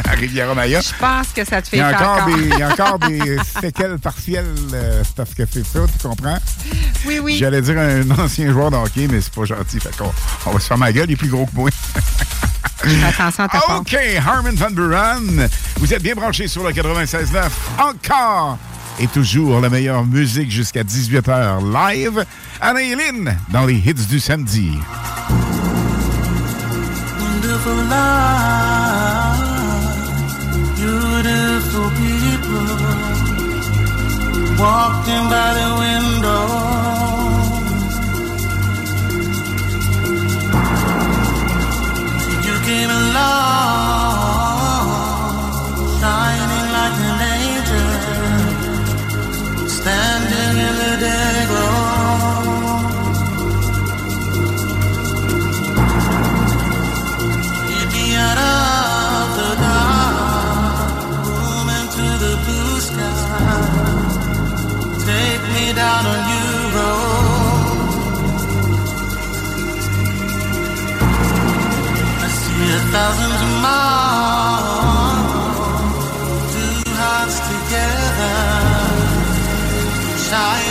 à 0.05 0.11
Riviera-Maya. 0.11 0.81
Je 0.81 0.93
pense 0.99 1.27
que 1.35 1.43
ça 1.45 1.61
te 1.61 1.69
fait 1.69 1.77
Il 1.77 1.79
y, 1.79 1.83
a 1.83 1.89
encore 1.95 2.25
des, 2.25 2.43
il 2.43 2.59
y 2.59 2.63
a 2.63 2.69
encore 2.69 2.99
des 2.99 3.37
séquelles 3.61 3.97
partielles, 3.99 4.45
euh, 4.73 5.01
c'est 5.03 5.15
parce 5.15 5.33
que 5.33 5.43
c'est 5.51 5.65
ça, 5.65 5.79
tu 5.99 6.07
comprends? 6.07 6.37
Oui, 7.05 7.19
oui. 7.21 7.37
J'allais 7.37 7.61
dire 7.61 7.77
un 7.77 8.09
ancien 8.19 8.51
joueur 8.51 8.71
de 8.71 8.77
hockey, 8.77 9.07
mais 9.09 9.21
c'est 9.21 9.33
pas 9.33 9.45
gentil. 9.45 9.79
Fait 9.79 9.95
qu'on 9.97 10.11
on 10.45 10.51
va 10.51 10.59
se 10.59 10.67
faire 10.67 10.77
ma 10.77 10.91
gueule, 10.91 11.05
il 11.09 11.13
est 11.13 11.17
plus 11.17 11.29
gros 11.29 11.45
que 11.45 11.55
moi. 11.55 11.69
Attention 13.07 13.43
à 13.45 13.47
ta. 13.47 13.57
OK, 13.77 13.97
Harmon 14.25 14.51
Van 14.55 14.71
Buren, 14.71 15.47
vous 15.77 15.93
êtes 15.93 16.03
bien 16.03 16.13
branchés 16.15 16.47
sur 16.47 16.63
le 16.63 16.71
96.9. 16.71 17.49
Encore 17.79 18.57
Et 18.99 19.07
toujours 19.07 19.59
la 19.59 19.69
meilleure 19.69 20.05
musique 20.05 20.49
jusqu'à 20.49 20.83
18h 20.83 21.59
live. 21.71 22.25
Anna 22.61 22.79
Lynn 22.81 23.37
dans 23.49 23.65
les 23.65 23.75
hits 23.75 23.93
du 24.09 24.19
samedi. 24.19 24.71
Wonderful 27.19 27.75
life, 27.89 29.41
beautiful 30.77 31.89
people 31.99 32.69
walking 34.57 35.25
by 35.29 35.49
the 35.59 35.69
window. 35.83 36.43
You 42.45 42.55
came 42.65 42.89
along, 42.89 44.14
down 65.85 66.05
a 66.15 66.17
new 66.31 66.51
road. 66.75 67.75
I 72.25 72.27
see 72.39 72.67
a 72.79 72.81
thousand 72.93 73.43
miles, 73.65 75.33
two 76.53 76.77
hearts 76.99 77.37
together, 77.51 78.37
shining 80.27 80.64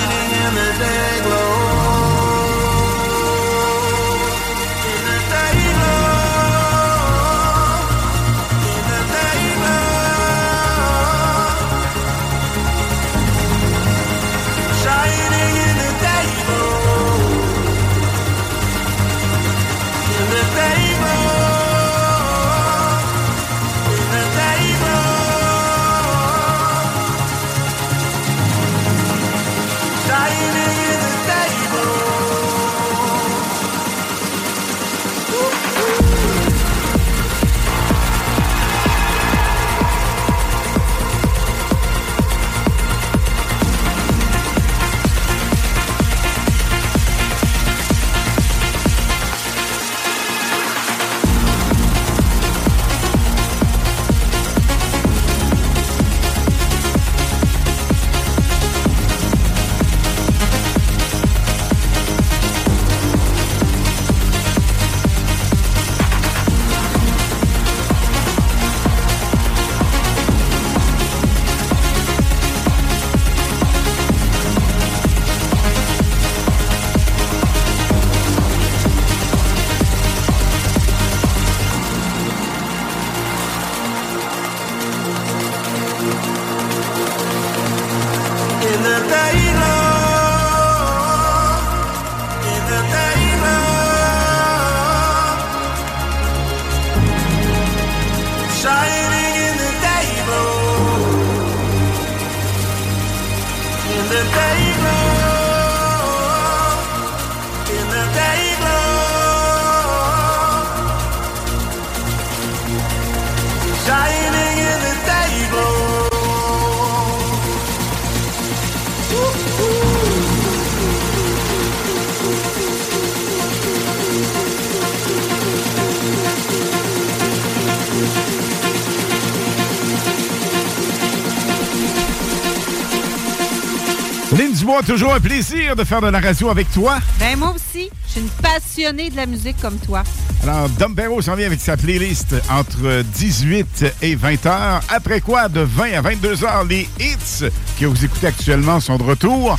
Toujours 134.83 135.15
un 135.15 135.21
plaisir 135.21 135.77
de 135.77 135.85
faire 135.85 136.01
de 136.01 136.09
la 136.09 136.19
radio 136.19 136.51
avec 136.51 136.71
toi. 136.73 136.99
Ben 137.21 137.39
moi 137.39 137.55
aussi, 137.55 137.89
je 138.07 138.13
suis 138.13 138.21
une 138.21 138.29
passionnée 138.29 139.09
de 139.09 139.17
la 139.17 139.25
musique 139.25 139.57
comme 139.61 139.79
toi. 139.79 140.03
Alors, 140.43 140.69
Dom 140.71 140.95
Perrault 140.95 141.23
s'en 141.23 141.37
vient 141.37 141.47
avec 141.47 141.61
sa 141.61 141.77
playlist 141.77 142.35
entre 142.51 143.03
18 143.03 143.95
et 144.03 144.15
20 144.17 144.47
heures. 144.47 144.81
Après 144.89 145.21
quoi, 145.21 145.49
de 145.49 145.61
20 145.61 145.93
à 145.95 146.01
22 146.01 146.45
heures, 146.45 146.65
les 146.65 146.89
hits 146.99 147.49
que 147.79 147.87
vous 147.87 148.05
écoutez 148.05 148.27
actuellement 148.27 148.81
sont 148.81 148.99
de 148.99 149.05
retour. 149.05 149.57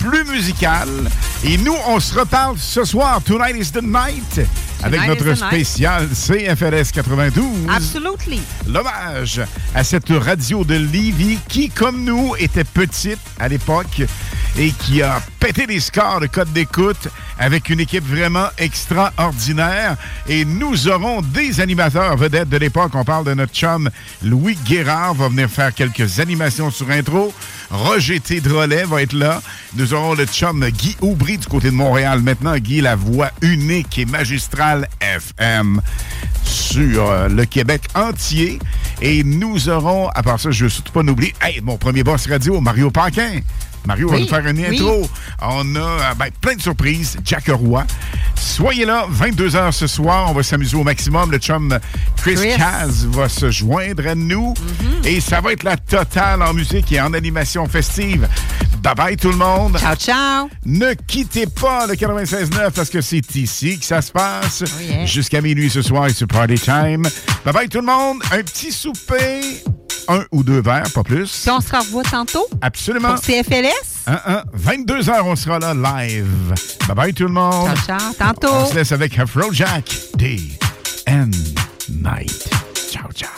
Plus 0.00 0.24
musical. 0.24 0.88
Et 1.44 1.58
nous, 1.58 1.74
on 1.86 2.00
se 2.00 2.18
reparle 2.18 2.56
ce 2.58 2.84
soir. 2.84 3.20
Tonight 3.22 3.56
is 3.56 3.70
the 3.70 3.82
night. 3.82 4.46
Avec 4.82 5.06
notre 5.08 5.34
spécial 5.34 6.08
CFLS 6.08 6.92
92. 6.92 7.44
Absolutely. 7.68 8.40
L'hommage 8.66 9.40
à 9.74 9.82
cette 9.82 10.10
radio 10.10 10.64
de 10.64 10.74
Lévis 10.74 11.38
qui, 11.48 11.68
comme 11.68 12.04
nous, 12.04 12.34
était 12.38 12.64
petite 12.64 13.18
à 13.40 13.48
l'époque 13.48 14.02
et 14.56 14.70
qui 14.70 15.02
a 15.02 15.20
pété 15.40 15.66
les 15.66 15.80
scores 15.80 16.20
de 16.20 16.26
code 16.26 16.52
d'écoute 16.52 17.08
avec 17.38 17.70
une 17.70 17.80
équipe 17.80 18.04
vraiment 18.04 18.48
extraordinaire. 18.58 19.96
Et 20.28 20.44
nous 20.44 20.88
aurons 20.88 21.22
des 21.22 21.60
animateurs 21.60 22.16
vedettes 22.16 22.48
de 22.48 22.56
l'époque. 22.56 22.92
On 22.94 23.04
parle 23.04 23.24
de 23.24 23.34
notre 23.34 23.54
chum 23.54 23.88
Louis 24.24 24.58
Guérard, 24.64 25.14
va 25.14 25.28
venir 25.28 25.48
faire 25.48 25.72
quelques 25.72 26.20
animations 26.20 26.70
sur 26.70 26.90
intro. 26.90 27.32
Roger 27.70 28.20
T. 28.20 28.40
Drolet 28.40 28.84
va 28.84 29.02
être 29.02 29.12
là. 29.12 29.40
Nous 29.74 29.94
aurons 29.94 30.14
le 30.14 30.24
chum 30.26 30.66
Guy 30.70 30.96
Aubry 31.00 31.38
du 31.38 31.46
côté 31.46 31.70
de 31.70 31.76
Montréal. 31.76 32.20
Maintenant, 32.20 32.56
Guy, 32.56 32.80
la 32.80 32.96
voix 32.96 33.30
unique 33.42 33.98
et 33.98 34.06
magistrale 34.06 34.88
FM 35.00 35.80
sur 36.44 37.10
euh, 37.10 37.28
le 37.28 37.44
Québec 37.44 37.82
entier. 37.94 38.58
Et 39.00 39.22
nous 39.22 39.68
aurons, 39.68 40.08
à 40.08 40.22
part 40.22 40.40
ça, 40.40 40.50
je 40.50 40.64
ne 40.64 40.68
veux 40.68 40.74
surtout 40.74 40.92
pas 40.92 41.02
n'oublier, 41.02 41.34
mon 41.62 41.76
premier 41.76 42.02
boss 42.02 42.26
radio, 42.26 42.60
Mario 42.60 42.90
Paquin. 42.90 43.40
Mario 43.88 44.10
va 44.10 44.18
nous 44.18 44.28
faire 44.28 44.46
une 44.46 44.58
oui. 44.58 44.66
intro. 44.66 45.08
On 45.40 45.74
a 45.74 45.78
euh, 45.78 46.14
ben, 46.18 46.26
plein 46.42 46.54
de 46.54 46.60
surprises. 46.60 47.16
Jack 47.24 47.48
Roy. 47.48 47.86
Soyez 48.34 48.84
là, 48.84 49.06
22h 49.10 49.72
ce 49.72 49.86
soir. 49.86 50.26
On 50.28 50.34
va 50.34 50.42
s'amuser 50.42 50.76
au 50.76 50.84
maximum. 50.84 51.30
Le 51.30 51.38
chum 51.38 51.78
Chris, 52.18 52.34
Chris. 52.34 52.56
Caz 52.58 53.06
va 53.06 53.30
se 53.30 53.50
joindre 53.50 54.06
à 54.06 54.14
nous. 54.14 54.52
Et 55.04 55.22
ça 55.22 55.40
va 55.40 55.52
être 55.54 55.62
la 55.62 55.78
totale 55.78 56.42
en 56.42 56.52
musique 56.52 56.92
et 56.92 57.00
en 57.00 57.14
animation 57.14 57.66
festive. 57.66 58.28
Bye 58.82 58.94
bye 58.94 59.16
tout 59.16 59.30
le 59.30 59.38
monde. 59.38 59.78
Ciao, 59.78 59.96
ciao. 59.96 60.50
Ne 60.66 60.92
quittez 60.92 61.46
pas 61.46 61.86
le 61.86 61.94
96.9 61.94 62.70
parce 62.72 62.90
que 62.90 63.00
c'est 63.00 63.34
ici 63.36 63.78
que 63.78 63.86
ça 63.86 64.02
se 64.02 64.12
passe. 64.12 64.64
Oh 64.66 64.82
yeah. 64.82 65.06
Jusqu'à 65.06 65.40
minuit 65.40 65.70
ce 65.70 65.80
soir 65.80 66.08
et 66.08 66.12
c'est 66.12 66.26
party 66.26 66.56
time. 66.56 67.04
Bye 67.42 67.54
bye 67.54 67.68
tout 67.70 67.80
le 67.80 67.86
monde. 67.86 68.18
Un 68.32 68.42
petit 68.42 68.70
souper. 68.70 69.62
Un 70.08 70.24
ou 70.32 70.42
deux 70.42 70.60
verres, 70.60 70.90
pas 70.94 71.02
plus. 71.02 71.42
Puis 71.42 71.50
on 71.50 71.60
se 71.60 71.74
revoit 71.74 72.02
tantôt 72.02 72.46
Absolument. 72.62 73.14
pour 73.14 73.20
CFLS. 73.20 74.06
22h, 74.56 75.20
on 75.22 75.36
sera 75.36 75.58
là 75.58 75.74
live. 75.74 76.54
Bye 76.86 76.96
bye 76.96 77.14
tout 77.14 77.24
le 77.24 77.32
monde. 77.32 77.68
Ciao, 77.86 77.98
ciao. 77.98 78.12
Tantôt. 78.18 78.52
On 78.52 78.66
se 78.66 78.74
laisse 78.74 78.92
avec 78.92 79.18
Afrojack. 79.18 79.84
Day 80.16 80.40
and 81.08 81.30
Night. 81.90 82.48
Ciao, 82.90 83.10
ciao. 83.12 83.37